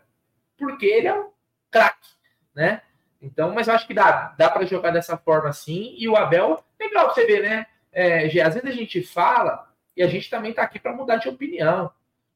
[0.57, 1.29] Porque ele é um
[1.71, 2.09] craque,
[2.53, 2.81] né?
[3.21, 5.95] Então, mas eu acho que dá, dá para jogar dessa forma assim.
[5.97, 7.65] E o Abel, legal você ver, né?
[7.91, 11.27] É, às vezes a gente fala e a gente também está aqui para mudar de
[11.27, 11.91] opinião,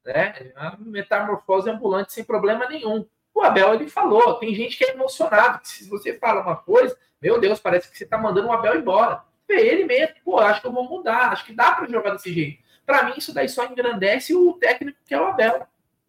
[0.05, 0.51] né?
[0.79, 3.05] Metamorfose ambulante sem problema nenhum.
[3.33, 6.97] O Abel ele falou, tem gente que é emocionado, que se você fala uma coisa,
[7.21, 9.23] meu Deus, parece que você está mandando o Abel embora.
[9.49, 12.33] É ele mesmo, pô, acho que eu vou mudar, acho que dá para jogar desse
[12.33, 12.63] jeito.
[12.85, 15.65] Para mim, isso daí só engrandece o técnico que é o Abel.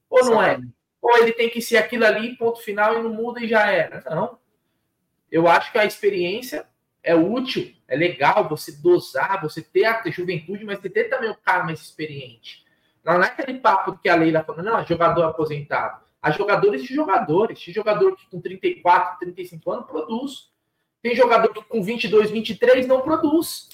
[0.08, 0.58] Ou não é?
[1.00, 4.02] Ou ele tem que ser aquilo ali, ponto final, e não muda e já era.
[4.08, 4.38] Não.
[5.34, 6.64] Eu acho que a experiência
[7.02, 11.34] é útil, é legal você dosar, você ter a juventude, mas você ter também o
[11.34, 12.64] cara mais experiente.
[13.02, 16.04] Não é aquele papo que a Leila falou, não, jogador aposentado.
[16.22, 17.64] Há jogadores e jogadores.
[17.64, 20.52] Tem jogador que com 34, 35 anos produz.
[21.02, 23.70] Tem jogador que com 22, 23 não produz.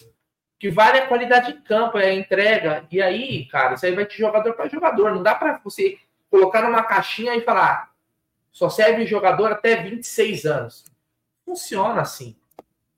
[0.58, 2.86] Que vale a qualidade de campo, é a entrega.
[2.90, 5.14] E aí, cara, isso aí vai de jogador para jogador.
[5.14, 5.98] Não dá para você
[6.30, 7.90] colocar numa caixinha e falar
[8.50, 10.89] só serve jogador até 26 anos.
[11.50, 12.36] Funciona assim.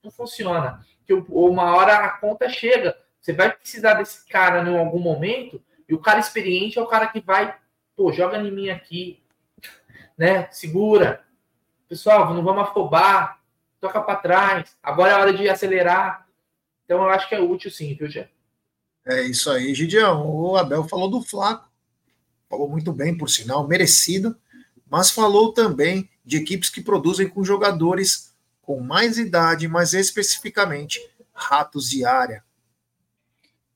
[0.05, 0.85] Não funciona.
[1.07, 2.95] Que uma hora a conta chega.
[3.19, 7.07] Você vai precisar desse cara em algum momento, e o cara experiente é o cara
[7.07, 7.57] que vai,
[7.97, 9.23] pô, joga em mim aqui,
[10.19, 10.51] né?
[10.51, 11.25] Segura.
[11.89, 13.41] Pessoal, não vamos afobar,
[13.81, 14.77] toca para trás.
[14.83, 16.29] Agora é hora de acelerar.
[16.85, 18.29] Então eu acho que é útil sim, viu, Gê?
[19.07, 20.29] É isso aí, Gidião.
[20.29, 21.73] O Abel falou do Flaco.
[22.51, 24.37] Falou muito bem, por sinal, merecido.
[24.91, 28.32] Mas falou também de equipes que produzem com jogadores
[28.73, 30.99] com mais idade, mas especificamente
[31.35, 32.43] ratos de área.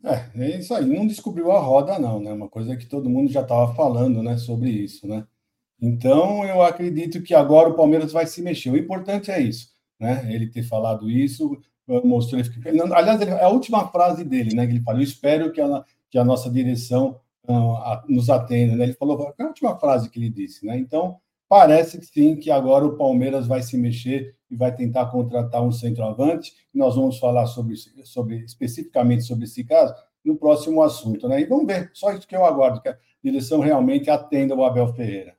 [0.03, 0.87] É, é isso aí.
[0.87, 2.33] Não descobriu a roda, não, né?
[2.33, 5.27] Uma coisa que todo mundo já estava falando, né, sobre isso, né?
[5.79, 8.71] Então, eu acredito que agora o Palmeiras vai se mexer.
[8.71, 9.69] O importante é isso,
[10.01, 10.27] né?
[10.33, 11.61] Ele ter falado isso,
[12.03, 12.41] mostrou.
[12.95, 14.67] Aliás, é a última frase dele, né?
[14.67, 18.77] Que ele falou: espero que a, que a nossa direção uh, nos atenda.
[18.77, 18.85] Né?
[18.85, 20.79] Ele falou: é a última frase que ele disse, né?
[20.79, 25.63] Então, parece que sim, que agora o Palmeiras vai se mexer e vai tentar contratar
[25.63, 26.53] um centroavante.
[26.73, 29.95] Nós vamos falar sobre, sobre especificamente sobre esse caso
[30.25, 31.41] no próximo assunto, né?
[31.41, 34.93] E vamos ver, só isso que eu aguardo, que a direção realmente atenda o Abel
[34.93, 35.37] Ferreira.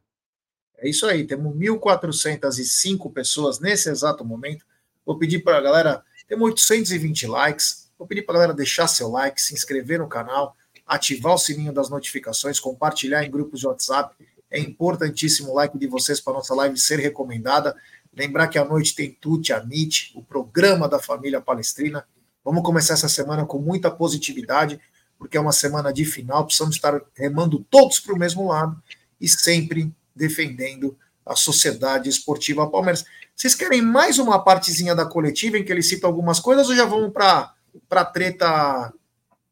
[0.78, 4.66] É isso aí, temos 1.405 pessoas nesse exato momento.
[5.06, 7.92] Vou pedir para a galera, temos 820 likes.
[7.98, 10.56] Vou pedir para a galera deixar seu like, se inscrever no canal,
[10.86, 14.16] ativar o sininho das notificações, compartilhar em grupos de WhatsApp.
[14.50, 17.76] É importantíssimo o like de vocês para nossa live ser recomendada.
[18.16, 22.06] Lembrar que à noite tem Tuti Amit, o programa da família palestrina.
[22.44, 24.80] Vamos começar essa semana com muita positividade,
[25.20, 28.82] porque é uma semana de final, precisamos estar remando todos para o mesmo lado
[29.20, 33.06] e sempre defendendo a Sociedade Esportiva Palmeiras.
[33.36, 36.86] Vocês querem mais uma partezinha da coletiva em que ele cita algumas coisas ou já
[36.86, 37.54] vamos para
[37.92, 38.94] a treta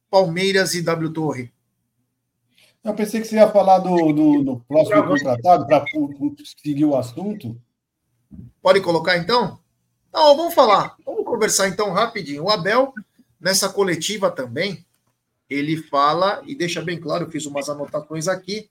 [0.10, 1.55] Palmeiras e W Torre?
[2.86, 5.84] Eu pensei que você ia falar do, do, do próximo contratado para
[6.64, 7.60] seguir o assunto.
[8.62, 9.60] Pode colocar então?
[10.08, 10.96] Então, vamos falar.
[11.04, 12.44] Vamos conversar então rapidinho.
[12.44, 12.94] O Abel,
[13.40, 14.86] nessa coletiva também,
[15.50, 18.70] ele fala e deixa bem claro, eu fiz umas anotações aqui.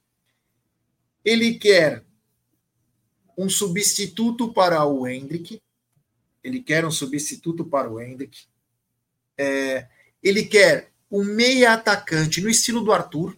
[1.23, 2.01] Ele quer
[3.37, 5.61] um substituto para o Hendrick.
[6.41, 8.45] Ele quer um substituto para o Hendrick.
[9.37, 9.89] É,
[10.23, 13.37] ele quer um meia atacante no estilo do Arthur.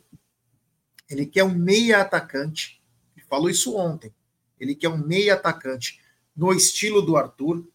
[1.10, 2.82] Ele quer um meia atacante.
[3.16, 4.14] Ele falou isso ontem.
[4.60, 6.02] Ele quer um meia atacante
[6.36, 7.66] no estilo do Arthur.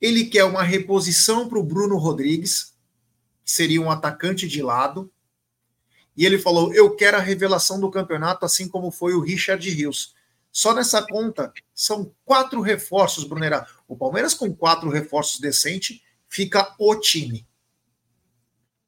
[0.00, 2.74] Ele quer uma reposição para o Bruno Rodrigues.
[3.44, 5.10] que seria um atacante de lado.
[6.16, 10.14] E ele falou: Eu quero a revelação do campeonato, assim como foi o Richard Rios.
[10.50, 13.66] Só nessa conta são quatro reforços, Brunera.
[13.88, 17.44] O Palmeiras, com quatro reforços decentes, fica o time.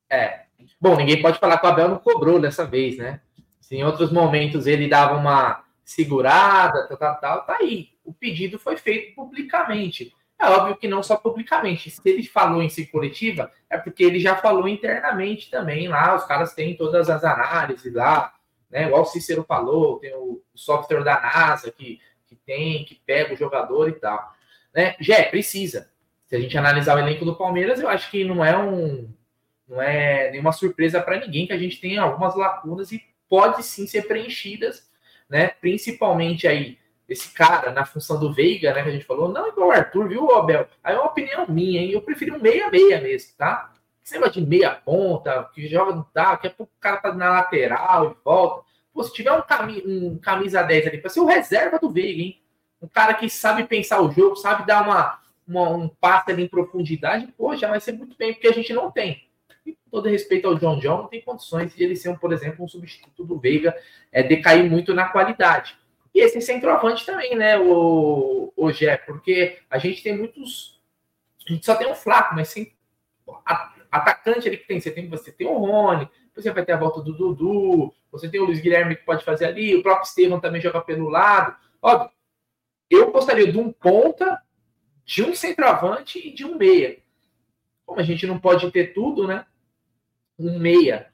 [0.09, 0.45] É.
[0.81, 3.21] Bom, ninguém pode falar que o Abel não cobrou dessa vez, né?
[3.67, 7.89] Se em outros momentos ele dava uma segurada, tal, tal, tal, tá aí.
[8.05, 10.15] O pedido foi feito publicamente.
[10.39, 11.91] É óbvio que não só publicamente.
[11.91, 16.15] Se ele falou em si coletiva, é porque ele já falou internamente também lá.
[16.15, 18.33] Os caras têm todas as análises lá,
[18.71, 18.87] né?
[18.87, 23.37] Igual o Cícero falou, tem o software da NASA que, que tem, que pega o
[23.37, 24.33] jogador e tal.
[24.73, 24.95] Né?
[25.01, 25.91] Já precisa.
[26.29, 29.13] Se a gente analisar o elenco do Palmeiras, eu acho que não é um
[29.67, 33.87] não é nenhuma surpresa para ninguém que a gente tem algumas lacunas e pode sim
[33.87, 34.89] ser preenchidas,
[35.29, 35.49] né?
[35.49, 39.69] Principalmente aí esse cara na função do Veiga, né, que a gente falou, não igual
[39.69, 40.69] o Arthur, viu, Abel?
[40.83, 41.91] Aí é uma opinião minha, hein?
[41.93, 43.73] Eu preferi um meia-meia mesmo, tá?
[44.05, 47.13] Esse negócio de meia ponta, que joga no tal, daqui a pouco o cara tá
[47.13, 48.65] na lateral e volta.
[48.93, 52.23] Pô, se tiver um, cami um camisa 10 ali, pra ser o reserva do Veiga,
[52.23, 52.43] hein?
[52.81, 56.49] Um cara que sabe pensar o jogo, sabe dar uma, uma um passe ali em
[56.49, 59.26] profundidade, pô, já vai ser muito bem, porque a gente não tem.
[59.67, 62.65] E com todo respeito ao John John, não tem condições de ele ser, por exemplo,
[62.65, 63.77] um substituto do Veiga,
[64.13, 65.77] é, decair muito na qualidade.
[66.15, 70.81] E esse centroavante também, né, o, o Gé, porque a gente tem muitos.
[71.47, 72.73] A gente só tem um flaco, mas sem
[73.91, 74.81] atacante ali que tem.
[74.81, 78.41] Você tem, você tem o Rony, você vai ter a volta do Dudu, você tem
[78.41, 81.57] o Luiz Guilherme que pode fazer ali, o próprio Estevam também joga pelo lado.
[81.83, 82.11] Óbvio,
[82.89, 84.41] eu gostaria de um ponta,
[85.05, 86.99] de um centroavante e de um meia.
[87.85, 89.45] Como a gente não pode ter tudo, né?
[90.39, 91.07] Um meia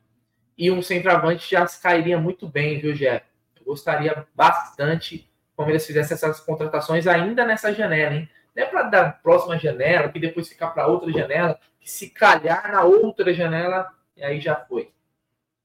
[0.57, 3.25] e um centroavante já cairia muito bem, viu, Gé?
[3.65, 8.29] gostaria bastante que o Palmeiras essas contratações ainda nessa janela, hein?
[8.55, 12.71] Não é para dar próxima janela, que depois ficar para outra janela, que se calhar
[12.71, 14.91] na outra janela, e aí já foi.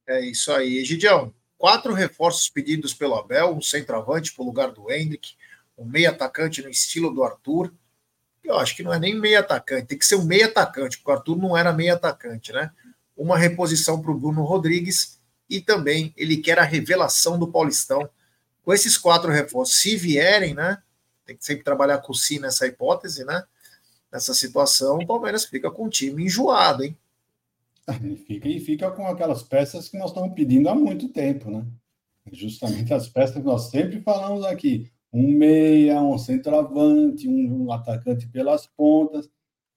[0.08, 0.86] É isso aí.
[0.86, 5.36] Gidião, quatro reforços pedidos pelo Abel, um centroavante para o lugar do Hendrick,
[5.78, 7.74] um meio atacante no estilo do Arthur.
[8.42, 11.12] Eu acho que não é nem meio atacante, tem que ser um meio atacante, porque
[11.12, 12.72] o Arthur não era meio atacante, né?
[13.18, 18.10] Uma reposição para o Bruno Rodrigues e também ele quer a revelação do Paulistão.
[18.64, 20.78] Com esses quatro reforços, se vierem, né?
[21.26, 23.44] Tem que sempre trabalhar com o si nessa hipótese, né?
[24.12, 26.98] Nessa situação, o Palmeiras fica com o time enjoado, hein?
[28.04, 31.66] E fica, e fica com aquelas peças que nós estamos pedindo há muito tempo, né?
[32.32, 34.92] Justamente as peças que nós sempre falamos aqui.
[35.12, 39.30] Um meia, um centroavante, um atacante pelas pontas.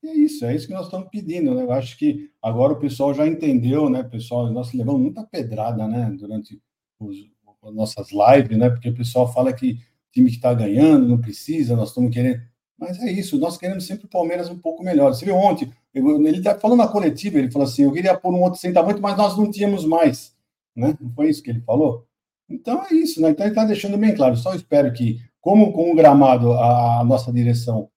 [0.02, 1.62] É isso, é isso que nós estamos pedindo, né?
[1.62, 4.50] Eu acho que agora o pessoal já entendeu, né, pessoal?
[4.50, 6.58] Nós levamos muita pedrada, né, durante
[6.98, 7.16] os,
[7.62, 8.70] as nossas lives, né?
[8.70, 9.78] Porque o pessoal fala que
[10.10, 12.40] time que está ganhando não precisa, nós estamos querendo.
[12.78, 15.12] Mas é isso, nós queremos sempre o Palmeiras um pouco melhor.
[15.12, 18.40] Você viu ontem, ele está falando na coletiva, ele falou assim: eu queria pôr um
[18.40, 20.34] outro centavante, mas nós não tínhamos mais.
[20.74, 20.96] Né?
[20.98, 22.06] Não foi isso que ele falou?
[22.48, 23.30] Então é isso, né?
[23.30, 24.34] Então ele está deixando bem claro.
[24.36, 27.90] Só espero que, como com o gramado, a, a nossa direção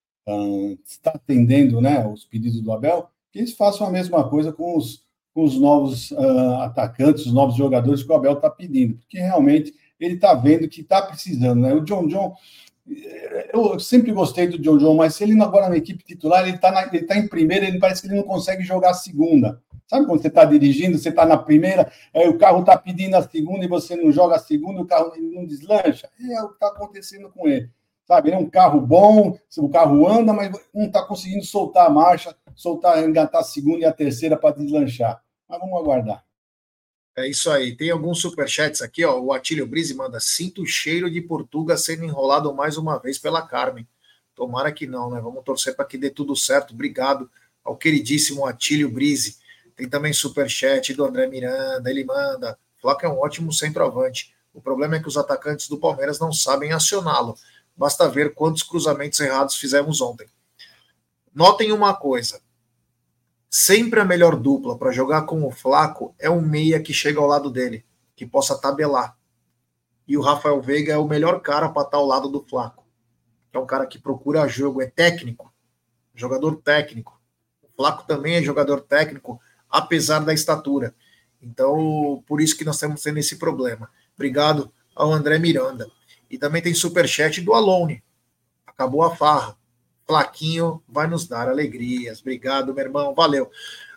[0.86, 5.04] está atendendo né, os pedidos do Abel, que eles façam a mesma coisa com os,
[5.34, 9.74] com os novos uh, atacantes, os novos jogadores que o Abel está pedindo, porque realmente
[10.00, 11.62] ele está vendo que está precisando.
[11.62, 11.74] Né?
[11.74, 12.36] O John John,
[13.54, 16.72] eu sempre gostei do John John, mas se ele agora na equipe titular, ele está
[17.08, 19.62] tá em primeira, ele parece que ele não consegue jogar a segunda.
[19.88, 23.22] Sabe quando você está dirigindo, você está na primeira, aí o carro está pedindo a
[23.22, 26.10] segunda e você não joga a segunda, o carro não deslancha?
[26.20, 27.70] É o que está acontecendo com ele
[28.06, 28.30] sabe?
[28.30, 32.36] Ele é um carro bom, o carro anda, mas não está conseguindo soltar a marcha,
[32.56, 35.22] soltar, engatar a segunda e a terceira para deslanchar.
[35.48, 36.24] Mas vamos aguardar.
[37.16, 37.76] É isso aí.
[37.76, 39.20] Tem alguns superchats aqui, ó.
[39.20, 43.42] O Atílio Brise manda: sinto o cheiro de Portuga sendo enrolado mais uma vez pela
[43.46, 43.88] Carmen.
[44.36, 45.22] Tomara que não, né?
[45.22, 46.74] Vamos torcer para que dê tudo certo.
[46.74, 47.30] Obrigado
[47.64, 49.38] ao queridíssimo Atílio Brise.
[49.76, 51.88] Tem também superchat do André Miranda.
[51.88, 54.34] Ele manda: Flaco é um ótimo centroavante.
[54.52, 57.36] O problema é que os atacantes do Palmeiras não sabem acioná-lo.
[57.76, 60.28] Basta ver quantos cruzamentos errados fizemos ontem.
[61.34, 62.42] Notem uma coisa:
[63.50, 67.28] sempre a melhor dupla para jogar com o Flaco é um meia que chega ao
[67.28, 69.18] lado dele, que possa tabelar.
[70.08, 72.86] E o Rafael Veiga é o melhor cara para estar ao lado do Flaco.
[73.52, 75.54] É um cara que procura jogo, é técnico,
[76.14, 77.20] jogador técnico.
[77.62, 80.94] O Flaco também é jogador técnico, apesar da estatura.
[81.42, 83.90] Então, por isso que nós estamos tendo esse problema.
[84.16, 85.90] Obrigado ao André Miranda.
[86.34, 88.04] E também tem superchat do Alone.
[88.66, 89.56] Acabou a farra.
[90.08, 92.22] Flaquinho vai nos dar alegrias.
[92.22, 93.14] Obrigado, meu irmão.
[93.14, 93.52] Valeu.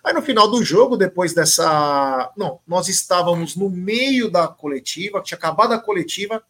[0.04, 2.30] Aí no final do jogo, depois dessa.
[2.36, 6.42] Não, nós estávamos no meio da coletiva, tinha acabado a coletiva.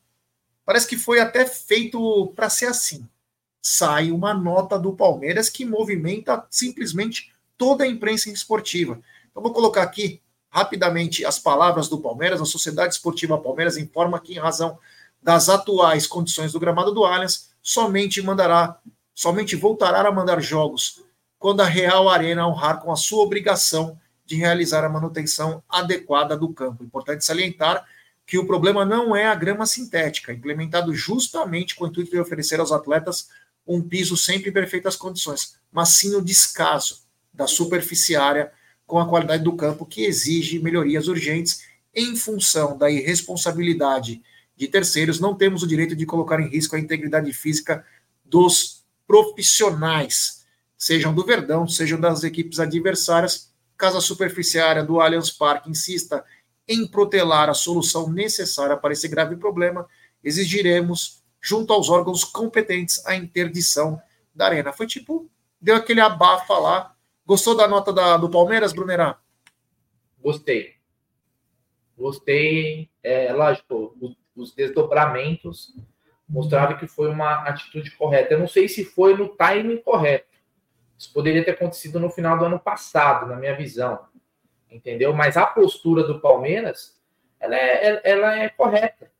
[0.64, 3.09] Parece que foi até feito para ser assim.
[3.62, 9.01] Sai uma nota do Palmeiras que movimenta simplesmente toda a imprensa esportiva.
[9.30, 10.20] Então, vou colocar aqui
[10.51, 12.41] rapidamente as palavras do Palmeiras.
[12.41, 14.76] A Sociedade Esportiva Palmeiras informa que, em razão
[15.22, 18.78] das atuais condições do gramado do Allianz, somente mandará,
[19.14, 21.02] somente voltará a mandar jogos
[21.38, 26.52] quando a Real Arena honrar com a sua obrigação de realizar a manutenção adequada do
[26.52, 26.82] campo.
[26.82, 27.86] Importante salientar
[28.26, 32.58] que o problema não é a grama sintética, implementado justamente com o intuito de oferecer
[32.58, 33.28] aos atletas
[33.66, 38.52] um piso sempre em perfeitas condições, mas sim o descaso da superficiária
[38.86, 41.64] com a qualidade do campo, que exige melhorias urgentes
[41.94, 44.22] em função da irresponsabilidade
[44.57, 45.20] de terceiros.
[45.20, 47.84] Não temos o direito de colocar em risco a integridade física
[48.24, 50.44] dos profissionais,
[50.76, 53.52] sejam do Verdão, sejam das equipes adversárias.
[53.76, 56.24] Caso a superficiária do Allianz Parque insista
[56.66, 59.86] em protelar a solução necessária para esse grave problema,
[60.24, 64.00] exigiremos, junto aos órgãos competentes, a interdição
[64.34, 64.72] da arena.
[64.72, 65.30] Foi tipo,
[65.61, 66.96] deu aquele abafa lá.
[67.24, 69.18] Gostou da nota da, do Palmeiras, Brunerá?
[70.18, 70.74] Gostei.
[71.96, 72.90] Gostei.
[73.02, 73.96] É, lógico,
[74.37, 75.74] os desdobramentos
[76.28, 78.34] mostravam que foi uma atitude correta.
[78.34, 80.37] Eu não sei se foi no timing correto.
[80.99, 84.07] Isso poderia ter acontecido no final do ano passado, na minha visão
[84.70, 85.12] entendeu?
[85.12, 87.01] Mas a postura do Palmeiras,
[87.41, 89.11] ela é, ela é correta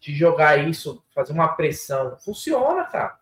[0.00, 2.16] de jogar isso, fazer uma pressão.
[2.18, 3.18] Funciona, cara.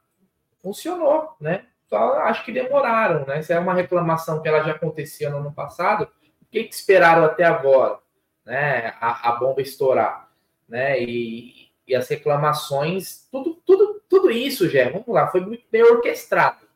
[0.63, 1.67] Funcionou, né?
[1.89, 3.43] Só acho que demoraram, né?
[3.43, 6.09] Se é uma reclamação que ela já acontecia no ano passado,
[6.41, 7.99] o que, que esperaram até agora,
[8.45, 8.95] né?
[9.01, 10.22] A, a bomba estourar,
[10.73, 11.03] né?
[11.03, 16.67] E, e as reclamações, tudo, tudo, tudo isso, Gé, vamos lá, foi muito bem orquestrado.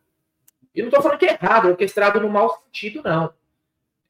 [0.75, 3.33] E não estou falando que é errado, orquestrado no mau sentido, não.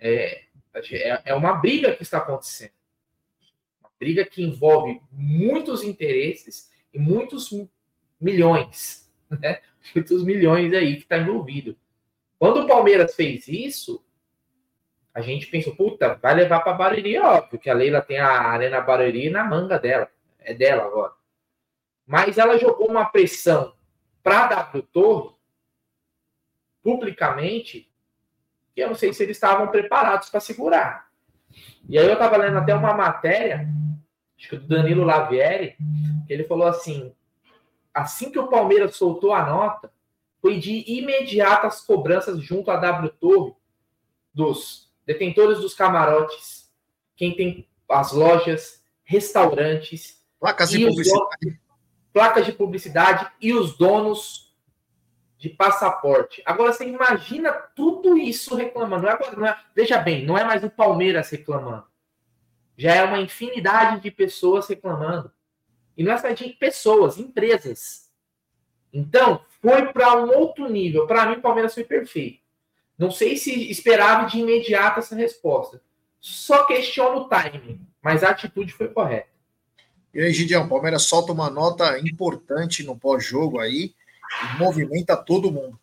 [0.01, 0.43] É,
[0.74, 2.72] é, é uma briga que está acontecendo.
[3.80, 7.49] Uma briga que envolve muitos interesses e muitos
[8.20, 9.61] milhões, né?
[9.95, 11.76] Muitos milhões aí que está envolvido.
[12.41, 14.05] Quando o Palmeiras fez isso,
[15.17, 18.83] a gente pensou, puta, vai levar para Barueri, óbvio, que a Leila tem a Arena
[18.83, 20.11] Barueri na manga dela.
[20.39, 21.14] É dela agora.
[22.07, 23.73] Mas ela jogou uma pressão
[24.23, 25.35] para W Torre
[26.83, 27.91] publicamente
[28.75, 31.09] que eu não sei se eles estavam preparados para segurar.
[31.89, 33.67] E aí eu estava lendo até uma matéria,
[34.39, 35.79] acho que do Danilo Lavieri,
[36.27, 37.11] que ele falou assim:
[37.95, 39.91] assim que o Palmeiras soltou a nota,
[40.43, 43.55] foi de imediatas cobranças junto à W Torre
[44.35, 46.71] dos detentores dos camarotes,
[47.17, 51.29] quem tem as lojas, restaurantes, placas de publicidade.
[51.41, 51.59] Donos,
[52.13, 54.55] placas de publicidade e os donos
[55.39, 56.43] de passaporte.
[56.45, 59.05] Agora você imagina tudo isso reclamando.
[59.05, 61.87] Não é, não é, veja bem, não é mais o Palmeiras reclamando.
[62.77, 65.31] Já é uma infinidade de pessoas reclamando.
[65.97, 68.11] E não é só de pessoas, empresas.
[68.93, 71.07] Então, foi para um outro nível.
[71.07, 72.41] Para mim, o Palmeiras foi perfeito.
[72.99, 75.83] Não sei se esperava de imediato essa resposta.
[76.21, 79.29] Só questiono o timing, mas a atitude foi correta.
[80.13, 83.95] E aí, Gideão, o Palmeiras solta uma nota importante no pós-jogo aí
[84.59, 85.79] movimenta todo mundo.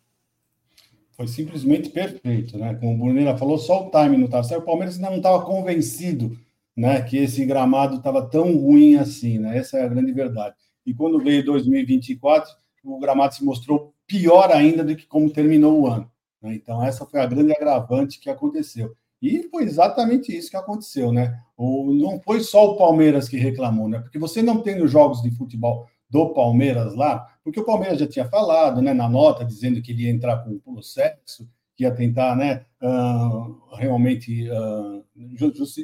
[1.16, 2.74] Foi simplesmente perfeito, né?
[2.74, 4.62] Como o Bruneira falou, só o time não estava certo.
[4.62, 6.36] O Palmeiras ainda não estava convencido
[6.76, 9.56] né, que esse gramado estava tão ruim assim, né?
[9.56, 10.56] Essa é a grande verdade.
[10.84, 12.50] E quando veio 2024,
[12.82, 16.10] o gramado se mostrou pior ainda do que como terminou o ano.
[16.44, 16.54] Né?
[16.54, 18.94] Então, essa foi a grande agravante que aconteceu.
[19.20, 21.40] E foi exatamente isso que aconteceu, né?
[21.56, 24.00] O, não foi só o Palmeiras que reclamou, né?
[24.00, 28.06] Porque você não tem nos jogos de futebol do Palmeiras lá, porque o Palmeiras já
[28.06, 31.90] tinha falado, né, na nota, dizendo que ele ia entrar com o sexo, que ia
[31.90, 35.04] tentar, né, uh, realmente, uh,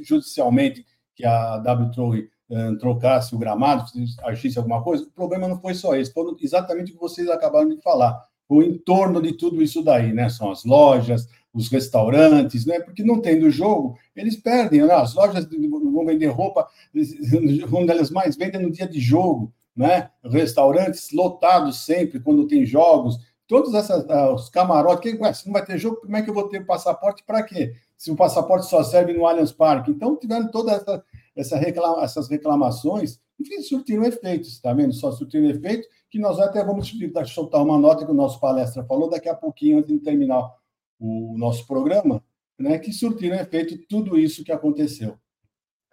[0.04, 0.86] judicialmente,
[1.16, 3.84] que a W uh, trocasse o gramado,
[4.22, 5.04] agisse alguma coisa.
[5.04, 8.29] O problema não foi só esse, foi exatamente o que vocês acabaram de falar.
[8.50, 10.28] O entorno de tudo isso daí, né?
[10.28, 12.80] São as lojas, os restaurantes, né?
[12.80, 14.92] Porque não tendo jogo, eles perdem, né?
[14.92, 16.68] As lojas vão vender roupa,
[17.72, 20.10] onde elas mais vendem no dia de jogo né?
[20.24, 25.18] Restaurantes lotados sempre quando tem jogos, todos essas, uh, os camarotes.
[25.18, 27.74] Ué, se não vai ter jogo, como é que eu vou ter passaporte para quê?
[27.96, 29.90] Se o passaporte só serve no Allianz Parque.
[29.90, 34.92] Então, tiveram todas essa, essa reclama, essas reclamações, enfim, surtiram efeitos, está vendo?
[34.92, 36.92] Só surtiram efeito, que nós até vamos
[37.32, 40.54] soltar uma nota que o nosso palestra falou daqui a pouquinho, antes de terminar
[40.98, 42.22] o nosso programa,
[42.58, 45.18] né, que surtiram efeito tudo isso que aconteceu.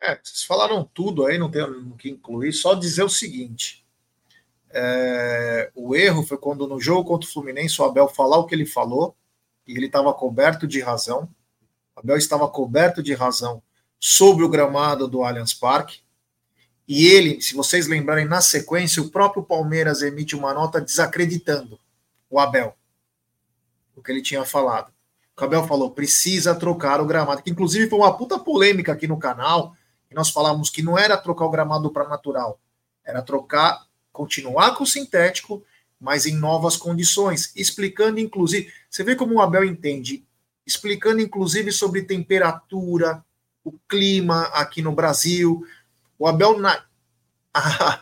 [0.02, 3.86] É, vocês falaram tudo aí, não tem o que incluir, só dizer o seguinte.
[4.70, 8.54] É, o erro foi quando no jogo contra o Fluminense o Abel falar o que
[8.54, 9.16] ele falou
[9.66, 11.30] e ele estava coberto de razão.
[11.95, 13.64] O Abel estava coberto de razão
[14.00, 16.02] sobre o gramado do Allianz Parque.
[16.88, 21.78] E ele, se vocês lembrarem, na sequência, o próprio Palmeiras emite uma nota desacreditando
[22.30, 22.76] o Abel,
[23.96, 24.92] o que ele tinha falado.
[25.38, 29.20] o Abel falou, precisa trocar o gramado, que inclusive foi uma puta polêmica aqui no
[29.20, 29.76] canal,
[30.10, 32.60] e nós falávamos que não era trocar o gramado para natural,
[33.04, 35.64] era trocar, continuar com o sintético,
[36.00, 40.26] mas em novas condições, explicando inclusive, você vê como o Abel entende,
[40.66, 43.24] explicando inclusive sobre temperatura,
[43.68, 45.66] o clima aqui no Brasil.
[46.18, 46.84] O Abel, na,
[47.53, 48.01] há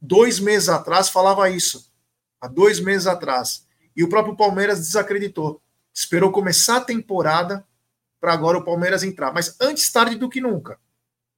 [0.00, 1.90] dois meses atrás, falava isso.
[2.40, 3.66] Há dois meses atrás.
[3.96, 5.60] E o próprio Palmeiras desacreditou.
[5.92, 7.64] Esperou começar a temporada
[8.20, 9.32] para agora o Palmeiras entrar.
[9.32, 10.78] Mas antes tarde do que nunca.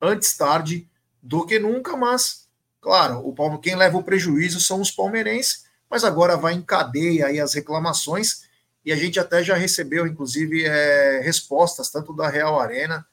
[0.00, 0.88] Antes tarde
[1.22, 2.48] do que nunca, mas,
[2.80, 3.58] claro, o Palme...
[3.58, 8.44] quem leva o prejuízo são os palmeirenses, mas agora vai em cadeia aí as reclamações
[8.84, 13.06] e a gente até já recebeu, inclusive, é, respostas tanto da Real Arena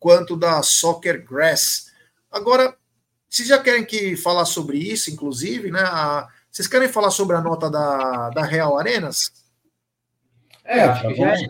[0.00, 1.85] quanto da Soccer Grass.
[2.30, 2.76] Agora,
[3.28, 5.80] vocês já querem que falar sobre isso, inclusive, né?
[5.80, 9.32] A, vocês querem falar sobre a nota da, da Real Arenas?
[10.64, 11.46] É, acho que já é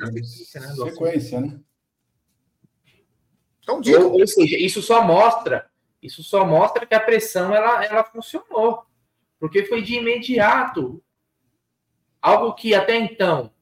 [0.61, 1.59] né, sequência, né?
[3.61, 4.01] Então, diga.
[4.01, 5.68] Ou, ou seja, isso só mostra,
[6.03, 8.85] isso só mostra que a pressão ela, ela funcionou,
[9.39, 11.03] porque foi de imediato
[12.27, 13.53] Algo que até então,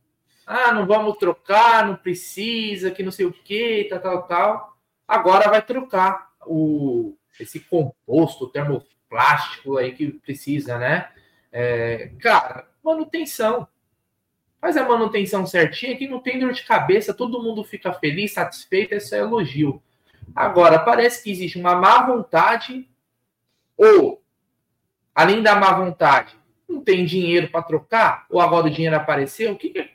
[0.47, 4.77] ah, não vamos trocar, não precisa, que não sei o que, tal, tal, tal.
[5.07, 11.11] Agora vai trocar o, esse composto termoplástico aí que precisa, né?
[11.53, 13.67] É, cara, manutenção.
[14.61, 18.95] Faz a manutenção certinha que não tem dor de cabeça, todo mundo fica feliz, satisfeito,
[18.95, 19.83] esse é elogio.
[20.35, 22.89] Agora, parece que existe uma má vontade,
[23.77, 24.23] ou,
[25.15, 26.35] além da má vontade,
[26.67, 29.95] não tem dinheiro para trocar, ou agora o dinheiro apareceu, o que, que é?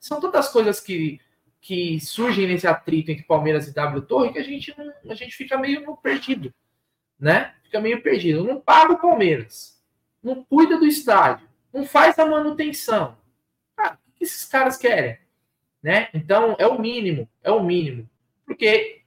[0.00, 1.20] são tantas coisas que,
[1.66, 5.34] que surgem nesse atrito entre Palmeiras e W Torre que a gente não, a gente
[5.34, 6.54] fica meio perdido,
[7.18, 7.56] né?
[7.64, 8.44] Fica meio perdido.
[8.44, 9.82] Não paga o Palmeiras,
[10.22, 13.18] não cuida do estádio, não faz a manutenção.
[13.76, 15.18] Ah, o que esses caras querem,
[15.82, 16.08] né?
[16.14, 18.08] Então é o mínimo, é o mínimo,
[18.44, 19.02] porque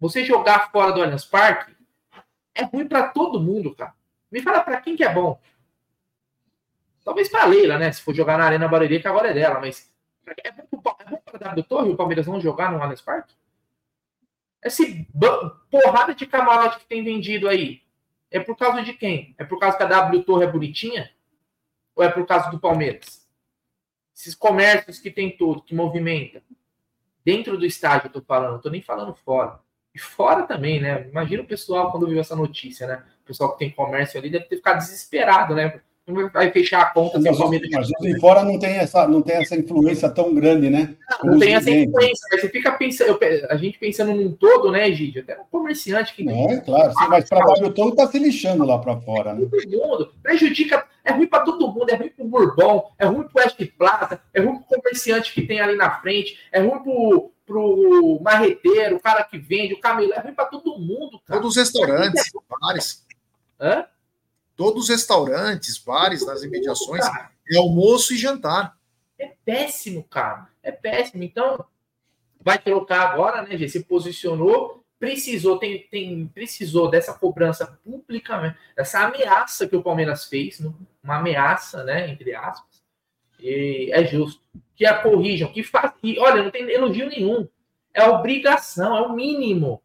[0.00, 1.76] você jogar fora do Allianz Parque
[2.56, 3.94] é ruim para todo mundo, cara.
[4.32, 5.40] Me fala para quem que é bom.
[7.04, 7.92] Talvez para Leila, né?
[7.92, 9.94] Se for jogar na Arena Barueri, que agora é dela, mas
[10.44, 10.80] é bom
[11.24, 13.34] para a W Torre o Palmeiras não jogar no Allianz Parque?
[14.62, 14.82] Essa
[15.70, 17.82] porrada de camarote que tem vendido aí
[18.30, 19.34] é por causa de quem?
[19.38, 21.10] É por causa que a W Torre é bonitinha?
[21.94, 23.26] Ou é por causa do Palmeiras?
[24.14, 26.42] Esses comércios que tem tudo, que movimenta.
[27.24, 29.60] Dentro do estádio, eu tô falando, não tô nem falando fora.
[29.94, 31.08] E fora também, né?
[31.08, 33.04] Imagina o pessoal quando viu essa notícia, né?
[33.22, 35.80] O pessoal que tem comércio ali deve ter ficado desesperado, né?
[36.32, 37.68] Vai fechar a conta sem Palmeiras.
[37.72, 40.94] Mas de fora não tem, essa, não tem essa influência tão grande, né?
[41.22, 43.18] Não, não tem essa influência, mas você fica pensando,
[43.50, 45.20] a gente pensando num todo, né, Gide?
[45.20, 46.28] Até um comerciante que.
[46.28, 49.46] É, claro, sim, mas para o todo está se lixando lá para fora, né?
[49.50, 50.12] Todo mundo.
[50.22, 53.44] Prejudica, é ruim para todo mundo, é ruim para o Bourbon, é ruim para o
[53.44, 56.80] West Plaza, é ruim para o comerciante que tem ali na frente, é ruim
[57.44, 61.40] para o marreteiro, o cara que vende, o camelo, é ruim para todo mundo, cara.
[61.40, 62.30] Todos os restaurantes,
[62.60, 63.04] bares.
[63.60, 63.86] Hã?
[64.56, 67.04] Todos os restaurantes, bares nas imediações,
[67.50, 68.76] é almoço e jantar.
[69.18, 70.48] É péssimo, cara.
[70.62, 71.22] É péssimo.
[71.22, 71.64] Então,
[72.40, 73.70] vai trocar agora, né, gente?
[73.70, 78.56] Se posicionou, precisou, tem, tem, precisou dessa cobrança pública, né?
[78.74, 80.72] dessa ameaça que o Palmeiras fez, né?
[81.02, 82.82] uma ameaça, né, entre aspas.
[83.38, 84.42] E é justo.
[84.74, 85.96] Que a corrijam, que façam.
[86.02, 87.48] E olha, não tem elogio nenhum.
[87.92, 89.82] É obrigação, é o mínimo.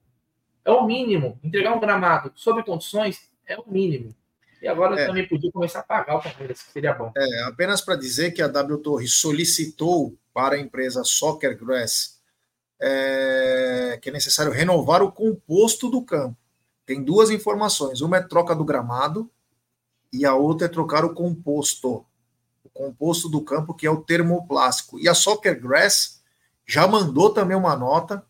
[0.63, 1.39] É o mínimo.
[1.43, 4.15] Entregar um gramado sob condições é o mínimo.
[4.62, 5.07] E agora é.
[5.07, 7.12] também podia começar a pagar o Palmeiras, que seria bom.
[7.18, 12.22] É, apenas para dizer que a W Torre solicitou para a empresa Soccer Grass
[12.82, 16.36] é, que é necessário renovar o composto do campo.
[16.86, 19.30] Tem duas informações: uma é troca do gramado
[20.12, 22.05] e a outra é trocar o composto.
[22.64, 24.99] O composto do campo, que é o termoplástico.
[24.99, 26.22] E a Soccer Grass
[26.66, 28.26] já mandou também uma nota.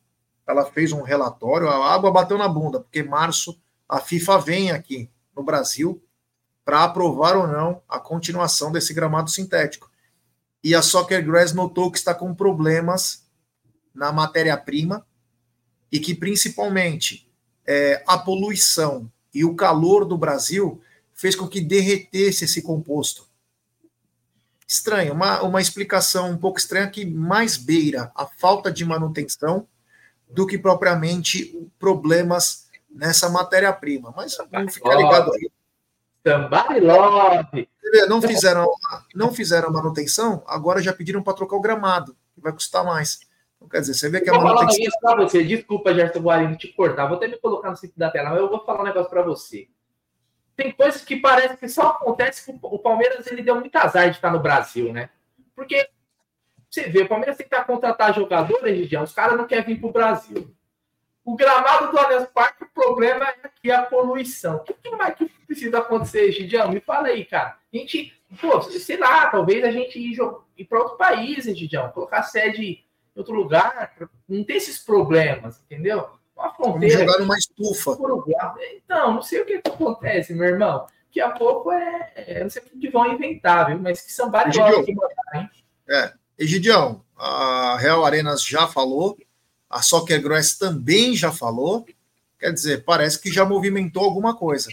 [0.46, 1.70] Ela fez um relatório.
[1.70, 6.02] A água bateu na bunda, porque março a FIFA vem aqui no Brasil
[6.64, 9.90] para aprovar ou não a continuação desse gramado sintético.
[10.64, 13.26] E a Soccer Grass notou que está com problemas
[13.94, 15.06] na matéria-prima
[15.92, 17.28] e que principalmente
[17.66, 20.82] é, a poluição e o calor do Brasil
[21.14, 23.28] fez com que derretesse esse composto.
[24.68, 29.68] Estranho, uma, uma explicação um pouco estranha que mais beira a falta de manutenção
[30.30, 34.14] do que propriamente problemas nessa matéria-prima.
[34.16, 35.52] Mas vamos ficar ligado aí.
[36.26, 37.68] Somebody love.
[38.08, 38.72] Não fizeram,
[39.14, 43.20] não fizeram manutenção, agora já pediram para trocar o gramado, que vai custar mais.
[43.56, 44.78] Então, quer dizer, você vê que a manutenção.
[44.78, 45.44] Vou falar um você.
[45.44, 47.08] Desculpa, Gerson Guarino, te cortar.
[47.08, 49.22] Vou até me colocar no centro da tela, mas eu vou falar um negócio para
[49.22, 49.68] você.
[50.56, 54.16] Tem coisas que parece que só acontece que o Palmeiras ele deu muito azar de
[54.16, 55.10] estar no Brasil, né?
[55.56, 55.90] Porque
[56.70, 59.90] Você vê, o Palmeiras tem que contratar jogadores, Gigião, os caras não querem vir para
[59.90, 60.56] o Brasil.
[61.24, 64.56] O gramado do Allianz Parque, o problema é aqui a poluição.
[64.56, 66.72] O que, que mais que precisa acontecer, Gidião?
[66.72, 67.58] Me fala aí, cara.
[67.74, 70.18] A gente, pô, sei lá, talvez a gente ir,
[70.58, 72.84] ir para outro país, Gidião, colocar sede em
[73.16, 73.94] outro lugar,
[74.28, 76.10] não ter esses problemas, entendeu?
[76.36, 76.98] Uma fronteira.
[76.98, 77.98] Vamos jogar numa estufa.
[78.74, 80.88] Então, não sei o que, que acontece, meu irmão.
[81.08, 82.44] Daqui a pouco é, é.
[82.44, 83.80] Não sei o que vão inventar, viu?
[83.80, 85.50] Mas que são vários jogos que mandar, hein?
[85.90, 86.14] É.
[86.40, 89.18] Egidião, a Real Arenas já falou,
[89.70, 91.86] a Soccer Grass também já falou.
[92.40, 94.72] Quer dizer, parece que já movimentou alguma coisa.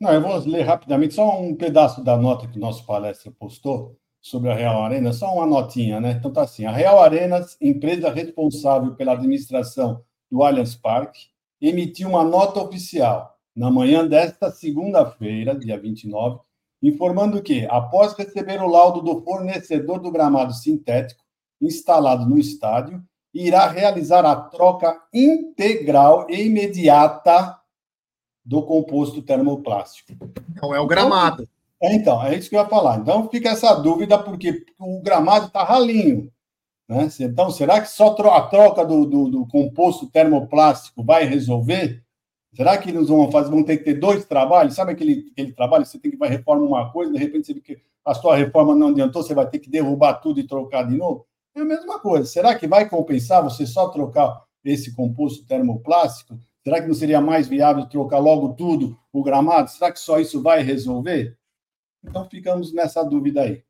[0.00, 3.98] Não, eu vou ler rapidamente só um pedaço da nota que o nosso palestra postou
[4.18, 6.12] sobre a Real Arenas, só uma notinha, né?
[6.12, 11.26] Então tá assim: a Real Arenas, empresa responsável pela administração do Allianz Parque,
[11.60, 16.40] emitiu uma nota oficial na manhã desta segunda-feira, dia 29,
[16.82, 21.22] informando que, após receber o laudo do fornecedor do gramado sintético
[21.60, 27.59] instalado no estádio, irá realizar a troca integral e imediata
[28.44, 30.12] do composto termoplástico.
[30.60, 31.48] Não é o gramado.
[31.80, 32.98] Então, é, então, é isso que eu ia falar.
[32.98, 36.30] Então fica essa dúvida, porque o gramado está ralinho.
[36.88, 37.08] Né?
[37.20, 42.02] Então, será que só a troca do, do, do, composto termoplástico vai resolver?
[42.52, 44.74] Será que eles vão fazer, vão ter que ter dois trabalhos?
[44.74, 48.14] Sabe aquele, aquele trabalho você tem que vai reformar uma coisa, de repente você a
[48.14, 51.26] sua reforma não adiantou, você vai ter que derrubar tudo e trocar de novo?
[51.54, 52.24] É a mesma coisa.
[52.26, 56.38] Será que vai compensar você só trocar esse composto termoplástico?
[56.62, 59.70] Será que não seria mais viável trocar logo tudo o gramado?
[59.70, 61.36] Será que só isso vai resolver?
[62.04, 63.64] Então ficamos nessa dúvida aí.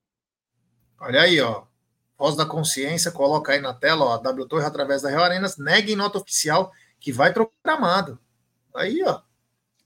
[1.00, 1.64] Olha aí, ó.
[2.18, 4.18] Voz da consciência, coloca aí na tela, ó.
[4.18, 8.18] W Torre através da Real Arenas, nega em nota oficial que vai trocar gramado.
[8.74, 9.20] Aí, ó.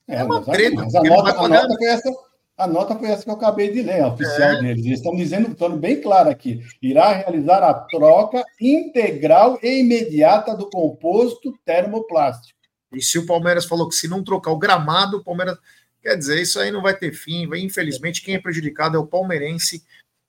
[0.09, 0.83] É, é uma treta.
[0.83, 2.11] Mas a nota, a nota foi essa
[2.57, 4.61] a nota foi essa que eu acabei de ler, a oficial é.
[4.61, 4.87] deles.
[4.87, 10.71] Eles estão dizendo, estão bem claro aqui, irá realizar a troca integral e imediata do
[10.71, 12.59] composto termoplástico.
[12.97, 15.59] E se o Palmeiras falou que se não trocar o gramado, o Palmeiras.
[16.03, 17.49] Quer dizer, isso aí não vai ter fim.
[17.57, 19.83] Infelizmente, quem é prejudicado é o palmeirense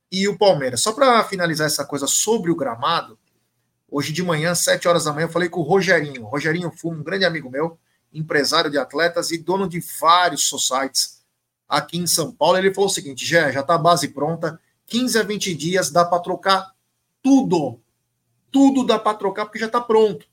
[0.10, 0.82] e o Palmeiras.
[0.82, 3.20] Só para finalizar essa coisa sobre o gramado,
[3.90, 6.24] hoje de manhã, sete horas da manhã, eu falei com o Rogerinho.
[6.24, 7.78] O Rogerinho Fumo, um grande amigo meu,
[8.14, 11.22] empresário de atletas e dono de vários societies
[11.68, 12.58] aqui em São Paulo.
[12.58, 16.06] Ele falou o seguinte: já já está a base pronta, 15 a 20 dias dá
[16.06, 16.72] para trocar
[17.22, 17.80] tudo.
[18.52, 20.26] Tudo dá para trocar porque já está pronto.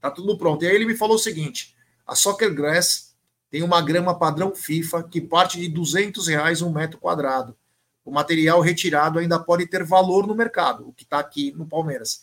[0.00, 0.64] Tá tudo pronto.
[0.64, 1.76] E aí ele me falou o seguinte:
[2.06, 3.14] a Soccer Grass
[3.50, 7.56] tem uma grama padrão FIFA que parte de 200 reais um metro quadrado.
[8.04, 12.22] O material retirado ainda pode ter valor no mercado, o que está aqui no Palmeiras.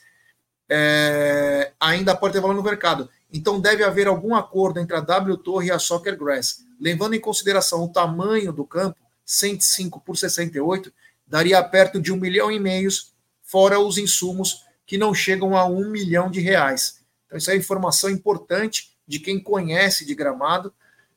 [0.69, 3.09] É, ainda pode ter valor no mercado.
[3.31, 7.19] Então deve haver algum acordo entre a W Torre e a Soccer Grass levando em
[7.19, 10.93] consideração o tamanho do campo, 105 por 68,
[11.25, 12.89] daria perto de um milhão e meio,
[13.41, 16.96] fora os insumos que não chegam a um milhão de reais.
[17.27, 20.73] Então, isso é informação importante de quem conhece de gramado.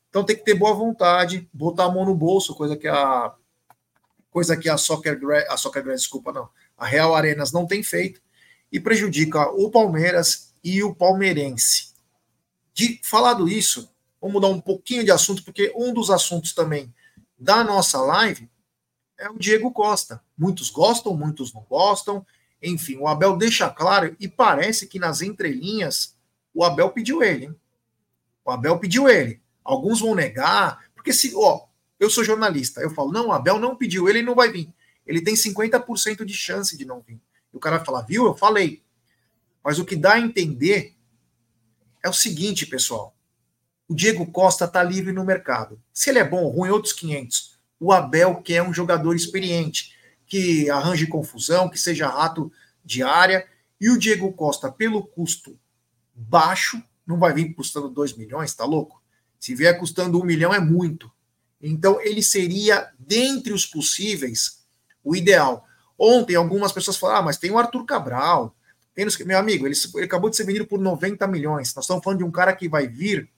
[0.09, 3.33] Então tem que ter boa vontade, botar a mão no bolso, coisa que a
[4.29, 8.21] coisa que a Soccer a Soccer desculpa, não, a Real Arenas não tem feito
[8.71, 11.93] e prejudica o Palmeiras e o palmeirense.
[12.73, 13.91] De falado isso,
[14.21, 16.93] Vamos mudar um pouquinho de assunto, porque um dos assuntos também
[17.37, 18.47] da nossa live
[19.17, 20.23] é o Diego Costa.
[20.37, 22.23] Muitos gostam, muitos não gostam.
[22.61, 26.15] Enfim, o Abel deixa claro, e parece que nas entrelinhas
[26.53, 27.45] o Abel pediu ele.
[27.45, 27.55] Hein?
[28.45, 29.41] O Abel pediu ele.
[29.63, 31.65] Alguns vão negar, porque se, ó,
[31.99, 34.71] eu sou jornalista, eu falo, não, o Abel não pediu ele, não vai vir.
[35.05, 37.19] Ele tem 50% de chance de não vir.
[37.53, 38.25] E o cara vai falar, viu?
[38.25, 38.83] Eu falei.
[39.63, 40.95] Mas o que dá a entender
[42.03, 43.15] é o seguinte, pessoal
[43.91, 45.77] o Diego Costa está livre no mercado.
[45.91, 47.57] Se ele é bom ou ruim, outros 500.
[47.77, 49.93] O Abel quer um jogador experiente,
[50.31, 52.49] que arranje confusão, que seja rato
[52.85, 53.45] de área.
[53.81, 55.59] E o Diego Costa, pelo custo
[56.15, 59.03] baixo, não vai vir custando 2 milhões, tá louco?
[59.37, 61.11] Se vier custando 1 um milhão, é muito.
[61.61, 64.61] Então, ele seria, dentre os possíveis,
[65.03, 65.67] o ideal.
[65.99, 68.55] Ontem, algumas pessoas falaram, ah, mas tem o Arthur Cabral.
[68.95, 71.75] Tem Meu amigo, ele, ele acabou de ser vendido por 90 milhões.
[71.75, 73.29] Nós estamos falando de um cara que vai vir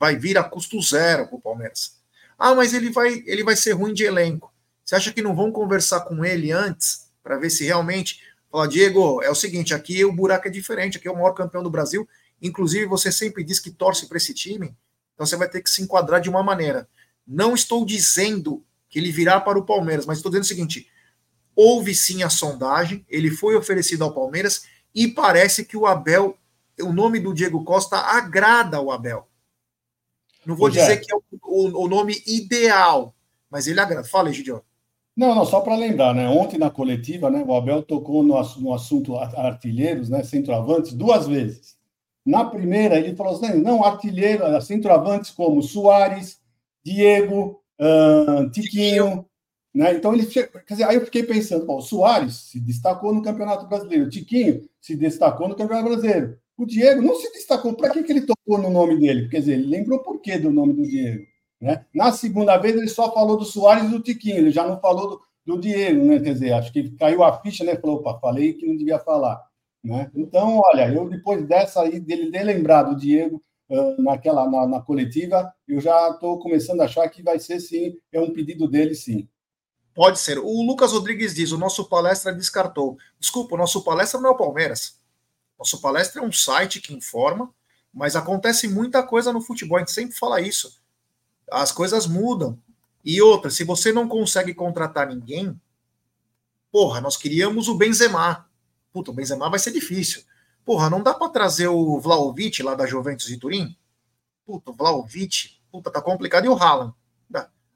[0.00, 2.00] vai vir a custo zero para o Palmeiras.
[2.38, 4.51] Ah, mas ele vai, ele vai ser ruim de elenco.
[4.84, 9.22] Você acha que não vão conversar com ele antes para ver se realmente falar, Diego,
[9.22, 12.08] é o seguinte, aqui o buraco é diferente, aqui é o maior campeão do Brasil.
[12.40, 14.76] Inclusive, você sempre diz que torce para esse time,
[15.14, 16.88] então você vai ter que se enquadrar de uma maneira.
[17.26, 20.88] Não estou dizendo que ele virá para o Palmeiras, mas estou dizendo o seguinte:
[21.54, 24.64] houve sim a sondagem, ele foi oferecido ao Palmeiras
[24.94, 26.36] e parece que o Abel,
[26.80, 29.28] o nome do Diego Costa agrada ao Abel.
[30.44, 33.14] Não vou dizer que é o, o, o, nome ideal,
[33.48, 34.06] mas ele agrada.
[34.06, 34.60] Fala, Gideon.
[35.16, 36.26] Não, não, só para lembrar, né?
[36.28, 41.76] Ontem na coletiva, né, o Abel tocou no, no assunto artilheiros, né, centroavantes, duas vezes.
[42.24, 46.40] Na primeira, ele falou assim: não, artilheiro, centroavantes como Soares,
[46.84, 49.26] Diego, uh, Tiquinho.
[49.74, 49.94] Né?
[49.94, 53.66] Então, ele quer dizer, aí eu fiquei pensando: bom, o Soares se destacou no Campeonato
[53.66, 56.38] Brasileiro, o Tiquinho se destacou no Campeonato Brasileiro.
[56.56, 57.74] O Diego não se destacou.
[57.74, 59.28] Para que, que ele tocou no nome dele?
[59.28, 61.26] Quer dizer, ele lembrou por quê do nome do Diego.
[61.62, 61.86] Né?
[61.94, 65.10] Na segunda vez, ele só falou do Soares e do Tiquinho, ele já não falou
[65.10, 66.18] do, do Diego, né?
[66.18, 67.76] Quer dizer, acho que caiu a ficha, né?
[67.76, 69.40] Falou, opa, falei que não devia falar.
[69.82, 70.10] Né?
[70.12, 73.40] Então, olha, eu depois dessa aí, dele ter lembrado o Diego
[73.70, 77.94] uh, naquela, na, na, coletiva, eu já estou começando a achar que vai ser sim,
[78.12, 79.28] é um pedido dele sim.
[79.94, 80.40] Pode ser.
[80.40, 82.96] O Lucas Rodrigues diz: o nosso palestra descartou.
[83.20, 85.00] Desculpa, o nosso palestra não é o Palmeiras.
[85.56, 87.54] Nosso palestra é um site que informa,
[87.94, 90.81] mas acontece muita coisa no futebol, a gente sempre fala isso.
[91.52, 92.58] As coisas mudam.
[93.04, 95.58] E outra, se você não consegue contratar ninguém,
[96.70, 98.48] porra, nós queríamos o Benzema.
[98.92, 100.22] Puta, o Benzema vai ser difícil.
[100.64, 103.76] Porra, não dá para trazer o Vlaovic lá da Juventus de Turim?
[104.46, 106.44] Puta, o Vlaovic, puta, tá complicado.
[106.44, 106.94] E o Haaland?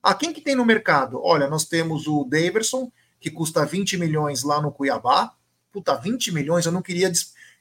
[0.06, 1.20] Ah, quem que tem no mercado?
[1.20, 5.34] Olha, nós temos o Daverson, que custa 20 milhões lá no Cuiabá.
[5.72, 7.10] Puta, 20 milhões, eu não queria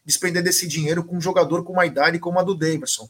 [0.06, 3.10] despender desse dinheiro com um jogador com uma idade como a do Daverson.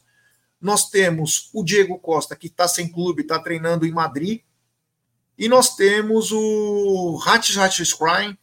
[0.66, 4.40] Nós temos o Diego Costa, que está sem clube, está treinando em Madrid.
[5.38, 8.36] E nós temos o Hatch Scrine,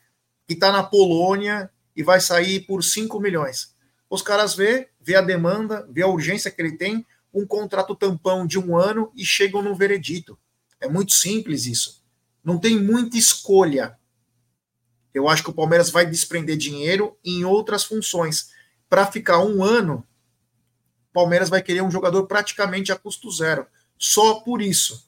[0.48, 3.76] que está na Polônia e vai sair por 5 milhões.
[4.10, 8.48] Os caras vê, vê a demanda, vê a urgência que ele tem, um contrato tampão
[8.48, 10.40] de um ano e chegam no veredito.
[10.80, 12.06] É muito simples isso.
[12.41, 14.00] Não tem muita escolha.
[15.14, 18.52] Eu acho que o Palmeiras vai desprender dinheiro em outras funções.
[18.88, 20.08] Para ficar um ano,
[21.14, 23.65] Palmeiras vai querer um jogador praticamente a custo zero.
[23.98, 25.07] Só por isso.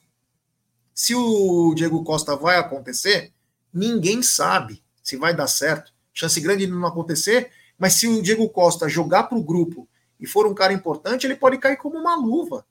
[0.94, 3.32] Se o Diego Costa vai acontecer,
[3.72, 8.48] ninguém sabe se vai dar certo chance grande de não acontecer, mas se o Diego
[8.48, 9.86] Costa jogar para o grupo
[10.18, 12.66] e for um cara importante, ele pode cair como uma luva.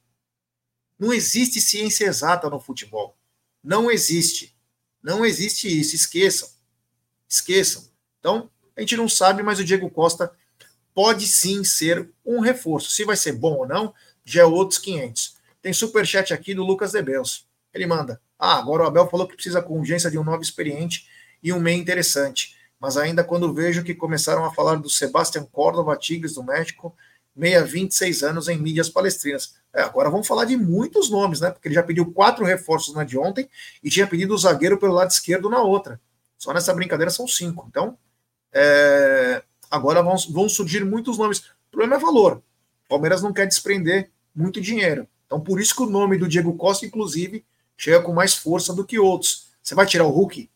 [0.98, 3.16] Não existe ciência exata no futebol.
[3.64, 4.58] Não existe.
[5.04, 5.96] Não existe isso.
[5.96, 6.50] Esqueçam.
[7.30, 7.88] Esqueçam.
[8.20, 10.36] Então, a gente não sabe, mas o Diego Costa
[10.96, 12.90] pode sim ser um reforço.
[12.90, 13.94] Se vai ser bom ou não,
[14.24, 15.36] já é outros 500.
[15.62, 17.46] Tem superchat aqui do Lucas Debeus.
[17.72, 21.08] Ele manda: Ah, agora o Abel falou que precisa com urgência de um novo experiente
[21.44, 25.98] e um meio interessante mas ainda quando vejo que começaram a falar do Sebastião Córdoba,
[25.98, 26.96] Tigres do México,
[27.36, 29.56] meia 26 anos em mídias palestrinas.
[29.74, 31.52] É, agora vamos falar de muitos nomes, né?
[31.52, 33.50] Porque ele já pediu quatro reforços na de ontem
[33.84, 36.00] e tinha pedido o zagueiro pelo lado esquerdo na outra.
[36.38, 37.66] Só nessa brincadeira são cinco.
[37.70, 37.98] Então,
[38.54, 41.40] é, agora vão, vão surgir muitos nomes.
[41.40, 42.38] O problema é valor.
[42.86, 45.08] O Palmeiras não quer desprender muito dinheiro.
[45.26, 47.46] Então, por isso que o nome do Diego Costa, inclusive,
[47.78, 49.50] chega com mais força do que outros.
[49.62, 50.50] Você vai tirar o Hulk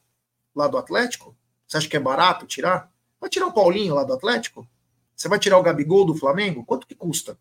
[0.56, 1.36] lá do Atlético?
[1.68, 2.92] Você acha que é barato tirar?
[3.20, 4.68] Vai tirar o Paulinho lá do Atlético?
[5.16, 6.64] Você vai tirar o Gabigol do Flamengo?
[6.64, 7.38] Quanto que custa?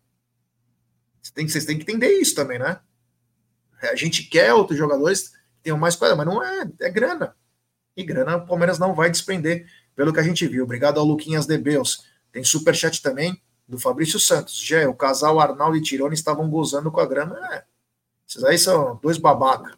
[1.21, 2.79] Você tem, vocês têm que entender isso também, né?
[3.81, 7.35] A gente quer outros jogadores que tenham mais coisa, mas não é, é grana.
[7.95, 9.69] E grana o Palmeiras não vai desprender,
[9.99, 10.63] pelo que a gente viu.
[10.63, 12.05] Obrigado ao Luquinhas de Beus.
[12.31, 14.57] Tem superchat também do Fabrício Santos.
[14.57, 17.37] Já o casal Arnaldo e Tirone estavam gozando com a grana.
[17.51, 17.65] É,
[18.25, 19.77] esses aí são dois babaca.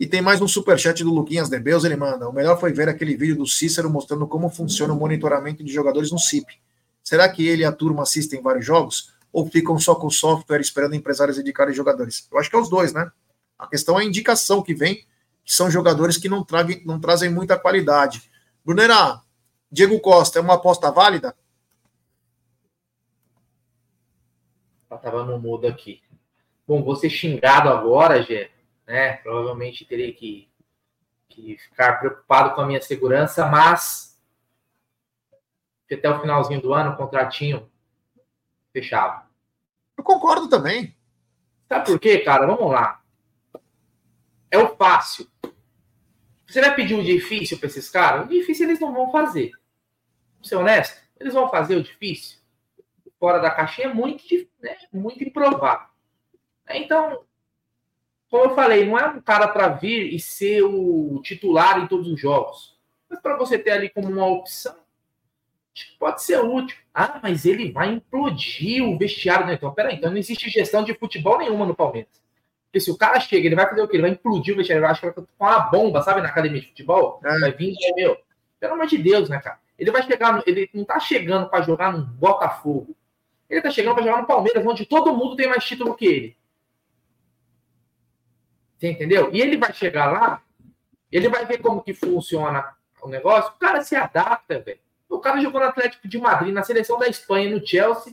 [0.00, 2.28] E tem mais um superchat do Luquinhas Debeus, ele manda.
[2.28, 6.10] O melhor foi ver aquele vídeo do Cícero mostrando como funciona o monitoramento de jogadores
[6.10, 6.60] no CIP.
[7.04, 9.14] Será que ele e a turma assistem vários jogos?
[9.32, 12.26] Ou ficam só com o software esperando empresários indicarem jogadores?
[12.32, 13.08] Eu acho que é os dois, né?
[13.56, 15.06] A questão é a indicação que vem,
[15.46, 16.44] que são jogadores que não,
[16.84, 18.28] não trazem muita qualidade.
[18.64, 19.22] Brunera,
[19.70, 21.36] Diego Costa, é uma aposta válida?
[24.92, 26.02] Estava no mudo aqui.
[26.66, 28.50] Bom, vou ser xingado agora, Gê
[28.86, 29.14] né?
[29.18, 30.48] Provavelmente terei que,
[31.28, 34.20] que ficar preocupado com a minha segurança, mas
[35.90, 37.70] até o finalzinho do ano, contratinho
[38.72, 39.24] fechado.
[39.96, 40.96] Eu concordo também.
[41.68, 42.46] Sabe por quê, cara?
[42.46, 43.02] Vamos lá.
[44.50, 45.28] É o fácil.
[46.46, 48.26] Você vai pedir o difícil para esses caras?
[48.26, 49.50] O difícil eles não vão fazer.
[50.36, 52.38] Vou ser honesto, eles vão fazer o difícil.
[53.18, 54.22] Fora da caixinha é muito,
[54.60, 55.88] né, muito improvável.
[56.68, 57.24] Então,
[58.30, 62.08] como eu falei, não é um cara para vir e ser o titular em todos
[62.08, 62.78] os jogos.
[63.08, 64.76] Mas para você ter ali como uma opção,
[65.98, 66.76] pode ser útil.
[66.92, 69.46] Ah, mas ele vai implodir o vestiário.
[69.46, 72.25] Não, então, peraí, então não existe gestão de futebol nenhuma no Palmeiras.
[72.76, 73.96] Porque se o cara chega, ele vai fazer o quê?
[73.96, 74.84] Ele vai implodir o vestiário.
[74.84, 77.22] Ele vai com uma bomba, sabe, na academia de futebol.
[77.24, 77.38] É.
[77.38, 78.18] Vai vir e meu.
[78.60, 79.58] Pelo amor de Deus, né, cara?
[79.78, 82.94] Ele vai chegar, ele não tá chegando para jogar no Botafogo.
[83.48, 86.36] Ele tá chegando para jogar no Palmeiras, onde todo mundo tem mais título que ele.
[88.76, 89.30] Você entendeu?
[89.32, 90.42] E ele vai chegar lá,
[91.10, 94.80] ele vai ver como que funciona o negócio, o cara se adapta, velho.
[95.08, 98.12] O cara jogou no Atlético de Madrid, na seleção da Espanha, no Chelsea.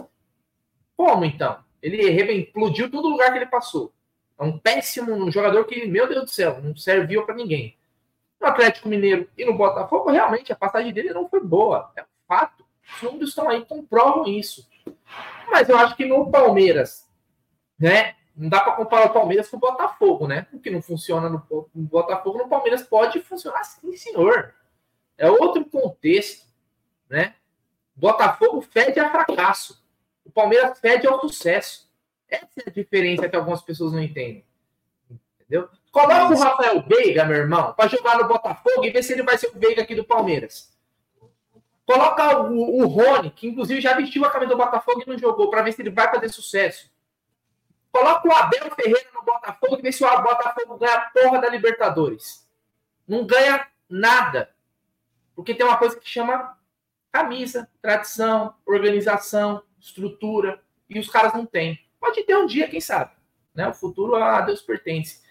[0.96, 1.60] Como então?
[1.82, 2.10] Ele
[2.44, 3.92] explodiu todo lugar que ele passou.
[4.40, 7.78] É um péssimo jogador que, meu Deus do céu, não serviu para ninguém.
[8.40, 11.92] No Atlético Mineiro e no Botafogo, realmente a passagem dele não foi boa.
[11.96, 12.66] É um fato.
[12.96, 14.68] Os números estão aí, comprovam isso.
[15.50, 17.08] Mas eu acho que no Palmeiras,
[17.80, 18.16] né?
[18.36, 20.48] Não dá para comparar o Palmeiras com o Botafogo, né?
[20.52, 24.56] O que não funciona no, no Botafogo, no Palmeiras pode funcionar sim, senhor.
[25.18, 26.48] É outro contexto,
[27.08, 27.36] né?
[27.96, 29.86] Botafogo fede a fracasso.
[30.26, 31.88] O Palmeiras fede ao sucesso.
[32.34, 34.44] Essa é a diferença que algumas pessoas não entendem.
[35.40, 35.70] Entendeu?
[35.92, 39.38] Coloca o Rafael Veiga, meu irmão, para jogar no Botafogo e ver se ele vai
[39.38, 40.74] ser o Veiga aqui do Palmeiras.
[41.86, 45.52] Coloca o, o Rony, que inclusive já vestiu a camisa do Botafogo e não jogou,
[45.52, 46.92] para ver se ele vai fazer sucesso.
[47.92, 51.50] Coloca o Abel Ferreira no Botafogo e vê se o Botafogo ganha a porra da
[51.50, 52.50] Libertadores.
[53.08, 54.50] Não ganha nada.
[55.36, 56.58] Porque tem uma coisa que chama
[57.12, 61.83] camisa, tradição, organização, estrutura, e os caras não têm.
[62.04, 63.12] Pode ter um dia, quem sabe.
[63.56, 63.66] Né?
[63.66, 65.22] O futuro a Deus pertence.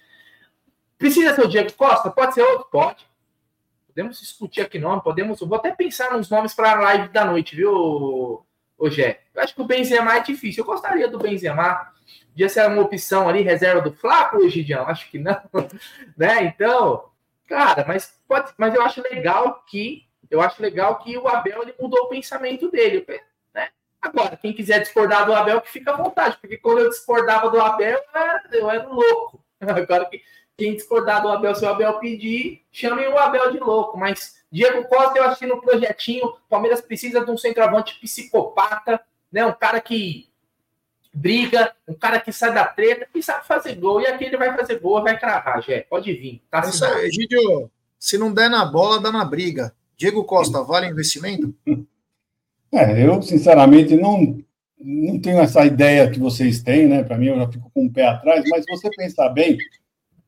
[0.96, 2.10] Precisa ser o Diego Costa?
[2.10, 2.66] Pode ser outro?
[2.70, 3.06] Pode.
[3.86, 5.40] Podemos discutir aqui nome, podemos.
[5.40, 8.42] Vou até pensar nos nomes para a live da noite, viu,
[8.84, 9.20] Gé?
[9.34, 10.62] Eu acho que o Benzema é difícil.
[10.62, 11.92] Eu gostaria do Benzema.
[12.28, 14.88] Podia ser uma opção ali, reserva do Flávio, Gidião?
[14.88, 15.42] Acho que não.
[16.16, 16.42] né?
[16.44, 17.10] Então,
[17.46, 21.74] cara, mas, pode, mas eu acho legal que eu acho legal que o Abel ele
[21.78, 23.06] mudou o pensamento dele.
[24.02, 27.60] Agora, quem quiser discordar do Abel, que fica à vontade, porque quando eu discordava do
[27.60, 29.40] Abel, eu era, eu era um louco.
[29.60, 30.10] Agora,
[30.56, 33.96] quem discordar do Abel, se o Abel pedir, chamem o Abel de louco.
[33.96, 39.00] Mas Diego Costa, eu achei no projetinho, o Palmeiras precisa de um centroavante psicopata,
[39.30, 39.46] né?
[39.46, 40.28] um cara que
[41.14, 44.00] briga, um cara que sai da treta e sabe fazer gol.
[44.00, 45.86] E aqui ele vai fazer gol, vai cravar, Jé.
[45.88, 46.42] Pode vir.
[46.50, 47.70] Tá Isso aí, Gidio.
[47.98, 49.72] Se não der na bola, dá na briga.
[49.96, 51.54] Diego Costa, vale investimento?
[52.72, 54.38] É, eu, sinceramente, não,
[54.80, 57.04] não tenho essa ideia que vocês têm, né?
[57.04, 59.58] Para mim, eu já fico com o pé atrás, mas se você pensar bem,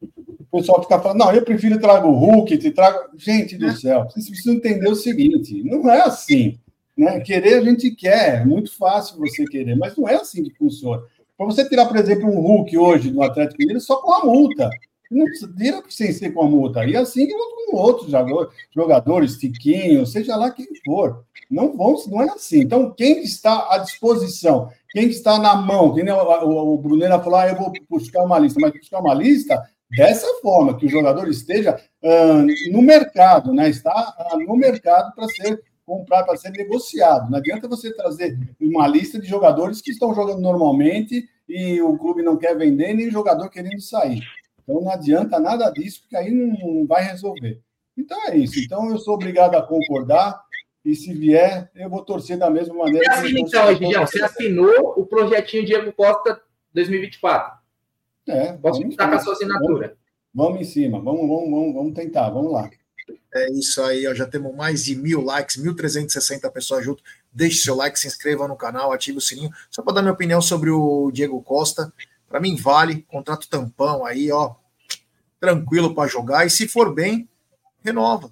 [0.03, 2.99] o pessoal fica falando, não, eu prefiro trago o Hulk, te trago.
[3.16, 6.59] Gente do céu, vocês precisam entender o seguinte: não é assim.
[6.97, 7.19] Né?
[7.21, 11.03] Querer a gente quer, é muito fácil você querer, mas não é assim que funciona.
[11.37, 14.71] Para você tirar, por exemplo, um Hulk hoje no Atlético Mineiro, só com a multa.
[15.11, 15.25] Não
[15.57, 16.85] tira sem ser com a multa.
[16.85, 17.29] E assim
[17.75, 18.11] com outros
[18.73, 21.25] jogadores, Tiquinho, seja lá quem for.
[21.51, 22.61] Não vão, não é assim.
[22.61, 27.49] Então, quem está à disposição, quem está na mão, quem o, o Brunera falou, ah,
[27.49, 31.81] eu vou buscar uma lista, mas buscar uma lista dessa forma, que o jogador esteja
[32.03, 33.69] uh, no mercado, né?
[33.69, 37.31] Está uh, no mercado para ser comprado, para ser negociado.
[37.31, 42.23] Não adianta você trazer uma lista de jogadores que estão jogando normalmente e o clube
[42.23, 44.23] não quer vender, nem o jogador querendo sair.
[44.62, 47.61] Então não adianta nada disso, porque aí não, não vai resolver.
[47.97, 48.59] Então é isso.
[48.59, 50.41] Então eu sou obrigado a concordar.
[50.85, 53.05] E se vier, eu vou torcer da mesma maneira.
[53.05, 56.43] Você assina, então, Egidião, você assinou o projetinho Diego Costa
[56.74, 57.59] 2024.
[58.28, 58.52] É.
[58.52, 59.97] Posso estar com a sua assinatura.
[60.35, 62.69] Vamos, vamos, em cima, vamos, vamos, vamos, vamos tentar, vamos lá.
[63.35, 67.02] É isso aí, ó, já temos mais de mil likes, 1.360 pessoas junto.
[67.32, 69.51] Deixe seu like, se inscreva no canal, ative o sininho.
[69.70, 71.93] Só para dar minha opinião sobre o Diego Costa.
[72.28, 73.02] Para mim, vale.
[73.02, 74.55] Contrato tampão aí, ó.
[75.40, 76.47] Tranquilo para jogar.
[76.47, 77.28] E se for bem,
[77.82, 78.31] renova.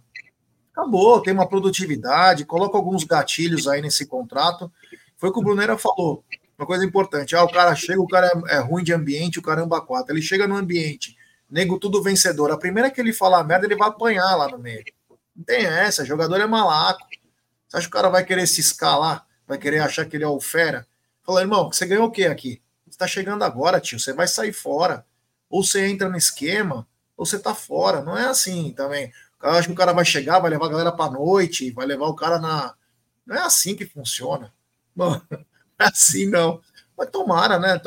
[0.73, 4.73] Acabou, tem uma produtividade, coloca alguns gatilhos aí nesse contrato.
[5.17, 6.25] Foi o que o Brunera falou.
[6.59, 7.37] Uma coisa importante.
[7.37, 10.13] Ah, o cara chega, o cara é, é ruim de ambiente, o caramba quatro.
[10.13, 11.17] Ele chega no ambiente,
[11.51, 12.51] nego tudo vencedor.
[12.51, 14.85] A primeira que ele falar merda, ele vai apanhar lá no meio.
[15.37, 17.07] Não tem essa, jogador é malaco.
[17.69, 19.27] Você acha que o cara vai querer se escalar?
[19.47, 20.87] Vai querer achar que ele é o fera?
[21.23, 22.63] Fala, irmão, você ganhou o quê aqui?
[22.93, 23.99] está chegando agora, tio.
[23.99, 25.05] Você vai sair fora.
[25.49, 26.87] Ou você entra no esquema,
[27.17, 28.03] ou você tá fora.
[28.03, 29.13] Não é assim também.
[29.43, 32.07] Eu acho que o cara vai chegar, vai levar a galera pra noite, vai levar
[32.07, 32.75] o cara na.
[33.27, 34.53] Não é assim que funciona.
[34.95, 35.39] Mano, não
[35.81, 36.61] é assim não.
[36.97, 37.81] Mas tomara, né?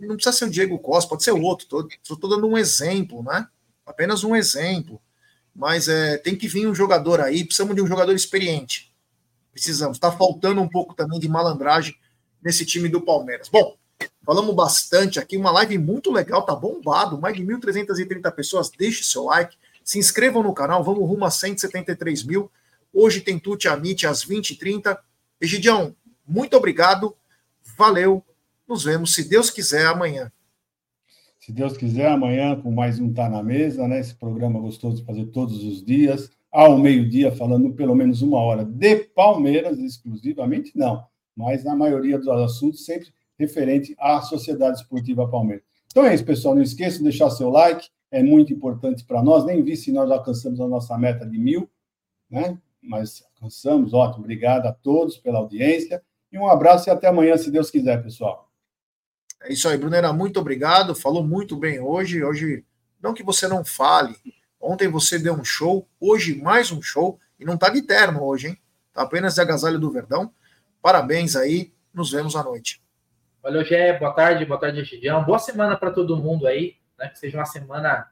[0.00, 1.66] Não precisa ser o Diego Costa, pode ser o outro.
[1.68, 3.46] Tô dando um exemplo, né?
[3.84, 5.00] Apenas um exemplo.
[5.54, 8.92] Mas é, tem que vir um jogador aí, precisamos de um jogador experiente.
[9.52, 9.96] Precisamos.
[9.96, 11.96] Está faltando um pouco também de malandragem
[12.42, 13.48] nesse time do Palmeiras.
[13.48, 13.76] Bom,
[14.24, 18.68] Falamos bastante aqui, uma live muito legal, tá bombado, mais de 1.330 pessoas.
[18.68, 22.50] Deixe seu like, se inscrevam no canal, vamos rumo a 173 mil.
[22.92, 24.98] Hoje tem Tuti Amit às 20h30.
[25.40, 25.94] Egidião,
[26.26, 27.16] muito obrigado,
[27.78, 28.20] valeu,
[28.68, 30.32] nos vemos, se Deus quiser, amanhã.
[31.38, 34.00] Se Deus quiser, amanhã com mais um Tá na Mesa, né?
[34.00, 38.64] Esse programa gostoso de fazer todos os dias, ao meio-dia, falando pelo menos uma hora
[38.64, 41.06] de Palmeiras, exclusivamente, não.
[41.36, 45.64] Mas na maioria dos assuntos, sempre referente à Sociedade Esportiva Palmeiras.
[45.86, 46.56] Então é isso, pessoal.
[46.56, 49.44] Não esqueça de deixar seu like, é muito importante para nós.
[49.44, 51.68] Nem vi se nós alcançamos a nossa meta de mil,
[52.30, 52.58] né?
[52.82, 54.24] Mas alcançamos, ótimo.
[54.24, 56.02] Obrigado a todos pela audiência.
[56.30, 58.50] E um abraço e até amanhã, se Deus quiser, pessoal.
[59.42, 60.12] É isso aí, Brunera.
[60.12, 60.94] Muito obrigado.
[60.94, 62.22] Falou muito bem hoje.
[62.22, 62.64] Hoje,
[63.00, 64.16] não que você não fale.
[64.60, 67.18] Ontem você deu um show, hoje mais um show.
[67.38, 68.58] E não tá de terno hoje, hein?
[68.92, 70.32] Tá apenas de agasalho do Verdão.
[70.80, 71.72] Parabéns aí.
[71.92, 72.82] Nos vemos à noite.
[73.42, 73.98] Valeu, Gé.
[73.98, 75.24] Boa tarde, boa tarde, Gidião.
[75.24, 76.76] Boa semana para todo mundo aí.
[76.98, 77.08] Né?
[77.08, 78.10] Que seja uma semana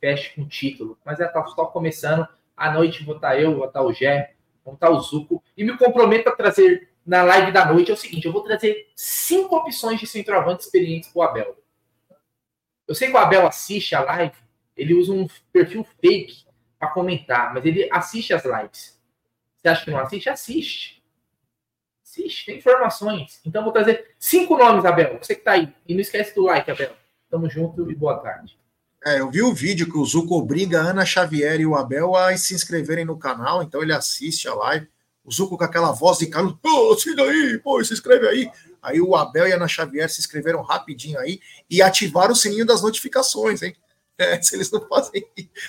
[0.00, 0.98] feche com título.
[1.04, 2.26] Mas é tá só começando.
[2.56, 4.34] À noite vou estar tá eu, vou estar tá o Gé,
[4.64, 5.42] vou estar tá o Zuco.
[5.56, 8.90] E me comprometo a trazer na live da noite é o seguinte: eu vou trazer
[8.94, 11.56] cinco opções de centroavante experientes para o Abel.
[12.86, 14.34] Eu sei que o Abel assiste a live,
[14.76, 16.44] ele usa um perfil fake
[16.78, 19.00] para comentar, mas ele assiste as lives.
[19.56, 20.28] Você acha que não assiste?
[20.28, 21.02] Assiste.
[22.04, 23.40] Assiste, tem informações.
[23.46, 25.18] Então vou trazer cinco nomes, Abel.
[25.18, 25.72] Você que está aí.
[25.86, 26.94] E não esquece do like, Abel.
[27.32, 28.58] Tamo junto e boa tarde.
[29.02, 32.14] É, eu vi o vídeo que o Zuco obriga a Ana Xavier e o Abel
[32.14, 34.86] a se inscreverem no canal, então ele assiste a live.
[35.24, 38.50] O Zuco com aquela voz de Carlos, pô, siga aí, pô, se inscreve aí.
[38.82, 41.40] Aí o Abel e a Ana Xavier se inscreveram rapidinho aí
[41.70, 43.74] e ativaram o sininho das notificações, hein?
[44.18, 45.26] É, se eles não fazem,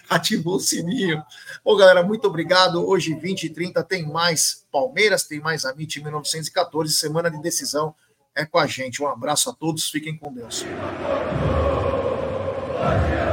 [0.09, 1.23] ativou o sininho.
[1.63, 2.85] Bom, galera, muito obrigado.
[2.85, 7.95] Hoje, 20 e 30, tem mais Palmeiras, tem mais Amit 1914, semana de decisão
[8.35, 9.01] é com a gente.
[9.01, 10.65] Um abraço a todos, fiquem com Deus.
[12.83, 13.32] Yeah.